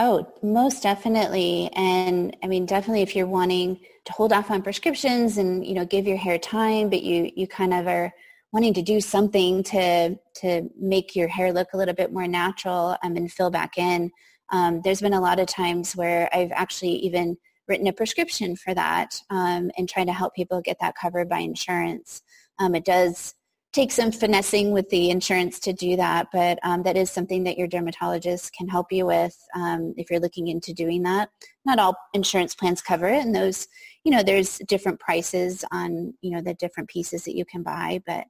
Oh, 0.00 0.32
most 0.42 0.84
definitely. 0.84 1.70
And 1.74 2.36
I 2.44 2.46
mean, 2.46 2.66
definitely 2.66 3.02
if 3.02 3.16
you're 3.16 3.26
wanting 3.26 3.80
to 4.04 4.12
hold 4.12 4.32
off 4.32 4.48
on 4.48 4.62
prescriptions 4.62 5.38
and, 5.38 5.66
you 5.66 5.74
know, 5.74 5.84
give 5.84 6.06
your 6.06 6.16
hair 6.16 6.38
time, 6.38 6.88
but 6.88 7.02
you, 7.02 7.32
you 7.34 7.48
kind 7.48 7.74
of 7.74 7.88
are 7.88 8.12
wanting 8.52 8.74
to 8.74 8.82
do 8.82 9.00
something 9.00 9.64
to, 9.64 10.16
to 10.36 10.70
make 10.78 11.16
your 11.16 11.26
hair 11.26 11.52
look 11.52 11.72
a 11.74 11.76
little 11.76 11.96
bit 11.96 12.12
more 12.12 12.28
natural 12.28 12.96
um, 13.02 13.16
and 13.16 13.32
fill 13.32 13.50
back 13.50 13.76
in. 13.76 14.12
Um, 14.50 14.82
there's 14.84 15.00
been 15.00 15.14
a 15.14 15.20
lot 15.20 15.40
of 15.40 15.48
times 15.48 15.96
where 15.96 16.30
I've 16.32 16.52
actually 16.52 16.92
even 16.98 17.36
written 17.66 17.88
a 17.88 17.92
prescription 17.92 18.54
for 18.54 18.74
that 18.74 19.20
um, 19.30 19.72
and 19.76 19.88
trying 19.88 20.06
to 20.06 20.12
help 20.12 20.32
people 20.32 20.60
get 20.62 20.76
that 20.80 20.94
covered 20.94 21.28
by 21.28 21.40
insurance. 21.40 22.22
Um, 22.60 22.76
it 22.76 22.84
does 22.84 23.34
take 23.72 23.92
some 23.92 24.10
finessing 24.10 24.72
with 24.72 24.88
the 24.88 25.10
insurance 25.10 25.58
to 25.60 25.72
do 25.72 25.94
that, 25.96 26.28
but 26.32 26.58
um, 26.62 26.82
that 26.82 26.96
is 26.96 27.10
something 27.10 27.44
that 27.44 27.58
your 27.58 27.68
dermatologist 27.68 28.52
can 28.54 28.66
help 28.66 28.90
you 28.90 29.04
with 29.04 29.36
um, 29.54 29.92
if 29.96 30.10
you're 30.10 30.20
looking 30.20 30.48
into 30.48 30.72
doing 30.72 31.02
that. 31.02 31.28
Not 31.66 31.78
all 31.78 31.96
insurance 32.14 32.54
plans 32.54 32.80
cover 32.80 33.08
it, 33.08 33.22
and 33.22 33.34
those, 33.34 33.68
you 34.04 34.12
know, 34.12 34.22
there's 34.22 34.58
different 34.68 34.98
prices 34.98 35.64
on, 35.70 36.14
you 36.22 36.30
know, 36.30 36.40
the 36.40 36.54
different 36.54 36.88
pieces 36.88 37.24
that 37.24 37.36
you 37.36 37.44
can 37.44 37.62
buy, 37.62 38.00
but, 38.06 38.24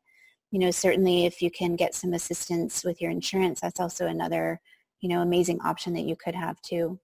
you 0.51 0.59
know, 0.59 0.73
certainly 0.73 1.25
if 1.25 1.41
you 1.41 1.51
can 1.51 1.77
get 1.77 1.95
some 1.95 2.15
assistance 2.15 2.83
with 2.85 3.01
your 3.01 3.11
insurance, 3.11 3.61
that's 3.61 3.81
also 3.81 4.07
another, 4.07 4.61
you 5.01 5.09
know, 5.09 5.21
amazing 5.21 5.61
option 5.61 5.93
that 5.95 6.05
you 6.05 6.17
could 6.17 6.35
have 6.35 6.61
too. 6.63 6.99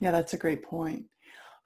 Yeah, 0.00 0.10
that's 0.10 0.34
a 0.34 0.38
great 0.38 0.64
point. 0.64 1.04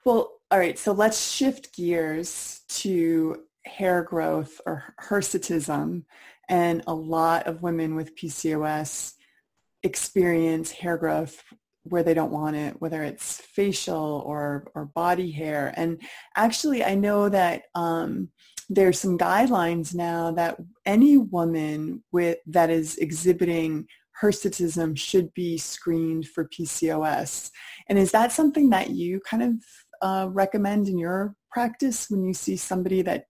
Well, 0.05 0.33
all 0.51 0.59
right, 0.59 0.77
so 0.77 0.91
let's 0.91 1.31
shift 1.31 1.75
gears 1.75 2.61
to 2.69 3.41
hair 3.65 4.03
growth 4.03 4.61
or 4.65 4.83
hirsutism 5.01 6.03
and 6.49 6.83
a 6.87 6.93
lot 6.93 7.47
of 7.47 7.61
women 7.61 7.95
with 7.95 8.15
PCOS 8.15 9.13
experience 9.83 10.71
hair 10.71 10.97
growth 10.97 11.43
where 11.83 12.03
they 12.03 12.13
don't 12.13 12.31
want 12.31 12.55
it, 12.55 12.75
whether 12.81 13.03
it's 13.03 13.41
facial 13.41 14.23
or, 14.25 14.67
or 14.73 14.85
body 14.85 15.31
hair. 15.31 15.71
And 15.77 16.01
actually, 16.35 16.83
I 16.83 16.95
know 16.95 17.29
that 17.29 17.63
um, 17.75 18.29
there's 18.69 18.99
some 18.99 19.17
guidelines 19.17 19.93
now 19.93 20.31
that 20.31 20.57
any 20.85 21.17
woman 21.17 22.03
with 22.11 22.39
that 22.47 22.71
is 22.71 22.97
exhibiting 22.97 23.87
hirsutism 24.19 24.97
should 24.97 25.33
be 25.33 25.57
screened 25.57 26.27
for 26.27 26.47
PCOS. 26.47 27.51
And 27.87 27.99
is 27.99 28.11
that 28.11 28.31
something 28.31 28.69
that 28.71 28.89
you 28.89 29.19
kind 29.19 29.43
of 29.43 29.53
uh, 30.01 30.29
recommend 30.31 30.87
in 30.87 30.97
your 30.97 31.35
practice 31.51 32.09
when 32.09 32.23
you 32.25 32.33
see 32.33 32.55
somebody 32.55 33.01
that 33.03 33.25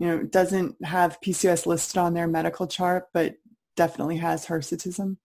you 0.00 0.06
know, 0.06 0.22
doesn't 0.22 0.82
have 0.84 1.20
PCOS 1.20 1.66
listed 1.66 1.98
on 1.98 2.14
their 2.14 2.26
medical 2.26 2.66
chart, 2.66 3.08
but 3.12 3.34
definitely 3.76 4.16
has 4.16 4.46
hirsutism? 4.46 5.18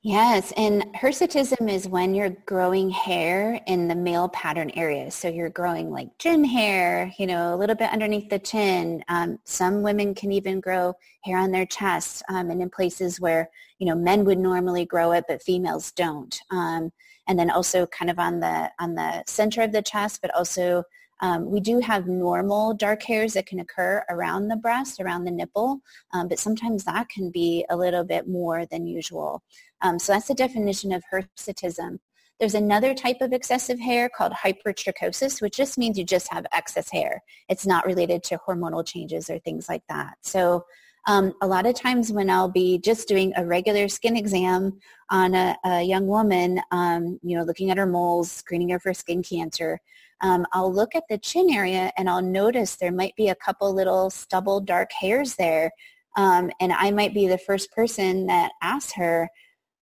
Yes, 0.00 0.52
and 0.56 0.84
hirsutism 0.94 1.68
is 1.68 1.88
when 1.88 2.14
you're 2.14 2.36
growing 2.46 2.88
hair 2.88 3.60
in 3.66 3.86
the 3.86 3.94
male 3.94 4.28
pattern 4.30 4.70
areas. 4.70 5.14
So 5.14 5.28
you're 5.28 5.50
growing 5.50 5.90
like 5.90 6.08
chin 6.18 6.42
hair, 6.42 7.12
you 7.18 7.26
know, 7.26 7.54
a 7.54 7.56
little 7.56 7.74
bit 7.76 7.90
underneath 7.90 8.30
the 8.30 8.38
chin. 8.38 9.04
Um, 9.08 9.38
some 9.44 9.82
women 9.82 10.14
can 10.14 10.32
even 10.32 10.60
grow 10.60 10.94
hair 11.24 11.36
on 11.36 11.50
their 11.50 11.66
chest 11.66 12.22
um, 12.30 12.50
and 12.50 12.62
in 12.62 12.70
places 12.70 13.20
where, 13.20 13.50
you 13.78 13.86
know, 13.86 13.94
men 13.94 14.24
would 14.24 14.38
normally 14.38 14.86
grow 14.86 15.12
it, 15.12 15.24
but 15.28 15.42
females 15.42 15.92
don't. 15.92 16.40
Um, 16.50 16.92
and 17.26 17.38
then 17.38 17.50
also 17.50 17.84
kind 17.86 18.10
of 18.10 18.18
on 18.18 18.40
the 18.40 18.70
on 18.78 18.94
the 18.94 19.22
center 19.26 19.62
of 19.62 19.72
the 19.72 19.82
chest, 19.82 20.22
but 20.22 20.34
also 20.34 20.84
um, 21.20 21.50
we 21.50 21.60
do 21.60 21.80
have 21.80 22.06
normal 22.06 22.74
dark 22.74 23.02
hairs 23.02 23.34
that 23.34 23.46
can 23.46 23.60
occur 23.60 24.04
around 24.08 24.48
the 24.48 24.56
breast, 24.56 25.00
around 25.00 25.24
the 25.24 25.30
nipple, 25.30 25.80
um, 26.12 26.28
but 26.28 26.38
sometimes 26.38 26.84
that 26.84 27.08
can 27.08 27.30
be 27.30 27.64
a 27.70 27.76
little 27.76 28.04
bit 28.04 28.28
more 28.28 28.66
than 28.66 28.86
usual. 28.86 29.42
Um, 29.80 29.98
so 29.98 30.12
that's 30.12 30.28
the 30.28 30.34
definition 30.34 30.92
of 30.92 31.02
hirsutism. 31.12 31.98
There's 32.38 32.54
another 32.54 32.94
type 32.94 33.20
of 33.20 33.32
excessive 33.32 33.80
hair 33.80 34.08
called 34.08 34.32
hypertrichosis, 34.32 35.42
which 35.42 35.56
just 35.56 35.76
means 35.76 35.98
you 35.98 36.04
just 36.04 36.32
have 36.32 36.46
excess 36.52 36.88
hair. 36.90 37.22
It's 37.48 37.66
not 37.66 37.84
related 37.84 38.22
to 38.24 38.38
hormonal 38.38 38.86
changes 38.86 39.28
or 39.28 39.40
things 39.40 39.68
like 39.68 39.82
that. 39.88 40.18
So 40.22 40.64
um, 41.08 41.32
a 41.40 41.46
lot 41.46 41.66
of 41.66 41.74
times 41.74 42.12
when 42.12 42.30
I'll 42.30 42.50
be 42.50 42.78
just 42.78 43.08
doing 43.08 43.32
a 43.36 43.44
regular 43.44 43.88
skin 43.88 44.16
exam 44.16 44.78
on 45.10 45.34
a, 45.34 45.56
a 45.64 45.82
young 45.82 46.06
woman, 46.06 46.60
um, 46.70 47.18
you 47.22 47.36
know, 47.36 47.44
looking 47.44 47.70
at 47.70 47.78
her 47.78 47.86
moles, 47.86 48.30
screening 48.30 48.68
her 48.68 48.78
for 48.78 48.92
skin 48.94 49.22
cancer, 49.22 49.80
um, 50.20 50.46
I'll 50.52 50.72
look 50.72 50.94
at 50.94 51.04
the 51.08 51.18
chin 51.18 51.48
area 51.50 51.92
and 51.96 52.08
I'll 52.08 52.22
notice 52.22 52.76
there 52.76 52.92
might 52.92 53.14
be 53.16 53.28
a 53.28 53.34
couple 53.34 53.72
little 53.72 54.10
stubble 54.10 54.60
dark 54.60 54.90
hairs 54.92 55.36
there. 55.36 55.70
Um, 56.16 56.50
and 56.60 56.72
I 56.72 56.90
might 56.90 57.14
be 57.14 57.28
the 57.28 57.38
first 57.38 57.70
person 57.72 58.26
that 58.26 58.52
asks 58.60 58.92
her, 58.94 59.28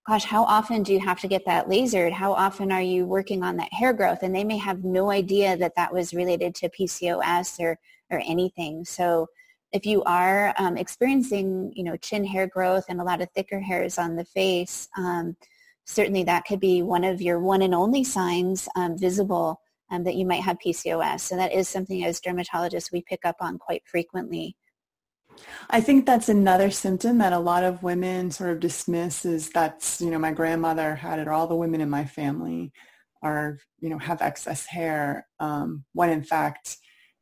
gosh, 0.06 0.24
how 0.24 0.44
often 0.44 0.82
do 0.82 0.92
you 0.92 1.00
have 1.00 1.20
to 1.20 1.28
get 1.28 1.44
that 1.46 1.68
lasered? 1.68 2.12
How 2.12 2.32
often 2.32 2.70
are 2.70 2.82
you 2.82 3.06
working 3.06 3.42
on 3.42 3.56
that 3.56 3.72
hair 3.72 3.92
growth? 3.92 4.22
And 4.22 4.34
they 4.34 4.44
may 4.44 4.58
have 4.58 4.84
no 4.84 5.10
idea 5.10 5.56
that 5.56 5.74
that 5.76 5.92
was 5.92 6.14
related 6.14 6.54
to 6.56 6.68
PCOS 6.68 7.58
or, 7.58 7.78
or 8.10 8.22
anything. 8.24 8.84
So 8.84 9.28
if 9.72 9.84
you 9.84 10.04
are 10.04 10.54
um, 10.58 10.76
experiencing, 10.76 11.72
you 11.74 11.82
know, 11.82 11.96
chin 11.96 12.24
hair 12.24 12.46
growth 12.46 12.84
and 12.88 13.00
a 13.00 13.04
lot 13.04 13.20
of 13.20 13.30
thicker 13.30 13.58
hairs 13.58 13.98
on 13.98 14.14
the 14.14 14.24
face, 14.24 14.88
um, 14.96 15.36
certainly 15.86 16.22
that 16.24 16.44
could 16.44 16.60
be 16.60 16.82
one 16.82 17.02
of 17.02 17.20
your 17.20 17.40
one 17.40 17.62
and 17.62 17.74
only 17.74 18.04
signs 18.04 18.68
um, 18.76 18.96
visible 18.96 19.60
um, 19.90 20.04
that 20.04 20.16
you 20.16 20.26
might 20.26 20.42
have 20.42 20.58
PCOS. 20.64 21.20
So 21.20 21.36
that 21.36 21.52
is 21.52 21.68
something 21.68 22.04
as 22.04 22.20
dermatologists 22.20 22.92
we 22.92 23.02
pick 23.02 23.20
up 23.24 23.36
on 23.40 23.58
quite 23.58 23.82
frequently. 23.86 24.56
I 25.70 25.80
think 25.80 26.06
that's 26.06 26.28
another 26.28 26.70
symptom 26.70 27.18
that 27.18 27.32
a 27.32 27.38
lot 27.38 27.64
of 27.64 27.82
women 27.82 28.30
sort 28.30 28.50
of 28.50 28.60
dismiss 28.60 29.24
is 29.24 29.50
that's, 29.50 30.00
you 30.00 30.10
know, 30.10 30.18
my 30.18 30.32
grandmother 30.32 30.94
had 30.94 31.18
it 31.18 31.28
or 31.28 31.32
all 31.32 31.46
the 31.46 31.54
women 31.54 31.80
in 31.80 31.90
my 31.90 32.04
family 32.04 32.72
are, 33.22 33.58
you 33.80 33.90
know, 33.90 33.98
have 33.98 34.22
excess 34.22 34.66
hair 34.66 35.26
um, 35.40 35.84
when 35.92 36.10
in 36.10 36.22
fact, 36.22 36.78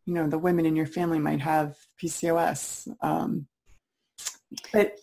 you 0.07 0.15
know, 0.15 0.29
the 0.29 0.39
women 0.39 0.67
in 0.67 0.77
your 0.77 0.87
family 0.87 1.19
might 1.19 1.41
have 1.41 1.77
PCOS. 2.03 2.87
Um, 3.03 3.47
but 4.73 4.97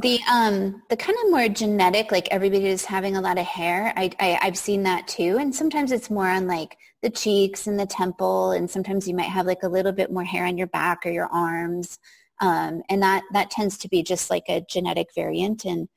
the 0.00 0.20
um 0.30 0.82
the 0.88 0.96
kind 0.96 1.16
of 1.24 1.30
more 1.30 1.48
genetic, 1.48 2.12
like 2.12 2.28
everybody 2.30 2.66
is 2.66 2.84
having 2.84 3.16
a 3.16 3.20
lot 3.20 3.38
of 3.38 3.46
hair. 3.46 3.92
I, 3.96 4.10
I 4.20 4.38
I've 4.42 4.58
seen 4.58 4.82
that 4.84 5.08
too, 5.08 5.36
and 5.38 5.54
sometimes 5.54 5.92
it's 5.92 6.10
more 6.10 6.28
on 6.28 6.46
like 6.46 6.76
the 7.02 7.10
cheeks 7.10 7.66
and 7.66 7.78
the 7.78 7.86
temple, 7.86 8.52
and 8.52 8.70
sometimes 8.70 9.08
you 9.08 9.14
might 9.14 9.24
have 9.30 9.46
like 9.46 9.62
a 9.62 9.68
little 9.68 9.92
bit 9.92 10.12
more 10.12 10.24
hair 10.24 10.46
on 10.46 10.58
your 10.58 10.66
back 10.68 11.04
or 11.04 11.10
your 11.10 11.26
arms, 11.26 11.98
um, 12.40 12.82
and 12.88 13.02
that 13.02 13.22
that 13.32 13.50
tends 13.50 13.78
to 13.78 13.88
be 13.88 14.02
just 14.02 14.30
like 14.30 14.44
a 14.48 14.64
genetic 14.68 15.08
variant. 15.14 15.64
And 15.64 15.88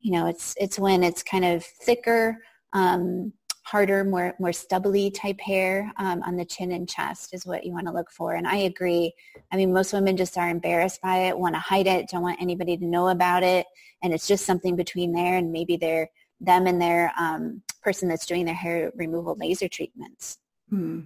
you 0.00 0.12
know, 0.12 0.26
it's 0.26 0.54
it's 0.58 0.78
when 0.78 1.02
it's 1.02 1.22
kind 1.22 1.44
of 1.44 1.64
thicker. 1.64 2.38
Um, 2.72 3.32
harder, 3.70 4.02
more 4.04 4.34
more 4.38 4.52
stubbly 4.52 5.10
type 5.10 5.40
hair 5.40 5.92
um, 5.96 6.22
on 6.22 6.36
the 6.36 6.44
chin 6.44 6.72
and 6.72 6.88
chest 6.88 7.32
is 7.32 7.46
what 7.46 7.64
you 7.64 7.72
want 7.72 7.86
to 7.86 7.92
look 7.92 8.10
for. 8.10 8.34
And 8.34 8.46
I 8.46 8.56
agree. 8.56 9.12
I 9.52 9.56
mean, 9.56 9.72
most 9.72 9.92
women 9.92 10.16
just 10.16 10.36
are 10.36 10.48
embarrassed 10.48 11.00
by 11.00 11.16
it, 11.28 11.38
want 11.38 11.54
to 11.54 11.60
hide 11.60 11.86
it, 11.86 12.08
don't 12.08 12.22
want 12.22 12.42
anybody 12.42 12.76
to 12.76 12.84
know 12.84 13.08
about 13.08 13.42
it, 13.42 13.66
and 14.02 14.12
it's 14.12 14.26
just 14.26 14.44
something 14.44 14.74
between 14.76 15.12
there 15.12 15.36
and 15.36 15.52
maybe 15.52 15.76
their 15.76 16.10
them 16.40 16.66
and 16.66 16.80
their 16.80 17.12
um, 17.18 17.62
person 17.82 18.08
that's 18.08 18.26
doing 18.26 18.44
their 18.44 18.54
hair 18.54 18.90
removal 18.96 19.36
laser 19.38 19.68
treatments. 19.68 20.38
Hmm. 20.68 21.02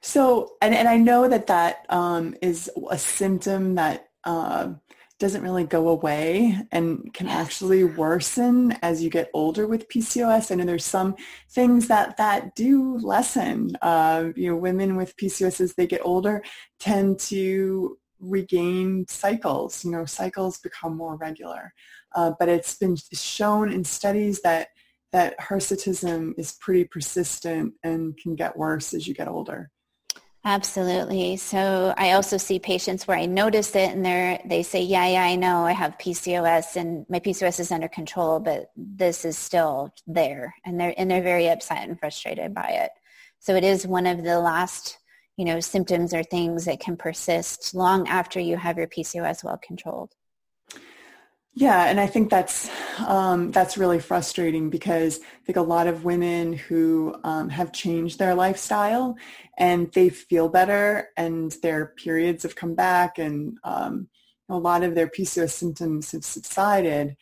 So, 0.00 0.54
and, 0.62 0.74
and 0.74 0.86
I 0.86 0.96
know 0.96 1.28
that 1.28 1.48
that 1.48 1.86
um, 1.88 2.36
is 2.40 2.70
a 2.90 2.98
symptom 2.98 3.74
that 3.74 4.08
uh, 4.24 4.74
doesn't 5.18 5.42
really 5.42 5.64
go 5.64 5.88
away 5.88 6.58
and 6.72 7.12
can 7.14 7.26
yes. 7.26 7.36
actually 7.36 7.84
worsen 7.84 8.72
as 8.82 9.02
you 9.02 9.08
get 9.08 9.30
older 9.32 9.66
with 9.66 9.88
PCOS. 9.88 10.50
I 10.50 10.56
know 10.56 10.64
there's 10.64 10.84
some 10.84 11.14
things 11.50 11.88
that 11.88 12.16
that 12.18 12.54
do 12.54 12.98
lessen. 12.98 13.76
Uh, 13.80 14.30
you 14.36 14.50
know, 14.50 14.56
women 14.56 14.96
with 14.96 15.16
PCOS 15.16 15.60
as 15.60 15.74
they 15.74 15.86
get 15.86 16.02
older 16.04 16.42
tend 16.78 17.18
to 17.20 17.98
regain 18.20 19.06
cycles. 19.08 19.84
You 19.84 19.92
know, 19.92 20.04
cycles 20.04 20.58
become 20.58 20.96
more 20.96 21.16
regular. 21.16 21.72
Uh, 22.14 22.32
but 22.38 22.48
it's 22.48 22.76
been 22.76 22.96
shown 23.12 23.72
in 23.72 23.84
studies 23.84 24.42
that 24.42 24.68
that 25.12 25.38
hirsutism 25.38 26.34
is 26.36 26.58
pretty 26.60 26.84
persistent 26.84 27.72
and 27.82 28.16
can 28.18 28.34
get 28.34 28.56
worse 28.56 28.92
as 28.92 29.08
you 29.08 29.14
get 29.14 29.28
older. 29.28 29.70
Absolutely. 30.46 31.36
So 31.38 31.92
I 31.98 32.12
also 32.12 32.36
see 32.36 32.60
patients 32.60 33.08
where 33.08 33.18
I 33.18 33.26
notice 33.26 33.74
it 33.74 33.90
and 33.90 34.06
they 34.06 34.40
they 34.46 34.62
say, 34.62 34.80
yeah, 34.80 35.04
yeah, 35.08 35.24
I 35.24 35.34
know 35.34 35.64
I 35.64 35.72
have 35.72 35.98
PCOS 35.98 36.76
and 36.76 37.04
my 37.08 37.18
PCOS 37.18 37.58
is 37.58 37.72
under 37.72 37.88
control, 37.88 38.38
but 38.38 38.70
this 38.76 39.24
is 39.24 39.36
still 39.36 39.92
there. 40.06 40.54
And 40.64 40.78
they're, 40.78 40.94
and 40.96 41.10
they're 41.10 41.20
very 41.20 41.48
upset 41.48 41.88
and 41.88 41.98
frustrated 41.98 42.54
by 42.54 42.68
it. 42.68 42.92
So 43.40 43.56
it 43.56 43.64
is 43.64 43.88
one 43.88 44.06
of 44.06 44.22
the 44.22 44.38
last, 44.38 44.98
you 45.36 45.44
know, 45.44 45.58
symptoms 45.58 46.14
or 46.14 46.22
things 46.22 46.66
that 46.66 46.78
can 46.78 46.96
persist 46.96 47.74
long 47.74 48.06
after 48.06 48.38
you 48.38 48.56
have 48.56 48.78
your 48.78 48.86
PCOS 48.86 49.42
well 49.42 49.58
controlled. 49.60 50.12
Yeah, 51.58 51.86
and 51.86 51.98
I 51.98 52.06
think 52.06 52.28
that's 52.28 52.68
um, 52.98 53.50
that's 53.50 53.78
really 53.78 53.98
frustrating 53.98 54.68
because 54.68 55.20
I 55.20 55.44
think 55.46 55.56
a 55.56 55.62
lot 55.62 55.86
of 55.86 56.04
women 56.04 56.52
who 56.52 57.16
um, 57.24 57.48
have 57.48 57.72
changed 57.72 58.18
their 58.18 58.34
lifestyle 58.34 59.16
and 59.56 59.90
they 59.94 60.10
feel 60.10 60.50
better 60.50 61.08
and 61.16 61.52
their 61.62 61.86
periods 61.96 62.42
have 62.42 62.56
come 62.56 62.74
back 62.74 63.18
and 63.18 63.56
um, 63.64 64.08
a 64.50 64.58
lot 64.58 64.82
of 64.82 64.94
their 64.94 65.08
PCOS 65.08 65.52
symptoms 65.52 66.12
have 66.12 66.26
subsided. 66.26 67.16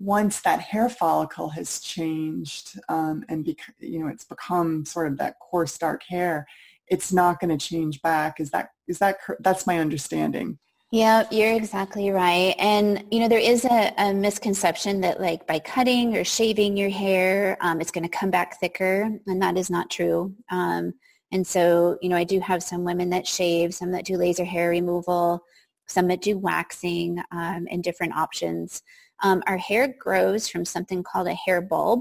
Once 0.00 0.40
that 0.40 0.60
hair 0.60 0.88
follicle 0.88 1.50
has 1.50 1.78
changed 1.78 2.80
um, 2.88 3.24
and 3.28 3.44
bec- 3.44 3.74
you 3.78 4.00
know 4.00 4.08
it's 4.08 4.24
become 4.24 4.84
sort 4.84 5.06
of 5.06 5.18
that 5.18 5.38
coarse 5.38 5.78
dark 5.78 6.02
hair, 6.02 6.48
it's 6.88 7.12
not 7.12 7.38
going 7.38 7.56
to 7.56 7.64
change 7.68 8.02
back. 8.02 8.40
Is 8.40 8.50
that 8.50 8.70
is 8.88 8.98
that 8.98 9.18
that's 9.38 9.68
my 9.68 9.78
understanding? 9.78 10.58
Yeah, 10.90 11.24
you're 11.30 11.52
exactly 11.52 12.10
right. 12.10 12.54
And, 12.58 13.04
you 13.10 13.20
know, 13.20 13.28
there 13.28 13.38
is 13.38 13.66
a, 13.66 13.92
a 13.98 14.14
misconception 14.14 15.02
that 15.02 15.20
like 15.20 15.46
by 15.46 15.58
cutting 15.58 16.16
or 16.16 16.24
shaving 16.24 16.78
your 16.78 16.88
hair, 16.88 17.58
um, 17.60 17.82
it's 17.82 17.90
going 17.90 18.08
to 18.08 18.18
come 18.18 18.30
back 18.30 18.58
thicker. 18.58 19.10
And 19.26 19.42
that 19.42 19.58
is 19.58 19.68
not 19.68 19.90
true. 19.90 20.34
Um, 20.50 20.94
and 21.30 21.46
so, 21.46 21.98
you 22.00 22.08
know, 22.08 22.16
I 22.16 22.24
do 22.24 22.40
have 22.40 22.62
some 22.62 22.84
women 22.84 23.10
that 23.10 23.26
shave, 23.26 23.74
some 23.74 23.90
that 23.92 24.06
do 24.06 24.16
laser 24.16 24.46
hair 24.46 24.70
removal, 24.70 25.44
some 25.86 26.08
that 26.08 26.22
do 26.22 26.38
waxing 26.38 27.18
um, 27.32 27.66
and 27.70 27.84
different 27.84 28.14
options. 28.14 28.82
Um, 29.22 29.42
our 29.46 29.58
hair 29.58 29.94
grows 29.98 30.48
from 30.48 30.64
something 30.64 31.02
called 31.02 31.26
a 31.26 31.34
hair 31.34 31.60
bulb. 31.60 32.00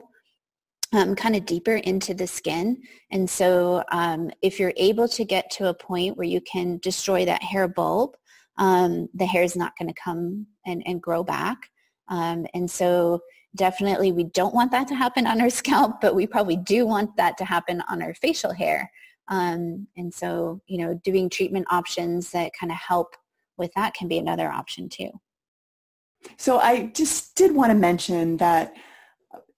Um, 0.93 1.15
kind 1.15 1.35
of 1.35 1.45
deeper 1.45 1.75
into 1.75 2.13
the 2.13 2.27
skin. 2.27 2.81
And 3.11 3.29
so 3.29 3.83
um, 3.91 4.31
if 4.41 4.57
you're 4.57 4.71
able 4.77 5.09
to 5.09 5.25
get 5.25 5.51
to 5.51 5.67
a 5.67 5.73
point 5.73 6.15
where 6.15 6.27
you 6.27 6.39
can 6.39 6.77
destroy 6.77 7.25
that 7.25 7.43
hair 7.43 7.67
bulb, 7.67 8.15
um, 8.57 9.07
the 9.13 9.25
hair 9.25 9.43
is 9.43 9.55
not 9.55 9.77
going 9.77 9.87
to 9.87 10.01
come 10.01 10.47
and, 10.65 10.83
and 10.85 11.01
grow 11.01 11.23
back. 11.23 11.69
Um, 12.09 12.45
and 12.53 12.69
so 12.69 13.21
definitely 13.55 14.11
we 14.11 14.23
don't 14.23 14.53
want 14.53 14.71
that 14.71 14.87
to 14.87 14.95
happen 14.95 15.27
on 15.27 15.41
our 15.41 15.49
scalp, 15.61 16.01
but 16.01 16.15
we 16.15 16.27
probably 16.27 16.57
do 16.57 16.85
want 16.85 17.15
that 17.17 17.37
to 17.37 17.45
happen 17.45 17.81
on 17.89 18.01
our 18.01 18.13
facial 18.13 18.53
hair. 18.53 18.91
Um, 19.29 19.87
and 19.97 20.13
so, 20.13 20.61
you 20.67 20.77
know, 20.77 20.93
doing 21.03 21.29
treatment 21.29 21.67
options 21.69 22.31
that 22.31 22.51
kind 22.57 22.71
of 22.71 22.77
help 22.77 23.15
with 23.57 23.71
that 23.75 23.93
can 23.93 24.07
be 24.07 24.17
another 24.17 24.49
option 24.49 24.87
too. 24.87 25.09
So 26.37 26.59
I 26.59 26.87
just 26.87 27.35
did 27.35 27.53
want 27.53 27.71
to 27.71 27.77
mention 27.77 28.37
that 28.37 28.73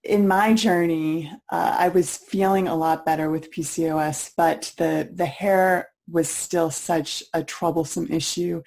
in 0.04 0.28
my 0.28 0.54
journey, 0.54 1.32
uh, 1.52 1.76
I 1.78 1.90
was 1.90 2.18
feeling 2.18 2.68
a 2.68 2.76
lot 2.76 3.06
better 3.06 3.30
with 3.30 3.52
PCOS, 3.52 4.32
but 4.36 4.74
the, 4.78 5.10
the 5.14 5.26
hair 5.26 5.90
was 6.12 6.30
still 6.30 6.72
such 6.72 7.24
a 7.34 7.44
troublesome 7.44 8.08
issue. 8.10 8.62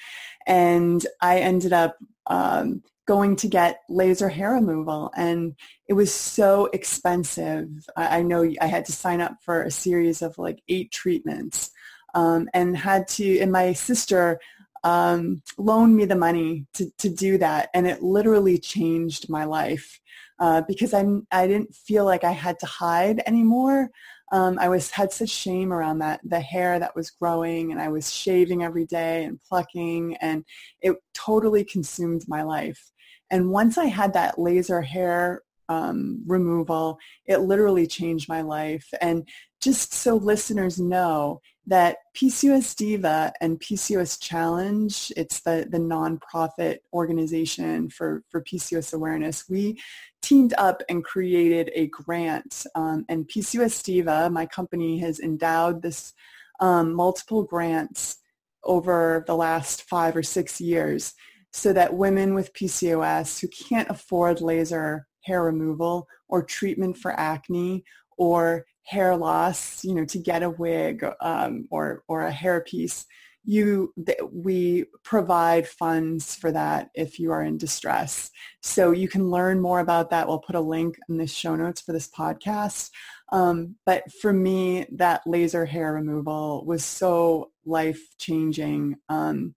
And 0.46 1.04
I 1.20 1.38
ended 1.38 1.72
up 1.72 1.96
um, 2.26 2.82
going 3.06 3.36
to 3.36 3.48
get 3.48 3.80
laser 3.88 4.28
hair 4.28 4.52
removal 4.52 5.10
and 5.16 5.54
it 5.88 5.94
was 5.94 6.14
so 6.14 6.66
expensive. 6.72 7.68
I, 7.96 8.18
I, 8.18 8.22
know 8.22 8.48
I 8.60 8.66
had 8.66 8.84
to 8.86 8.92
sign 8.92 9.20
up 9.20 9.36
for 9.42 9.62
a 9.62 9.70
series 9.70 10.22
of 10.22 10.38
like 10.38 10.62
eight 10.68 10.92
treatments 10.92 11.70
um, 12.14 12.48
and 12.54 12.76
had 12.76 13.08
to, 13.08 13.38
and 13.40 13.50
my 13.50 13.72
sister 13.72 14.38
um, 14.84 15.42
loaned 15.58 15.96
me 15.96 16.04
the 16.04 16.16
money 16.16 16.66
to, 16.74 16.90
to 16.98 17.08
do 17.08 17.38
that. 17.38 17.70
And 17.74 17.86
it 17.86 18.02
literally 18.02 18.58
changed 18.58 19.28
my 19.28 19.44
life 19.44 20.00
uh, 20.38 20.62
because 20.66 20.94
I'm, 20.94 21.26
I 21.30 21.46
didn't 21.46 21.74
feel 21.74 22.04
like 22.04 22.24
I 22.24 22.32
had 22.32 22.58
to 22.60 22.66
hide 22.66 23.22
anymore 23.26 23.90
um, 24.32 24.58
I 24.58 24.68
was 24.70 24.90
had 24.90 25.12
such 25.12 25.28
shame 25.28 25.72
around 25.72 25.98
that 25.98 26.20
the 26.24 26.40
hair 26.40 26.78
that 26.78 26.96
was 26.96 27.10
growing, 27.10 27.70
and 27.70 27.80
I 27.80 27.88
was 27.88 28.12
shaving 28.12 28.64
every 28.64 28.86
day 28.86 29.24
and 29.24 29.38
plucking, 29.48 30.16
and 30.16 30.44
it 30.80 30.96
totally 31.14 31.64
consumed 31.64 32.24
my 32.26 32.42
life. 32.42 32.92
And 33.30 33.50
once 33.50 33.76
I 33.78 33.86
had 33.86 34.14
that 34.14 34.38
laser 34.38 34.80
hair 34.80 35.42
um, 35.68 36.22
removal, 36.26 36.98
it 37.26 37.38
literally 37.38 37.86
changed 37.86 38.28
my 38.28 38.40
life. 38.40 38.88
And 39.00 39.28
just 39.60 39.94
so 39.94 40.16
listeners 40.16 40.78
know 40.78 41.40
that 41.66 41.98
PCOS 42.16 42.74
Diva 42.74 43.32
and 43.40 43.60
PCOS 43.60 44.20
Challenge, 44.20 45.12
it's 45.16 45.40
the, 45.40 45.66
the 45.70 45.78
nonprofit 45.78 46.78
organization 46.92 47.88
for, 47.88 48.24
for 48.28 48.42
PCOS 48.42 48.92
awareness, 48.92 49.48
we 49.48 49.78
teamed 50.22 50.54
up 50.56 50.82
and 50.88 51.04
created 51.04 51.70
a 51.74 51.88
grant. 51.88 52.64
Um, 52.74 53.04
and 53.08 53.28
PCOS 53.28 53.82
Diva, 53.82 54.30
my 54.30 54.46
company, 54.46 54.98
has 55.00 55.20
endowed 55.20 55.82
this 55.82 56.12
um, 56.60 56.94
multiple 56.94 57.42
grants 57.42 58.18
over 58.64 59.24
the 59.26 59.36
last 59.36 59.82
five 59.82 60.16
or 60.16 60.22
six 60.22 60.60
years 60.60 61.14
so 61.52 61.72
that 61.72 61.94
women 61.94 62.34
with 62.34 62.54
PCOS 62.54 63.40
who 63.40 63.48
can't 63.48 63.90
afford 63.90 64.40
laser 64.40 65.06
hair 65.24 65.42
removal 65.42 66.06
or 66.28 66.42
treatment 66.42 66.96
for 66.96 67.12
acne 67.18 67.84
or 68.16 68.64
hair 68.84 69.16
loss, 69.16 69.84
you 69.84 69.94
know, 69.94 70.04
to 70.04 70.18
get 70.18 70.42
a 70.42 70.50
wig 70.50 71.04
um, 71.20 71.66
or, 71.70 72.02
or 72.08 72.22
a 72.22 72.32
hair 72.32 72.62
piece, 72.62 73.04
you 73.44 73.92
we 74.30 74.84
provide 75.02 75.66
funds 75.66 76.34
for 76.34 76.52
that 76.52 76.90
if 76.94 77.18
you 77.18 77.32
are 77.32 77.42
in 77.42 77.58
distress. 77.58 78.30
So 78.60 78.92
you 78.92 79.08
can 79.08 79.30
learn 79.30 79.60
more 79.60 79.80
about 79.80 80.10
that. 80.10 80.28
We'll 80.28 80.38
put 80.38 80.54
a 80.54 80.60
link 80.60 80.96
in 81.08 81.16
the 81.16 81.26
show 81.26 81.56
notes 81.56 81.80
for 81.80 81.92
this 81.92 82.08
podcast. 82.08 82.90
Um, 83.32 83.76
but 83.84 84.04
for 84.20 84.32
me, 84.32 84.86
that 84.92 85.22
laser 85.26 85.64
hair 85.66 85.94
removal 85.94 86.64
was 86.66 86.84
so 86.84 87.50
life 87.64 88.00
changing. 88.18 88.96
Um, 89.08 89.54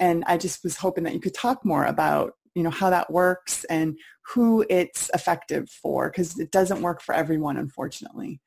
and 0.00 0.24
I 0.26 0.36
just 0.36 0.64
was 0.64 0.76
hoping 0.76 1.04
that 1.04 1.14
you 1.14 1.20
could 1.20 1.34
talk 1.34 1.64
more 1.64 1.84
about 1.84 2.34
you 2.54 2.62
know 2.62 2.70
how 2.70 2.90
that 2.90 3.10
works 3.10 3.64
and 3.64 3.98
who 4.34 4.64
it's 4.68 5.10
effective 5.14 5.70
for 5.70 6.10
because 6.10 6.38
it 6.38 6.50
doesn't 6.50 6.82
work 6.82 7.00
for 7.00 7.14
everyone 7.14 7.56
unfortunately 7.56 8.40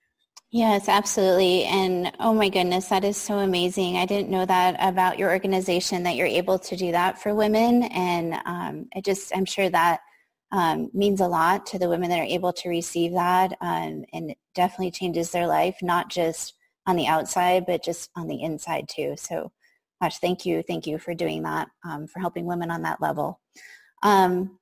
Yes, 0.56 0.88
absolutely. 0.88 1.66
And 1.66 2.14
oh 2.22 2.34
my 2.34 2.48
goodness, 2.48 2.88
that 2.88 3.04
is 3.04 3.18
so 3.18 3.40
amazing. 3.40 3.98
I 3.98 4.06
didn't 4.06 4.30
know 4.30 4.46
that 4.46 4.78
about 4.80 5.20
your 5.20 5.32
organization 5.32 6.04
that 6.04 6.16
you're 6.16 6.26
able 6.28 6.58
to 6.60 6.78
do 6.78 6.94
that 6.94 7.22
for 7.22 7.36
women. 7.36 7.84
And 7.84 8.36
um, 8.46 8.88
I 8.96 9.02
just, 9.02 9.36
I'm 9.36 9.44
sure 9.44 9.70
that 9.70 10.00
um, 10.54 10.90
means 10.94 11.20
a 11.20 11.28
lot 11.28 11.66
to 11.66 11.78
the 11.78 11.90
women 11.90 12.10
that 12.10 12.22
are 12.22 12.24
able 12.24 12.54
to 12.54 12.70
receive 12.70 13.12
that 13.12 13.52
um, 13.60 14.06
and 14.14 14.32
it 14.32 14.38
definitely 14.54 14.92
changes 14.92 15.30
their 15.30 15.46
life, 15.46 15.76
not 15.82 16.10
just 16.10 16.54
on 16.88 16.96
the 16.96 17.08
outside, 17.08 17.66
but 17.66 17.84
just 17.84 18.10
on 18.16 18.30
the 18.30 18.42
inside 18.42 18.88
too. 18.88 19.16
So 19.18 19.52
gosh, 20.02 20.20
thank 20.20 20.46
you. 20.46 20.64
Thank 20.66 20.88
you 20.88 21.00
for 21.00 21.14
doing 21.14 21.44
that, 21.44 21.68
um, 21.84 22.08
for 22.08 22.22
helping 22.22 22.46
women 22.46 22.72
on 22.72 22.84
that 22.84 23.02
level. 23.02 23.42
Um, 24.04 24.58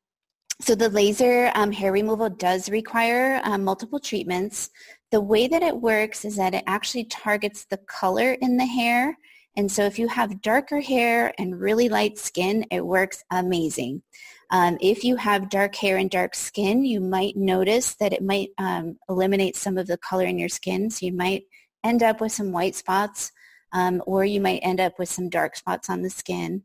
so 0.61 0.75
the 0.75 0.89
laser 0.89 1.51
um, 1.55 1.71
hair 1.71 1.91
removal 1.91 2.29
does 2.29 2.69
require 2.69 3.41
um, 3.43 3.63
multiple 3.63 3.99
treatments. 3.99 4.69
The 5.13 5.21
way 5.21 5.45
that 5.45 5.61
it 5.61 5.79
works 5.79 6.25
is 6.25 6.37
that 6.37 6.55
it 6.55 6.63
actually 6.65 7.03
targets 7.03 7.65
the 7.65 7.77
color 7.77 8.31
in 8.31 8.57
the 8.57 8.65
hair. 8.65 9.15
And 9.55 9.71
so 9.71 9.85
if 9.85 9.99
you 9.99 10.07
have 10.07 10.41
darker 10.41 10.81
hair 10.81 11.35
and 11.37 11.61
really 11.61 11.87
light 11.87 12.17
skin, 12.17 12.65
it 12.71 12.83
works 12.83 13.23
amazing. 13.29 14.01
Um, 14.49 14.79
if 14.81 15.03
you 15.03 15.15
have 15.17 15.51
dark 15.51 15.75
hair 15.75 15.97
and 15.97 16.09
dark 16.09 16.33
skin, 16.33 16.83
you 16.83 16.99
might 16.99 17.37
notice 17.37 17.93
that 17.97 18.11
it 18.11 18.23
might 18.23 18.49
um, 18.57 18.97
eliminate 19.07 19.55
some 19.55 19.77
of 19.77 19.85
the 19.85 19.99
color 19.99 20.25
in 20.25 20.39
your 20.39 20.49
skin. 20.49 20.89
So 20.89 21.05
you 21.05 21.13
might 21.13 21.43
end 21.83 22.01
up 22.01 22.19
with 22.19 22.31
some 22.31 22.51
white 22.51 22.73
spots 22.73 23.31
um, 23.71 24.01
or 24.07 24.25
you 24.25 24.41
might 24.41 24.61
end 24.63 24.79
up 24.79 24.97
with 24.97 25.09
some 25.09 25.29
dark 25.29 25.55
spots 25.55 25.91
on 25.91 26.01
the 26.01 26.09
skin. 26.09 26.63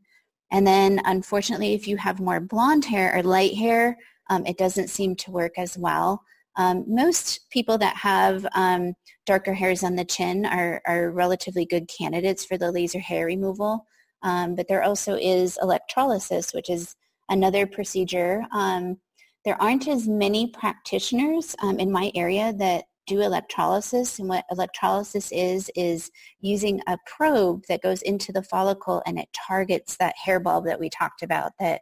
And 0.49 0.65
then 0.65 1.01
unfortunately, 1.05 1.75
if 1.75 1.87
you 1.87 1.97
have 1.97 2.19
more 2.19 2.39
blonde 2.39 2.85
hair 2.85 3.15
or 3.15 3.21
light 3.21 3.53
hair, 3.53 3.99
um, 4.27 4.43
it 4.47 4.57
doesn't 4.57 4.87
seem 4.87 5.15
to 5.17 5.29
work 5.29 5.59
as 5.59 5.77
well. 5.77 6.23
Um, 6.57 6.83
most 6.87 7.49
people 7.51 7.77
that 7.77 7.95
have 7.95 8.45
um, 8.53 8.93
darker 9.25 9.53
hairs 9.53 9.83
on 9.83 9.95
the 9.95 10.05
chin 10.05 10.45
are, 10.45 10.81
are 10.85 11.11
relatively 11.11 11.65
good 11.65 11.87
candidates 11.87 12.45
for 12.45 12.57
the 12.57 12.71
laser 12.71 12.99
hair 12.99 13.25
removal. 13.25 13.85
Um, 14.23 14.55
but 14.55 14.67
there 14.67 14.83
also 14.83 15.15
is 15.15 15.57
electrolysis, 15.61 16.53
which 16.53 16.69
is 16.69 16.95
another 17.29 17.65
procedure. 17.65 18.43
Um, 18.51 18.97
there 19.45 19.61
aren't 19.61 19.87
as 19.87 20.07
many 20.07 20.47
practitioners 20.47 21.55
um, 21.61 21.79
in 21.79 21.91
my 21.91 22.11
area 22.15 22.53
that 22.53 22.85
do 23.07 23.21
electrolysis. 23.21 24.19
And 24.19 24.29
what 24.29 24.45
electrolysis 24.51 25.31
is, 25.31 25.71
is 25.75 26.11
using 26.41 26.79
a 26.87 26.97
probe 27.05 27.63
that 27.67 27.81
goes 27.81 28.01
into 28.03 28.31
the 28.31 28.43
follicle 28.43 29.01
and 29.05 29.17
it 29.17 29.29
targets 29.47 29.97
that 29.97 30.15
hair 30.23 30.39
bulb 30.39 30.65
that 30.65 30.79
we 30.79 30.89
talked 30.89 31.23
about 31.23 31.53
that 31.59 31.81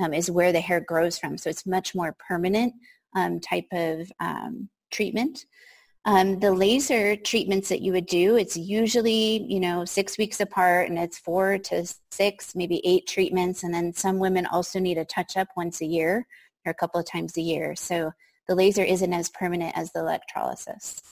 um, 0.00 0.14
is 0.14 0.30
where 0.30 0.52
the 0.52 0.60
hair 0.60 0.80
grows 0.80 1.18
from. 1.18 1.36
So 1.36 1.50
it's 1.50 1.66
much 1.66 1.94
more 1.94 2.16
permanent 2.26 2.74
um, 3.14 3.40
type 3.40 3.66
of 3.72 4.10
um, 4.20 4.68
treatment. 4.90 5.44
Um, 6.04 6.38
the 6.38 6.52
laser 6.52 7.16
treatments 7.16 7.68
that 7.68 7.82
you 7.82 7.92
would 7.92 8.06
do, 8.06 8.36
it's 8.36 8.56
usually, 8.56 9.44
you 9.46 9.60
know, 9.60 9.84
six 9.84 10.16
weeks 10.16 10.40
apart 10.40 10.88
and 10.88 10.98
it's 10.98 11.18
four 11.18 11.58
to 11.58 11.86
six, 12.10 12.54
maybe 12.54 12.80
eight 12.84 13.06
treatments. 13.06 13.62
And 13.62 13.74
then 13.74 13.92
some 13.92 14.18
women 14.18 14.46
also 14.46 14.78
need 14.78 14.96
a 14.96 15.04
touch-up 15.04 15.48
once 15.56 15.82
a 15.82 15.86
year 15.86 16.26
or 16.64 16.70
a 16.70 16.74
couple 16.74 16.98
of 16.98 17.06
times 17.06 17.36
a 17.36 17.42
year. 17.42 17.74
So 17.74 18.12
the 18.46 18.54
laser 18.54 18.82
isn't 18.82 19.12
as 19.12 19.28
permanent 19.28 19.76
as 19.76 19.92
the 19.92 20.00
electrolysis. 20.00 21.02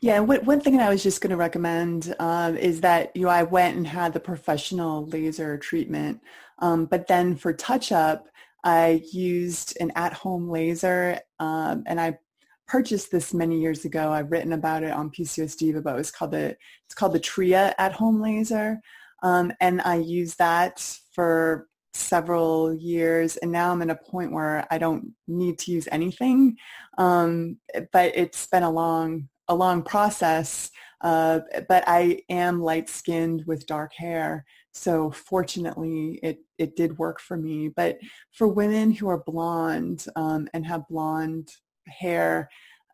Yeah, 0.00 0.18
one 0.20 0.60
thing 0.60 0.80
I 0.80 0.88
was 0.88 1.02
just 1.02 1.20
going 1.20 1.30
to 1.30 1.36
recommend 1.36 2.14
um, 2.18 2.56
is 2.56 2.80
that 2.80 3.14
you 3.14 3.22
know 3.22 3.28
I 3.28 3.44
went 3.44 3.76
and 3.76 3.86
had 3.86 4.12
the 4.12 4.18
professional 4.18 5.06
laser 5.06 5.56
treatment, 5.58 6.20
um, 6.58 6.86
but 6.86 7.06
then 7.06 7.36
for 7.36 7.52
touch-up, 7.52 8.28
I 8.64 9.02
used 9.12 9.76
an 9.80 9.92
at-home 9.94 10.48
laser, 10.48 11.20
um, 11.38 11.84
and 11.86 12.00
I 12.00 12.18
purchased 12.66 13.10
this 13.10 13.32
many 13.32 13.60
years 13.60 13.84
ago. 13.84 14.12
I've 14.12 14.30
written 14.30 14.52
about 14.52 14.82
it 14.82 14.92
on 14.92 15.10
PCOS 15.10 15.56
Diva, 15.56 15.80
but 15.80 15.94
it 15.94 15.98
was 15.98 16.10
called 16.10 16.32
the 16.32 16.56
it's 16.86 16.94
called 16.94 17.12
the 17.12 17.20
Tria 17.20 17.74
at-home 17.78 18.20
laser, 18.20 18.80
um, 19.22 19.52
and 19.60 19.80
I 19.82 19.96
used 19.96 20.38
that 20.38 20.98
for 21.12 21.68
several 21.94 22.74
years 22.74 23.36
and 23.38 23.50
now 23.50 23.72
I'm 23.72 23.82
at 23.82 23.90
a 23.90 23.96
point 23.96 24.32
where 24.32 24.66
I 24.70 24.78
don't 24.78 25.12
need 25.26 25.58
to 25.60 25.72
use 25.72 25.88
anything. 25.90 26.56
Um, 26.96 27.58
but 27.92 28.12
it's 28.14 28.46
been 28.46 28.62
a 28.62 28.70
long, 28.70 29.28
a 29.48 29.54
long 29.54 29.82
process. 29.82 30.70
Uh, 31.00 31.40
but 31.68 31.84
I 31.86 32.22
am 32.28 32.60
light 32.60 32.88
skinned 32.88 33.44
with 33.46 33.66
dark 33.66 33.92
hair. 33.94 34.44
So 34.72 35.10
fortunately 35.10 36.20
it, 36.22 36.38
it 36.58 36.76
did 36.76 36.98
work 36.98 37.20
for 37.20 37.36
me. 37.36 37.68
But 37.68 37.98
for 38.32 38.48
women 38.48 38.92
who 38.92 39.08
are 39.08 39.22
blonde 39.24 40.06
um, 40.16 40.48
and 40.52 40.66
have 40.66 40.88
blonde 40.88 41.48
hair, 41.86 42.48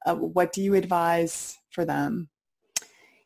uh, 0.06 0.14
what 0.14 0.52
do 0.52 0.62
you 0.62 0.74
advise 0.74 1.56
for 1.70 1.84
them? 1.84 2.28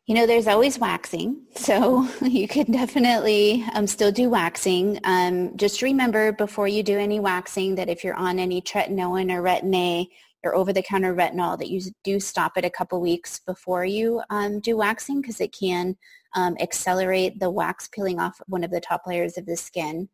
You 0.05 0.15
know, 0.15 0.25
there's 0.25 0.47
always 0.47 0.79
waxing, 0.79 1.43
so 1.55 2.07
you 2.21 2.47
can 2.47 2.71
definitely 2.71 3.63
um, 3.75 3.85
still 3.85 4.11
do 4.11 4.27
waxing. 4.27 4.99
Um, 5.03 5.55
just 5.55 5.83
remember 5.83 6.31
before 6.31 6.67
you 6.67 6.81
do 6.81 6.97
any 6.97 7.19
waxing 7.19 7.75
that 7.75 7.89
if 7.89 8.03
you're 8.03 8.15
on 8.15 8.39
any 8.39 8.59
tretinoin 8.59 9.31
or 9.31 9.43
retin-A 9.43 10.09
or 10.43 10.55
over-the-counter 10.55 11.13
retinol 11.13 11.57
that 11.57 11.69
you 11.69 11.81
do 12.03 12.19
stop 12.19 12.57
it 12.57 12.65
a 12.65 12.69
couple 12.69 12.99
weeks 13.01 13.39
before 13.45 13.85
you 13.85 14.21
um, 14.29 14.59
do 14.59 14.77
waxing 14.77 15.21
because 15.21 15.41
it 15.41 15.55
can 15.57 15.97
um, 16.35 16.55
accelerate 16.59 17.39
the 17.39 17.49
wax 17.49 17.89
peeling 17.91 18.19
off 18.19 18.39
one 18.47 18.63
of 18.63 18.71
the 18.71 18.79
top 18.79 19.01
layers 19.05 19.37
of 19.37 19.45
the 19.45 19.57
skin. 19.57 20.07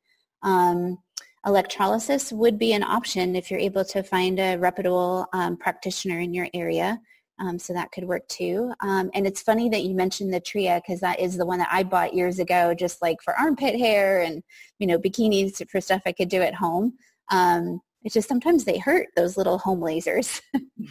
Um, 0.44 0.98
electrolysis 1.46 2.32
would 2.32 2.58
be 2.58 2.74
an 2.74 2.84
option 2.84 3.36
if 3.36 3.52
you're 3.52 3.60
able 3.60 3.86
to 3.86 4.02
find 4.02 4.40
a 4.40 4.58
reputable 4.58 5.28
um, 5.34 5.58
practitioner 5.58 6.20
in 6.20 6.34
your 6.34 6.48
area. 6.54 7.00
Um, 7.38 7.60
so 7.60 7.74
that 7.74 7.92
could 7.92 8.06
work 8.06 8.26
too. 8.30 8.72
Um, 8.82 9.12
and 9.14 9.28
it's 9.28 9.42
funny 9.42 9.68
that 9.70 9.84
you 9.84 9.94
mentioned 9.94 10.34
the 10.34 10.40
Tria 10.40 10.82
because 10.82 11.02
that 11.02 11.20
is 11.20 11.36
the 11.36 11.46
one 11.46 11.60
that 11.60 11.68
I 11.70 11.84
bought 11.84 12.14
years 12.14 12.40
ago, 12.40 12.74
just 12.74 13.02
like 13.02 13.22
for 13.22 13.38
armpit 13.38 13.78
hair 13.78 14.22
and, 14.22 14.42
you 14.80 14.88
know, 14.88 14.98
bikinis 14.98 15.62
for 15.70 15.82
stuff 15.82 16.02
I 16.06 16.14
could 16.14 16.30
do 16.30 16.42
at 16.42 16.56
home. 16.56 16.94
Um, 17.32 17.82
it's 18.06 18.14
just 18.14 18.30
sometimes 18.30 18.64
they 18.64 18.78
hurt 18.78 19.08
those 19.16 19.36
little 19.36 19.58
home 19.58 19.82
lasers. 19.82 20.40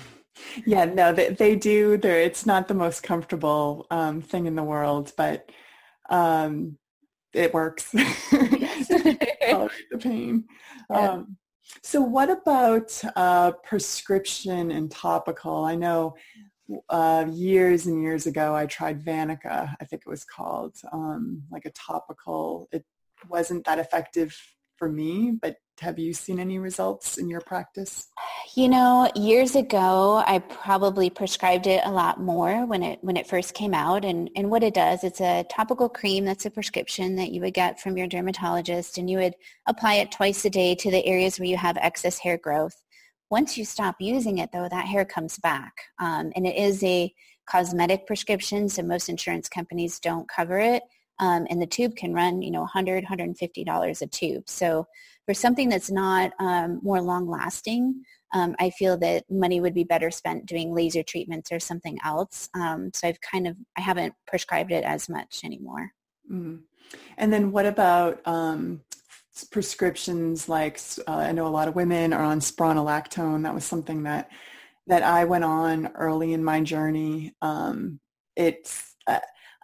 yeah, 0.66 0.84
no, 0.84 1.12
they, 1.12 1.30
they 1.30 1.54
do. 1.54 1.96
They're, 1.96 2.20
it's 2.20 2.44
not 2.44 2.66
the 2.66 2.74
most 2.74 3.04
comfortable 3.04 3.86
um, 3.92 4.20
thing 4.20 4.46
in 4.46 4.56
the 4.56 4.64
world, 4.64 5.12
but 5.16 5.48
um, 6.10 6.76
it 7.32 7.54
works. 7.54 7.90
the 7.92 9.68
pain. 10.00 10.44
Yeah. 10.90 11.10
Um, 11.12 11.36
so 11.82 12.00
what 12.00 12.30
about 12.30 13.00
uh, 13.14 13.52
prescription 13.62 14.72
and 14.72 14.90
topical? 14.90 15.64
I 15.64 15.76
know 15.76 16.16
uh, 16.88 17.26
years 17.30 17.86
and 17.86 18.02
years 18.02 18.26
ago 18.26 18.56
I 18.56 18.66
tried 18.66 19.04
Vaniqa, 19.04 19.74
I 19.80 19.84
think 19.84 20.02
it 20.04 20.10
was 20.10 20.24
called, 20.24 20.76
um, 20.92 21.44
like 21.52 21.64
a 21.64 21.70
topical. 21.70 22.68
It 22.72 22.84
wasn't 23.28 23.64
that 23.66 23.78
effective 23.78 24.36
for 24.84 24.92
me, 24.92 25.32
but 25.40 25.56
have 25.80 25.98
you 25.98 26.12
seen 26.12 26.38
any 26.38 26.58
results 26.58 27.16
in 27.16 27.26
your 27.26 27.40
practice? 27.40 28.08
You 28.54 28.68
know, 28.68 29.10
years 29.16 29.56
ago, 29.56 30.22
I 30.26 30.40
probably 30.40 31.08
prescribed 31.08 31.66
it 31.66 31.80
a 31.86 31.90
lot 31.90 32.20
more 32.20 32.66
when 32.66 32.82
it 32.82 32.98
when 33.00 33.16
it 33.16 33.26
first 33.26 33.54
came 33.54 33.72
out. 33.72 34.04
And, 34.04 34.30
and 34.36 34.50
what 34.50 34.62
it 34.62 34.74
does, 34.74 35.02
it's 35.02 35.22
a 35.22 35.46
topical 35.50 35.88
cream 35.88 36.26
that's 36.26 36.44
a 36.44 36.50
prescription 36.50 37.16
that 37.16 37.32
you 37.32 37.40
would 37.40 37.54
get 37.54 37.80
from 37.80 37.96
your 37.96 38.06
dermatologist, 38.06 38.98
and 38.98 39.08
you 39.08 39.16
would 39.18 39.34
apply 39.66 39.94
it 39.94 40.12
twice 40.12 40.44
a 40.44 40.50
day 40.50 40.74
to 40.74 40.90
the 40.90 41.04
areas 41.06 41.38
where 41.38 41.48
you 41.48 41.56
have 41.56 41.78
excess 41.78 42.18
hair 42.18 42.36
growth. 42.36 42.76
Once 43.30 43.56
you 43.56 43.64
stop 43.64 43.96
using 44.00 44.36
it, 44.36 44.50
though, 44.52 44.68
that 44.70 44.86
hair 44.86 45.06
comes 45.06 45.38
back. 45.38 45.72
Um, 45.98 46.30
and 46.36 46.46
it 46.46 46.56
is 46.56 46.84
a 46.84 47.10
cosmetic 47.46 48.06
prescription, 48.06 48.68
so 48.68 48.82
most 48.82 49.08
insurance 49.08 49.48
companies 49.48 49.98
don't 49.98 50.28
cover 50.28 50.58
it. 50.58 50.82
Um, 51.20 51.46
and 51.48 51.60
the 51.60 51.66
tube 51.66 51.96
can 51.96 52.12
run, 52.12 52.42
you 52.42 52.50
know, 52.50 52.66
$100, 52.74 53.04
$150 53.06 54.02
a 54.02 54.06
tube. 54.06 54.44
So 54.48 54.86
for 55.26 55.34
something 55.34 55.68
that's 55.68 55.90
not 55.90 56.32
um, 56.38 56.80
more 56.82 57.00
long 57.00 57.28
lasting, 57.28 58.02
um, 58.34 58.56
I 58.58 58.70
feel 58.70 58.98
that 58.98 59.24
money 59.30 59.60
would 59.60 59.74
be 59.74 59.84
better 59.84 60.10
spent 60.10 60.46
doing 60.46 60.74
laser 60.74 61.02
treatments 61.02 61.52
or 61.52 61.60
something 61.60 61.98
else. 62.04 62.48
Um, 62.54 62.90
so 62.92 63.08
I've 63.08 63.20
kind 63.20 63.46
of, 63.46 63.56
I 63.76 63.80
haven't 63.80 64.14
prescribed 64.26 64.72
it 64.72 64.84
as 64.84 65.08
much 65.08 65.42
anymore. 65.44 65.92
Mm. 66.30 66.62
And 67.16 67.32
then 67.32 67.52
what 67.52 67.64
about 67.64 68.20
um, 68.26 68.82
prescriptions 69.50 70.48
like, 70.48 70.80
uh, 71.06 71.12
I 71.12 71.32
know 71.32 71.46
a 71.46 71.48
lot 71.48 71.68
of 71.68 71.76
women 71.76 72.12
are 72.12 72.24
on 72.24 72.40
spironolactone. 72.40 73.44
That 73.44 73.54
was 73.54 73.64
something 73.64 74.02
that, 74.02 74.30
that 74.88 75.02
I 75.02 75.24
went 75.24 75.44
on 75.44 75.92
early 75.94 76.32
in 76.32 76.42
my 76.42 76.60
journey. 76.60 77.34
Um, 77.40 78.00
it's, 78.36 78.93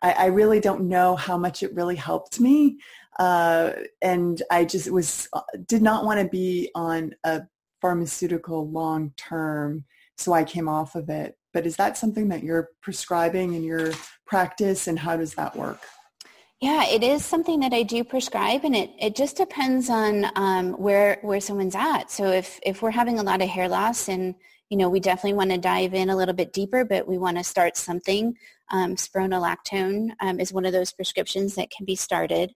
I, 0.03 0.13
I 0.13 0.27
really 0.27 0.61
don't 0.61 0.89
know 0.89 1.17
how 1.17 1.37
much 1.37 1.63
it 1.63 1.75
really 1.75 1.97
helped 1.97 2.41
me. 2.41 2.79
Uh, 3.19 3.73
and 4.01 4.43
I 4.51 4.65
just 4.65 4.91
was 4.91 5.29
did 5.67 5.83
not 5.83 6.05
want 6.05 6.21
to 6.21 6.29
be 6.29 6.71
on 6.75 7.15
a 7.25 7.43
pharmaceutical 7.81 8.71
long 8.71 9.13
term, 9.17 9.85
so 10.17 10.33
I 10.33 10.45
came 10.45 10.69
off 10.69 10.95
of 10.95 11.11
it. 11.11 11.37
But 11.53 11.67
is 11.67 11.77
that 11.77 11.99
something 11.99 12.29
that 12.29 12.43
you're 12.43 12.71
prescribing 12.81 13.55
in 13.55 13.65
your 13.65 13.93
practice, 14.27 14.87
and 14.87 14.99
how 14.99 15.17
does 15.17 15.35
that 15.35 15.57
work? 15.57 15.81
Yeah, 16.61 16.87
it 16.87 17.03
is 17.03 17.25
something 17.25 17.61
that 17.61 17.73
I 17.73 17.83
do 17.83 18.05
prescribe, 18.05 18.65
and 18.65 18.77
it, 18.77 18.91
it 19.01 19.17
just 19.17 19.37
depends 19.37 19.89
on 19.89 20.27
um, 20.37 20.73
where 20.75 21.19
where 21.23 21.41
someone's 21.41 21.75
at. 21.75 22.11
So 22.11 22.27
if 22.27 22.61
if 22.63 22.83
we're 22.83 22.91
having 22.91 23.19
a 23.19 23.23
lot 23.23 23.43
of 23.43 23.49
hair 23.49 23.69
loss, 23.69 24.09
and 24.09 24.35
you 24.69 24.77
know 24.77 24.89
we 24.89 25.01
definitely 25.01 25.35
want 25.35 25.51
to 25.51 25.59
dive 25.59 25.95
in 25.95 26.11
a 26.11 26.17
little 26.17 26.35
bit 26.35 26.53
deeper, 26.53 26.85
but 26.85 27.09
we 27.09 27.19
want 27.19 27.39
to 27.39 27.45
start 27.45 27.77
something. 27.77 28.35
Um, 28.71 28.97
spironolactone 28.97 30.11
um, 30.21 30.41
is 30.41 30.53
one 30.53 30.65
of 30.65 30.73
those 30.73 30.93
prescriptions 30.93 31.55
that 31.57 31.71
can 31.71 31.85
be 31.85 31.97
started. 31.97 32.53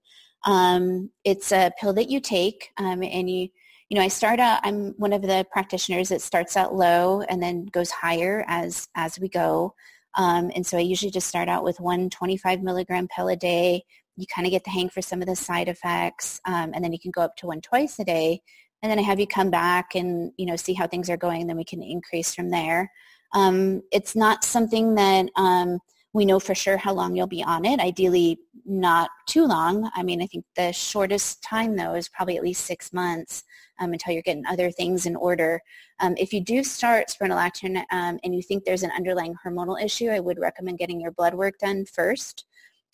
Um, 0.47 1.11
it's 1.25 1.53
a 1.53 1.73
pill 1.81 1.93
that 1.95 2.11
you 2.11 2.21
take 2.21 2.71
um, 2.77 3.03
and 3.03 3.31
you, 3.31 3.49
you 3.89 3.99
know, 3.99 4.03
I 4.03 4.09
start 4.09 4.41
out, 4.41 4.61
I'm 4.63 4.95
one 4.97 5.13
of 5.13 5.23
the 5.23 5.47
practitioners 5.51 6.09
that 6.09 6.23
starts 6.23 6.57
out 6.57 6.75
low 6.75 7.23
and 7.23 7.43
then 7.43 7.67
goes 7.67 7.91
higher 7.91 8.45
as, 8.49 8.89
as 8.95 9.19
we 9.19 9.29
go. 9.29 9.75
Um, 10.17 10.51
and 10.55 10.67
so 10.67 10.79
I 10.79 10.83
usually 10.83 11.11
just 11.11 11.29
start 11.29 11.49
out 11.49 11.65
with 11.65 11.81
one 11.81 12.11
25 12.11 12.63
milligram 12.63 13.09
pill 13.09 13.29
a 13.29 13.37
day. 13.37 13.85
You 14.17 14.27
kind 14.33 14.47
of 14.47 14.53
get 14.53 14.65
the 14.65 14.71
hang 14.71 14.89
for 14.89 15.03
some 15.03 15.21
of 15.21 15.27
the 15.27 15.37
side 15.37 15.69
effects. 15.69 16.41
Um, 16.47 16.73
and 16.75 16.85
then 16.85 16.93
you 16.93 17.01
can 17.01 17.11
go 17.11 17.23
up 17.23 17.37
to 17.37 17.47
one 17.47 17.61
twice 17.61 17.99
a 17.99 18.05
day. 18.05 18.43
And 18.83 18.91
then 18.91 18.99
I 18.99 19.03
have 19.03 19.19
you 19.19 19.27
come 19.27 19.51
back 19.51 19.95
and, 19.95 20.31
you 20.37 20.47
know, 20.47 20.57
see 20.57 20.75
how 20.75 20.87
things 20.87 21.09
are 21.11 21.17
going. 21.17 21.41
And 21.41 21.51
then 21.51 21.57
we 21.57 21.65
can 21.65 21.83
increase 21.83 22.35
from 22.35 22.51
there. 22.51 22.91
Um, 23.33 23.83
it's 23.91 24.15
not 24.15 24.45
something 24.45 24.95
that 24.95 25.27
um, 25.37 25.79
we 26.15 26.25
know 26.25 26.39
for 26.39 26.55
sure 26.55 26.77
how 26.77 26.95
long 26.95 27.17
you'll 27.17 27.27
be 27.27 27.43
on 27.43 27.65
it. 27.65 27.81
Ideally, 27.81 28.39
not 28.65 29.11
too 29.27 29.45
long. 29.47 29.91
I 29.97 30.05
mean, 30.05 30.23
I 30.23 30.27
think 30.27 30.45
the 30.57 30.73
shortest 30.73 31.43
time, 31.43 31.75
though, 31.77 31.95
is 31.95 32.09
probably 32.09 32.37
at 32.37 32.43
least 32.43 32.65
six 32.65 32.93
months 32.93 33.43
um, 33.81 33.93
until 33.93 34.13
you're 34.13 34.23
getting 34.23 34.47
other 34.47 34.71
things 34.71 35.07
in 35.07 35.17
order. 35.17 35.61
Um, 35.99 36.15
if 36.17 36.33
you 36.33 36.41
do 36.41 36.63
start 36.63 37.09
spironolactone 37.09 37.83
um, 37.91 38.21
and 38.23 38.33
you 38.33 38.43
think 38.43 38.65
there's 38.65 38.85
an 38.85 38.93
underlying 38.93 39.35
hormonal 39.45 39.83
issue, 39.83 40.09
I 40.09 40.21
would 40.21 40.39
recommend 40.39 40.79
getting 40.79 41.01
your 41.01 41.11
blood 41.11 41.35
work 41.35 41.59
done 41.59 41.85
first 41.85 42.45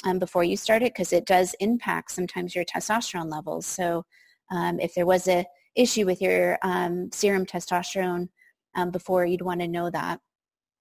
um, 0.04 0.18
before 0.18 0.42
you 0.42 0.56
start 0.56 0.82
it 0.82 0.94
because 0.94 1.12
it 1.12 1.26
does 1.26 1.54
impact 1.60 2.12
sometimes 2.12 2.54
your 2.54 2.64
testosterone 2.64 3.30
levels. 3.30 3.66
So 3.66 4.06
um, 4.50 4.80
if 4.80 4.94
there 4.94 5.06
was 5.06 5.28
a 5.28 5.44
issue 5.76 6.06
with 6.06 6.22
your 6.22 6.58
um, 6.62 7.10
serum 7.12 7.44
testosterone 7.44 8.30
before, 8.92 9.26
you'd 9.26 9.42
want 9.42 9.60
to 9.60 9.68
know 9.68 9.90
that. 9.90 10.20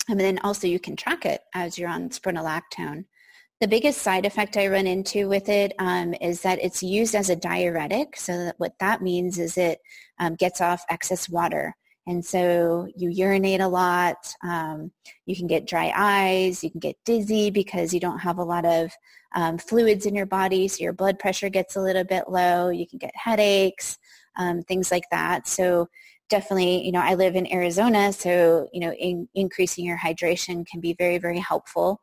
And 0.10 0.20
then 0.20 0.40
also 0.40 0.68
you 0.68 0.80
can 0.80 0.96
track 0.96 1.26
it 1.26 1.42
as 1.54 1.78
you're 1.78 1.90
on 1.90 2.10
spironolactone. 2.10 3.06
The 3.62 3.68
biggest 3.68 4.02
side 4.02 4.26
effect 4.26 4.58
I 4.58 4.68
run 4.68 4.88
into 4.88 5.28
with 5.28 5.50
it 5.50 5.74
um, 5.80 6.16
is 6.20 6.42
that 6.42 6.60
it's 6.64 6.82
used 6.82 7.14
as 7.14 7.30
a 7.30 7.36
diuretic. 7.36 8.16
So 8.18 8.46
that 8.46 8.56
what 8.58 8.74
that 8.80 9.02
means 9.02 9.38
is 9.38 9.58
it 9.58 9.80
um, 10.18 10.36
gets 10.36 10.62
off 10.62 10.84
excess 10.90 11.30
water. 11.30 11.76
And 12.08 12.26
so 12.26 12.88
you 12.96 13.10
urinate 13.10 13.62
a 13.62 13.68
lot. 13.68 14.34
Um, 14.44 14.92
you 15.28 15.36
can 15.36 15.46
get 15.46 15.68
dry 15.68 15.94
eyes. 15.96 16.64
You 16.64 16.72
can 16.72 16.80
get 16.80 16.96
dizzy 17.06 17.52
because 17.52 17.94
you 17.94 18.00
don't 18.00 18.20
have 18.20 18.40
a 18.40 18.44
lot 18.44 18.66
of 18.66 18.92
um, 19.36 19.60
fluids 19.60 20.08
in 20.08 20.16
your 20.16 20.26
body. 20.26 20.68
So 20.68 20.84
your 20.84 20.94
blood 20.94 21.20
pressure 21.20 21.50
gets 21.50 21.76
a 21.76 21.82
little 21.82 22.04
bit 22.04 22.30
low. 22.30 22.70
You 22.70 22.88
can 22.88 22.98
get 22.98 23.12
headaches, 23.16 24.00
um, 24.38 24.64
things 24.64 24.92
like 24.92 25.04
that. 25.12 25.48
So 25.48 25.88
definitely, 26.30 26.86
you 26.86 26.92
know, 26.92 27.02
I 27.02 27.16
live 27.16 27.36
in 27.36 27.52
Arizona, 27.52 28.14
so, 28.14 28.68
you 28.72 28.80
know, 28.80 28.94
in, 28.94 29.28
increasing 29.36 29.86
your 29.86 29.98
hydration 29.98 30.66
can 30.66 30.80
be 30.80 30.94
very, 30.94 31.18
very 31.18 31.40
helpful. 31.40 32.02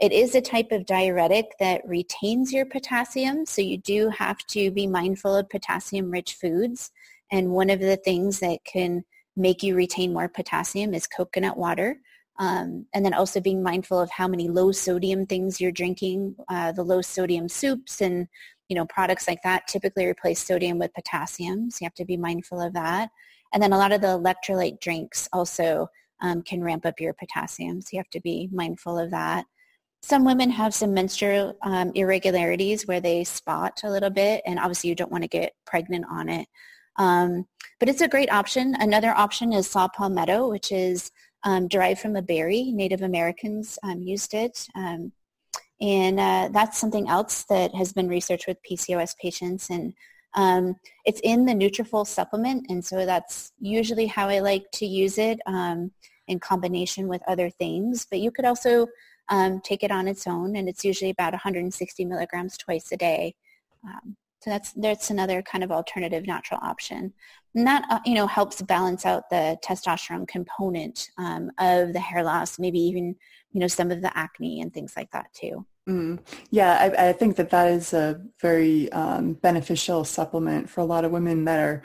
It 0.00 0.12
is 0.12 0.34
a 0.34 0.40
type 0.40 0.72
of 0.72 0.86
diuretic 0.86 1.46
that 1.60 1.82
retains 1.86 2.52
your 2.52 2.66
potassium, 2.66 3.46
so 3.46 3.62
you 3.62 3.78
do 3.78 4.08
have 4.10 4.38
to 4.48 4.70
be 4.70 4.86
mindful 4.86 5.36
of 5.36 5.48
potassium-rich 5.50 6.34
foods. 6.34 6.90
And 7.30 7.50
one 7.50 7.70
of 7.70 7.80
the 7.80 7.96
things 7.96 8.40
that 8.40 8.58
can 8.64 9.04
make 9.36 9.62
you 9.62 9.74
retain 9.76 10.12
more 10.12 10.28
potassium 10.28 10.94
is 10.94 11.06
coconut 11.06 11.56
water. 11.56 12.00
Um, 12.38 12.86
and 12.94 13.04
then 13.04 13.12
also 13.12 13.38
being 13.38 13.62
mindful 13.62 14.00
of 14.00 14.10
how 14.10 14.26
many 14.26 14.48
low 14.48 14.72
sodium 14.72 15.26
things 15.26 15.60
you're 15.60 15.70
drinking. 15.70 16.34
Uh, 16.48 16.72
the 16.72 16.82
low 16.82 17.02
sodium 17.02 17.48
soups 17.50 18.00
and 18.00 18.26
you 18.70 18.76
know 18.76 18.86
products 18.86 19.28
like 19.28 19.42
that 19.42 19.66
typically 19.66 20.06
replace 20.06 20.42
sodium 20.42 20.78
with 20.78 20.94
potassium, 20.94 21.70
so 21.70 21.78
you 21.82 21.86
have 21.86 21.94
to 21.94 22.04
be 22.06 22.16
mindful 22.16 22.60
of 22.60 22.72
that. 22.72 23.10
And 23.52 23.62
then 23.62 23.72
a 23.72 23.78
lot 23.78 23.92
of 23.92 24.00
the 24.00 24.06
electrolyte 24.06 24.80
drinks 24.80 25.28
also 25.32 25.88
um, 26.22 26.40
can 26.42 26.62
ramp 26.62 26.86
up 26.86 27.00
your 27.00 27.12
potassium, 27.12 27.82
so 27.82 27.88
you 27.92 27.98
have 27.98 28.10
to 28.10 28.20
be 28.20 28.48
mindful 28.52 28.98
of 28.98 29.10
that. 29.10 29.44
Some 30.02 30.24
women 30.24 30.48
have 30.50 30.72
some 30.72 30.94
menstrual 30.94 31.58
um, 31.62 31.92
irregularities 31.94 32.86
where 32.86 33.00
they 33.00 33.24
spot 33.24 33.80
a 33.84 33.90
little 33.90 34.08
bit, 34.08 34.40
and 34.46 34.58
obviously 34.58 34.88
you 34.88 34.94
don't 34.94 35.12
want 35.12 35.24
to 35.24 35.28
get 35.28 35.52
pregnant 35.66 36.06
on 36.10 36.28
it. 36.28 36.48
Um, 36.96 37.46
but 37.80 37.88
it's 37.88 38.02
a 38.02 38.08
great 38.08 38.32
option. 38.32 38.76
Another 38.78 39.10
option 39.10 39.52
is 39.52 39.68
saw 39.68 39.88
palmetto, 39.88 40.48
which 40.48 40.70
is 40.70 41.10
um, 41.42 41.66
derived 41.68 42.00
from 42.00 42.16
a 42.16 42.22
berry. 42.22 42.70
Native 42.72 43.02
Americans 43.02 43.78
um, 43.82 44.00
used 44.02 44.32
it. 44.32 44.66
And 45.80 46.20
uh, 46.20 46.50
that's 46.52 46.78
something 46.78 47.08
else 47.08 47.44
that 47.44 47.74
has 47.74 47.92
been 47.92 48.08
researched 48.08 48.46
with 48.46 48.58
PCOS 48.62 49.16
patients 49.16 49.70
and 49.70 49.94
um, 50.34 50.76
it's 51.04 51.20
in 51.24 51.46
the 51.46 51.52
Nutrafol 51.52 52.06
supplement, 52.06 52.66
and 52.68 52.84
so 52.84 53.04
that's 53.04 53.52
usually 53.58 54.06
how 54.06 54.28
I 54.28 54.38
like 54.40 54.70
to 54.74 54.86
use 54.86 55.18
it 55.18 55.40
um, 55.46 55.90
in 56.28 56.38
combination 56.38 57.08
with 57.08 57.22
other 57.26 57.50
things. 57.50 58.06
But 58.08 58.20
you 58.20 58.30
could 58.30 58.44
also 58.44 58.86
um, 59.28 59.60
take 59.60 59.82
it 59.82 59.90
on 59.90 60.06
its 60.06 60.26
own, 60.26 60.56
and 60.56 60.68
it's 60.68 60.84
usually 60.84 61.10
about 61.10 61.32
160 61.32 62.04
milligrams 62.04 62.56
twice 62.56 62.92
a 62.92 62.96
day. 62.96 63.34
Um, 63.84 64.16
so 64.40 64.50
that's 64.50 64.72
that's 64.72 65.10
another 65.10 65.42
kind 65.42 65.64
of 65.64 65.72
alternative 65.72 66.26
natural 66.26 66.60
option, 66.62 67.12
and 67.54 67.66
that 67.66 67.84
uh, 67.90 67.98
you 68.04 68.14
know 68.14 68.26
helps 68.26 68.62
balance 68.62 69.04
out 69.04 69.28
the 69.30 69.58
testosterone 69.64 70.26
component 70.26 71.08
um, 71.18 71.50
of 71.58 71.92
the 71.92 72.00
hair 72.00 72.22
loss, 72.22 72.58
maybe 72.58 72.78
even 72.78 73.16
you 73.52 73.60
know 73.60 73.68
some 73.68 73.90
of 73.90 74.02
the 74.02 74.16
acne 74.16 74.60
and 74.60 74.72
things 74.72 74.94
like 74.96 75.10
that 75.10 75.32
too. 75.32 75.66
Mm. 75.88 76.20
Yeah, 76.50 76.92
I, 76.96 77.08
I, 77.08 77.12
think 77.12 77.36
that 77.36 77.50
that 77.50 77.68
is 77.72 77.94
a 77.94 78.20
very 78.40 78.92
um, 78.92 79.32
beneficial 79.32 80.04
supplement 80.04 80.68
for 80.68 80.82
a 80.82 80.84
lot 80.84 81.04
of 81.04 81.10
women 81.10 81.44
that 81.46 81.58
are 81.58 81.82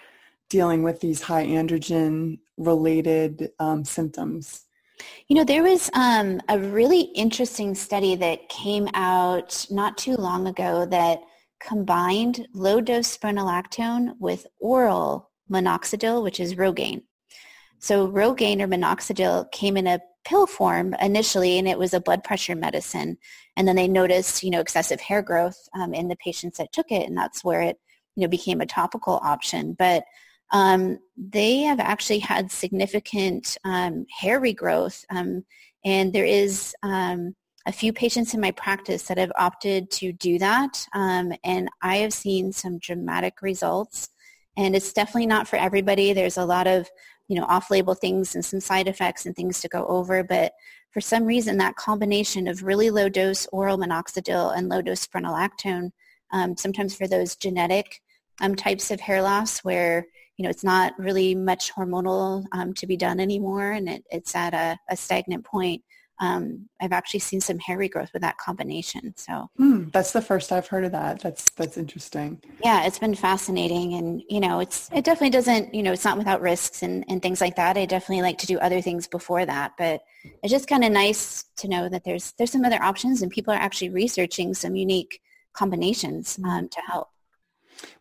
dealing 0.49 0.83
with 0.83 0.99
these 0.99 1.21
high 1.21 1.45
androgen 1.45 2.39
related 2.57 3.51
um, 3.59 3.83
symptoms. 3.83 4.65
You 5.27 5.37
know, 5.37 5.43
there 5.43 5.63
was 5.63 5.89
um, 5.93 6.39
a 6.49 6.59
really 6.59 7.01
interesting 7.15 7.73
study 7.73 8.15
that 8.17 8.47
came 8.49 8.87
out 8.93 9.65
not 9.71 9.97
too 9.97 10.15
long 10.15 10.47
ago 10.47 10.85
that 10.85 11.21
combined 11.59 12.47
low-dose 12.53 13.17
spironolactone 13.17 14.13
with 14.19 14.45
oral 14.59 15.31
minoxidil, 15.51 16.23
which 16.23 16.39
is 16.39 16.55
Rogaine. 16.55 17.03
So 17.79 18.07
Rogaine 18.07 18.61
or 18.61 18.67
minoxidil 18.67 19.51
came 19.51 19.77
in 19.77 19.87
a 19.87 19.99
pill 20.25 20.47
form 20.47 20.95
initially, 20.95 21.59
and 21.59 21.67
it 21.67 21.77
was 21.77 21.93
a 21.93 21.99
blood 21.99 22.23
pressure 22.23 22.55
medicine. 22.55 23.17
And 23.55 23.67
then 23.67 23.75
they 23.75 23.87
noticed, 23.87 24.43
you 24.43 24.49
know, 24.49 24.59
excessive 24.59 24.99
hair 24.99 25.21
growth 25.21 25.57
um, 25.73 25.93
in 25.93 26.07
the 26.07 26.15
patients 26.17 26.57
that 26.57 26.73
took 26.73 26.91
it, 26.91 27.07
and 27.07 27.15
that's 27.15 27.43
where 27.43 27.61
it, 27.61 27.79
you 28.15 28.21
know, 28.21 28.27
became 28.27 28.61
a 28.61 28.65
topical 28.65 29.19
option. 29.23 29.75
But 29.77 30.03
um, 30.51 30.99
they 31.17 31.59
have 31.59 31.79
actually 31.79 32.19
had 32.19 32.51
significant 32.51 33.57
um, 33.63 34.05
hair 34.09 34.41
regrowth, 34.41 35.05
um, 35.09 35.45
and 35.83 36.11
there 36.11 36.25
is 36.25 36.75
um, 36.81 37.35
a 37.67 37.71
few 37.71 37.93
patients 37.93 38.33
in 38.33 38.41
my 38.41 38.51
practice 38.51 39.03
that 39.03 39.17
have 39.17 39.31
opted 39.37 39.91
to 39.91 40.11
do 40.11 40.39
that, 40.39 40.87
um, 40.93 41.33
and 41.43 41.69
I 41.81 41.97
have 41.97 42.13
seen 42.13 42.51
some 42.51 42.79
dramatic 42.79 43.41
results. 43.41 44.09
And 44.57 44.75
it's 44.75 44.93
definitely 44.93 45.27
not 45.27 45.47
for 45.47 45.57
everybody. 45.57 46.13
There's 46.13 46.37
a 46.37 46.45
lot 46.45 46.67
of 46.67 46.89
you 47.27 47.39
know, 47.39 47.45
off-label 47.45 47.95
things 47.95 48.35
and 48.35 48.45
some 48.45 48.59
side 48.59 48.87
effects 48.87 49.25
and 49.25 49.35
things 49.35 49.61
to 49.61 49.67
go 49.67 49.85
over. 49.87 50.23
But 50.23 50.53
for 50.91 51.01
some 51.01 51.25
reason, 51.25 51.57
that 51.57 51.75
combination 51.75 52.47
of 52.47 52.63
really 52.63 52.89
low 52.89 53.09
dose 53.09 53.47
oral 53.51 53.77
minoxidil 53.77 54.55
and 54.55 54.69
low 54.69 54.81
dose 54.81 55.05
spironolactone, 55.05 55.91
um, 56.31 56.55
sometimes 56.55 56.95
for 56.95 57.07
those 57.07 57.35
genetic 57.35 58.01
um, 58.41 58.55
types 58.55 58.91
of 58.91 58.99
hair 58.99 59.21
loss 59.21 59.59
where, 59.59 60.05
you 60.37 60.43
know, 60.43 60.49
it's 60.49 60.63
not 60.63 60.93
really 60.99 61.33
much 61.33 61.73
hormonal 61.73 62.45
um, 62.51 62.73
to 62.73 62.85
be 62.85 62.97
done 62.97 63.19
anymore 63.19 63.71
and 63.71 63.89
it, 63.89 64.03
it's 64.11 64.35
at 64.35 64.53
a, 64.53 64.77
a 64.89 64.97
stagnant 64.97 65.45
point, 65.45 65.81
um, 66.19 66.69
I've 66.81 66.93
actually 66.93 67.19
seen 67.19 67.41
some 67.41 67.59
hair 67.59 67.77
regrowth 67.77 68.13
with 68.13 68.21
that 68.21 68.37
combination. 68.37 69.13
So 69.17 69.49
hmm, 69.57 69.89
that's 69.89 70.11
the 70.11 70.21
first 70.21 70.51
I've 70.51 70.67
heard 70.67 70.85
of 70.85 70.91
that. 70.93 71.19
That's 71.19 71.49
that's 71.51 71.77
interesting. 71.77 72.41
Yeah, 72.63 72.85
it's 72.85 72.99
been 72.99 73.15
fascinating, 73.15 73.95
and 73.95 74.21
you 74.29 74.39
know, 74.39 74.59
it's 74.59 74.89
it 74.93 75.03
definitely 75.03 75.31
doesn't 75.31 75.73
you 75.73 75.83
know 75.83 75.91
it's 75.91 76.05
not 76.05 76.17
without 76.17 76.41
risks 76.41 76.83
and 76.83 77.03
and 77.09 77.21
things 77.21 77.41
like 77.41 77.55
that. 77.57 77.77
I 77.77 77.85
definitely 77.85 78.21
like 78.21 78.37
to 78.39 78.47
do 78.47 78.57
other 78.59 78.81
things 78.81 79.07
before 79.07 79.45
that, 79.45 79.73
but 79.77 80.03
it's 80.41 80.51
just 80.51 80.67
kind 80.67 80.83
of 80.83 80.91
nice 80.91 81.45
to 81.57 81.67
know 81.67 81.89
that 81.89 82.03
there's 82.03 82.33
there's 82.37 82.51
some 82.51 82.65
other 82.65 82.81
options, 82.81 83.21
and 83.21 83.31
people 83.31 83.53
are 83.53 83.57
actually 83.57 83.89
researching 83.89 84.53
some 84.53 84.75
unique 84.75 85.21
combinations 85.53 86.39
um, 86.43 86.69
to 86.69 86.81
help. 86.81 87.09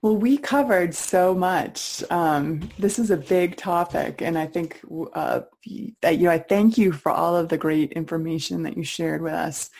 Well, 0.02 0.16
we 0.16 0.36
covered 0.36 0.94
so 0.94 1.34
much. 1.34 2.04
Um, 2.10 2.68
this 2.78 2.98
is 2.98 3.10
a 3.10 3.16
big 3.16 3.56
topic, 3.56 4.20
and 4.20 4.38
I 4.38 4.46
think 4.46 4.80
uh, 5.14 5.40
that 6.02 6.18
you 6.18 6.24
know 6.24 6.30
I 6.30 6.38
thank 6.38 6.76
you 6.78 6.92
for 6.92 7.10
all 7.10 7.36
of 7.36 7.48
the 7.48 7.58
great 7.58 7.92
information 7.92 8.62
that 8.64 8.76
you 8.76 8.84
shared 8.84 9.22
with 9.22 9.32
us. 9.32 9.70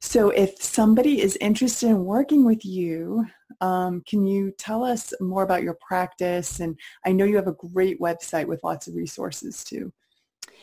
So, 0.00 0.30
if 0.30 0.62
somebody 0.62 1.20
is 1.20 1.36
interested 1.40 1.88
in 1.88 2.04
working 2.04 2.44
with 2.44 2.64
you, 2.64 3.26
um, 3.60 4.02
can 4.06 4.24
you 4.24 4.52
tell 4.52 4.84
us 4.84 5.12
more 5.20 5.42
about 5.42 5.64
your 5.64 5.76
practice? 5.80 6.60
And 6.60 6.78
I 7.04 7.12
know 7.12 7.24
you 7.24 7.36
have 7.36 7.48
a 7.48 7.52
great 7.52 8.00
website 8.00 8.46
with 8.46 8.62
lots 8.62 8.86
of 8.86 8.94
resources 8.94 9.64
too. 9.64 9.92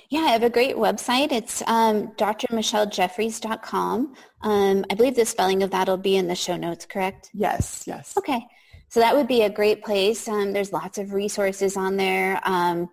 Yeah, 0.09 0.21
I 0.21 0.29
have 0.29 0.43
a 0.43 0.49
great 0.49 0.75
website. 0.75 1.31
It's 1.31 1.63
um, 1.67 2.09
drmichellejeffries.com. 2.15 4.13
Um, 4.41 4.85
I 4.89 4.93
believe 4.93 5.15
the 5.15 5.25
spelling 5.25 5.63
of 5.63 5.71
that 5.71 5.87
will 5.87 5.97
be 5.97 6.15
in 6.15 6.27
the 6.27 6.35
show 6.35 6.55
notes, 6.55 6.85
correct? 6.85 7.31
Yes, 7.33 7.83
yes. 7.87 8.13
Okay. 8.17 8.45
So 8.89 8.99
that 8.99 9.15
would 9.15 9.27
be 9.27 9.41
a 9.41 9.49
great 9.49 9.83
place. 9.83 10.27
Um, 10.27 10.53
there's 10.53 10.71
lots 10.71 10.97
of 10.97 11.13
resources 11.13 11.75
on 11.75 11.97
there. 11.97 12.39
Um, 12.43 12.89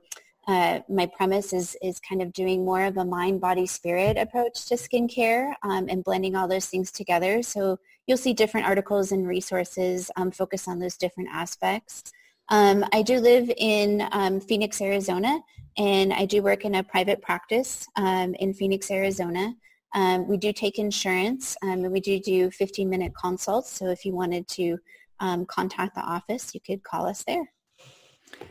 uh, 0.49 0.81
my 0.89 1.07
premise 1.07 1.53
is, 1.53 1.77
is 1.83 2.01
kind 2.01 2.21
of 2.21 2.33
doing 2.33 2.65
more 2.65 2.83
of 2.83 2.97
a 2.97 3.05
mind, 3.05 3.41
body, 3.41 3.67
spirit 3.67 4.17
approach 4.17 4.67
to 4.67 4.75
skincare 4.75 5.55
um, 5.63 5.87
and 5.89 6.03
blending 6.03 6.35
all 6.35 6.49
those 6.49 6.67
things 6.67 6.91
together. 6.91 7.43
So 7.43 7.79
you'll 8.07 8.17
see 8.17 8.33
different 8.33 8.67
articles 8.67 9.13
and 9.13 9.29
resources 9.29 10.11
um, 10.17 10.33
focus 10.33 10.67
on 10.67 10.81
those 10.81 10.97
different 10.97 11.29
aspects. 11.33 12.03
Um, 12.49 12.85
I 12.93 13.03
do 13.03 13.21
live 13.21 13.53
in 13.57 14.09
um, 14.11 14.41
Phoenix, 14.41 14.81
Arizona, 14.81 15.41
and 15.77 16.13
I 16.13 16.27
do 16.27 16.43
work 16.43 16.65
in 16.65 16.77
a 16.77 16.83
private 16.83 17.23
practice 17.23 17.87
um, 17.97 18.35
in 18.35 18.55
Phoenix, 18.55 18.91
Arizona. 18.91 19.55
Um, 19.95 20.27
we 20.27 20.37
do 20.37 20.53
take 20.53 20.79
insurance, 20.79 21.57
um, 21.63 21.85
and 21.85 21.93
we 21.93 22.01
do 22.01 22.19
do 22.19 22.51
15-minute 22.51 23.13
consults. 23.15 23.71
So 23.71 23.87
if 23.89 24.05
you 24.05 24.15
wanted 24.15 24.49
to 24.49 24.79
um, 25.21 25.47
contact 25.47 25.95
the 25.95 26.01
office, 26.01 26.55
you 26.55 26.61
could 26.61 26.83
call 26.83 27.07
us 27.07 27.25
there. 27.25 27.53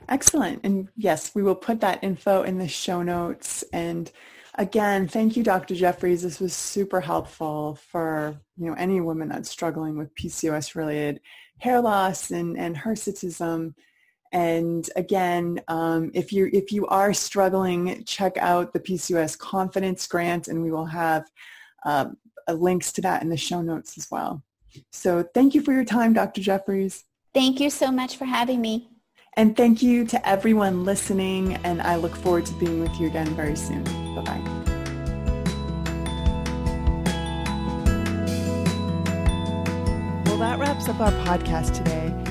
Excellent. 0.10 0.62
And 0.64 0.88
yes, 0.96 1.34
we 1.34 1.44
will 1.44 1.56
put 1.56 1.82
that 1.82 2.04
info 2.04 2.44
in 2.44 2.58
the 2.58 2.68
show 2.68 3.02
notes. 3.02 3.64
And 3.74 4.12
again, 4.56 5.08
thank 5.08 5.36
you, 5.36 5.44
Dr. 5.44 5.76
Jeffries. 5.76 6.22
This 6.22 6.40
was 6.40 6.54
super 6.54 7.02
helpful 7.02 7.80
for 7.90 8.40
you 8.58 8.68
know 8.68 8.74
any 8.74 9.02
woman 9.02 9.30
that's 9.30 9.50
struggling 9.50 9.98
with 9.98 10.14
PCOS-related 10.16 11.20
hair 11.60 11.82
loss 11.82 12.32
and, 12.32 12.58
and 12.58 12.76
hirsutism. 12.76 13.74
And 14.32 14.90
again, 14.96 15.62
um, 15.68 16.12
if 16.14 16.32
you 16.32 16.50
if 16.54 16.72
you 16.72 16.88
are 16.88 17.14
struggling, 17.14 18.04
check 18.06 18.38
out 18.38 18.72
the 18.72 18.80
PCOS 18.80 19.38
Confidence 19.38 20.08
Grant, 20.08 20.48
and 20.48 20.64
we 20.64 20.72
will 20.72 20.86
have 20.86 21.30
um, 21.84 22.18
links 22.48 22.92
to 22.94 23.02
that 23.02 23.22
in 23.22 23.30
the 23.30 23.38
show 23.38 23.62
notes 23.62 23.98
as 23.98 24.10
well. 24.10 24.42
So 24.92 25.24
thank 25.34 25.54
you 25.54 25.62
for 25.62 25.74
your 25.74 25.84
time, 25.84 26.14
Dr. 26.14 26.42
Jeffries. 26.42 27.04
Thank 27.34 27.60
you 27.60 27.70
so 27.70 27.92
much 27.92 28.18
for 28.18 28.26
having 28.26 28.62
me. 28.62 28.90
And 29.36 29.56
thank 29.56 29.82
you 29.82 30.06
to 30.08 30.28
everyone 30.28 30.84
listening, 30.84 31.56
and 31.64 31.82
I 31.82 31.96
look 31.96 32.16
forward 32.16 32.46
to 32.48 32.54
being 32.56 32.82
with 32.82 33.00
you 33.00 33.08
again 33.08 33.28
very 33.36 33.56
soon. 33.56 33.84
Bye-bye. 33.84 34.42
Well, 40.26 40.38
that 40.40 40.60
wraps 40.60 40.90
up 40.90 41.00
our 41.00 41.12
podcast 41.26 41.78
today. 41.78 42.31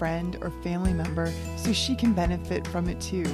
friend 0.00 0.38
or 0.40 0.50
family 0.62 0.94
member 0.94 1.30
so 1.58 1.72
she 1.74 1.94
can 1.94 2.14
benefit 2.14 2.66
from 2.66 2.88
it 2.88 2.98
too. 3.02 3.26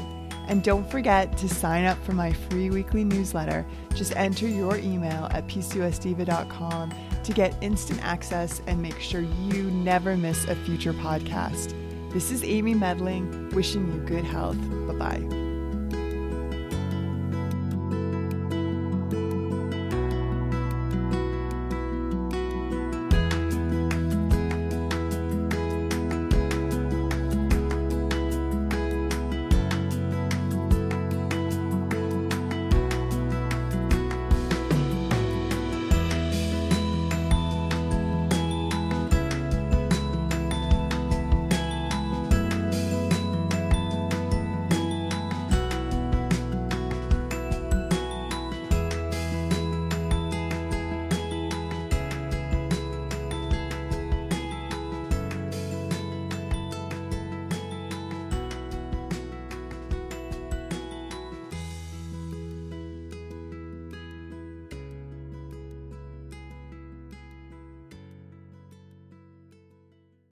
And 0.48 0.62
don't 0.62 0.88
forget 0.90 1.36
to 1.38 1.48
sign 1.48 1.84
up 1.84 1.96
for 2.04 2.12
my 2.12 2.32
free 2.32 2.70
weekly 2.70 3.04
newsletter. 3.04 3.64
Just 3.94 4.14
enter 4.16 4.48
your 4.48 4.76
email 4.76 5.28
at 5.30 5.46
pcosdiva.com 5.46 6.94
to 7.22 7.32
get 7.32 7.56
instant 7.62 8.04
access 8.04 8.60
and 8.66 8.82
make 8.82 8.98
sure 8.98 9.20
you 9.20 9.70
never 9.70 10.16
miss 10.16 10.44
a 10.46 10.56
future 10.56 10.92
podcast. 10.92 11.72
This 12.12 12.30
is 12.32 12.42
Amy 12.42 12.74
Medling, 12.74 13.52
wishing 13.54 13.86
you 13.92 14.00
good 14.00 14.24
health. 14.24 14.58
Bye 14.88 14.94
bye. 14.94 15.45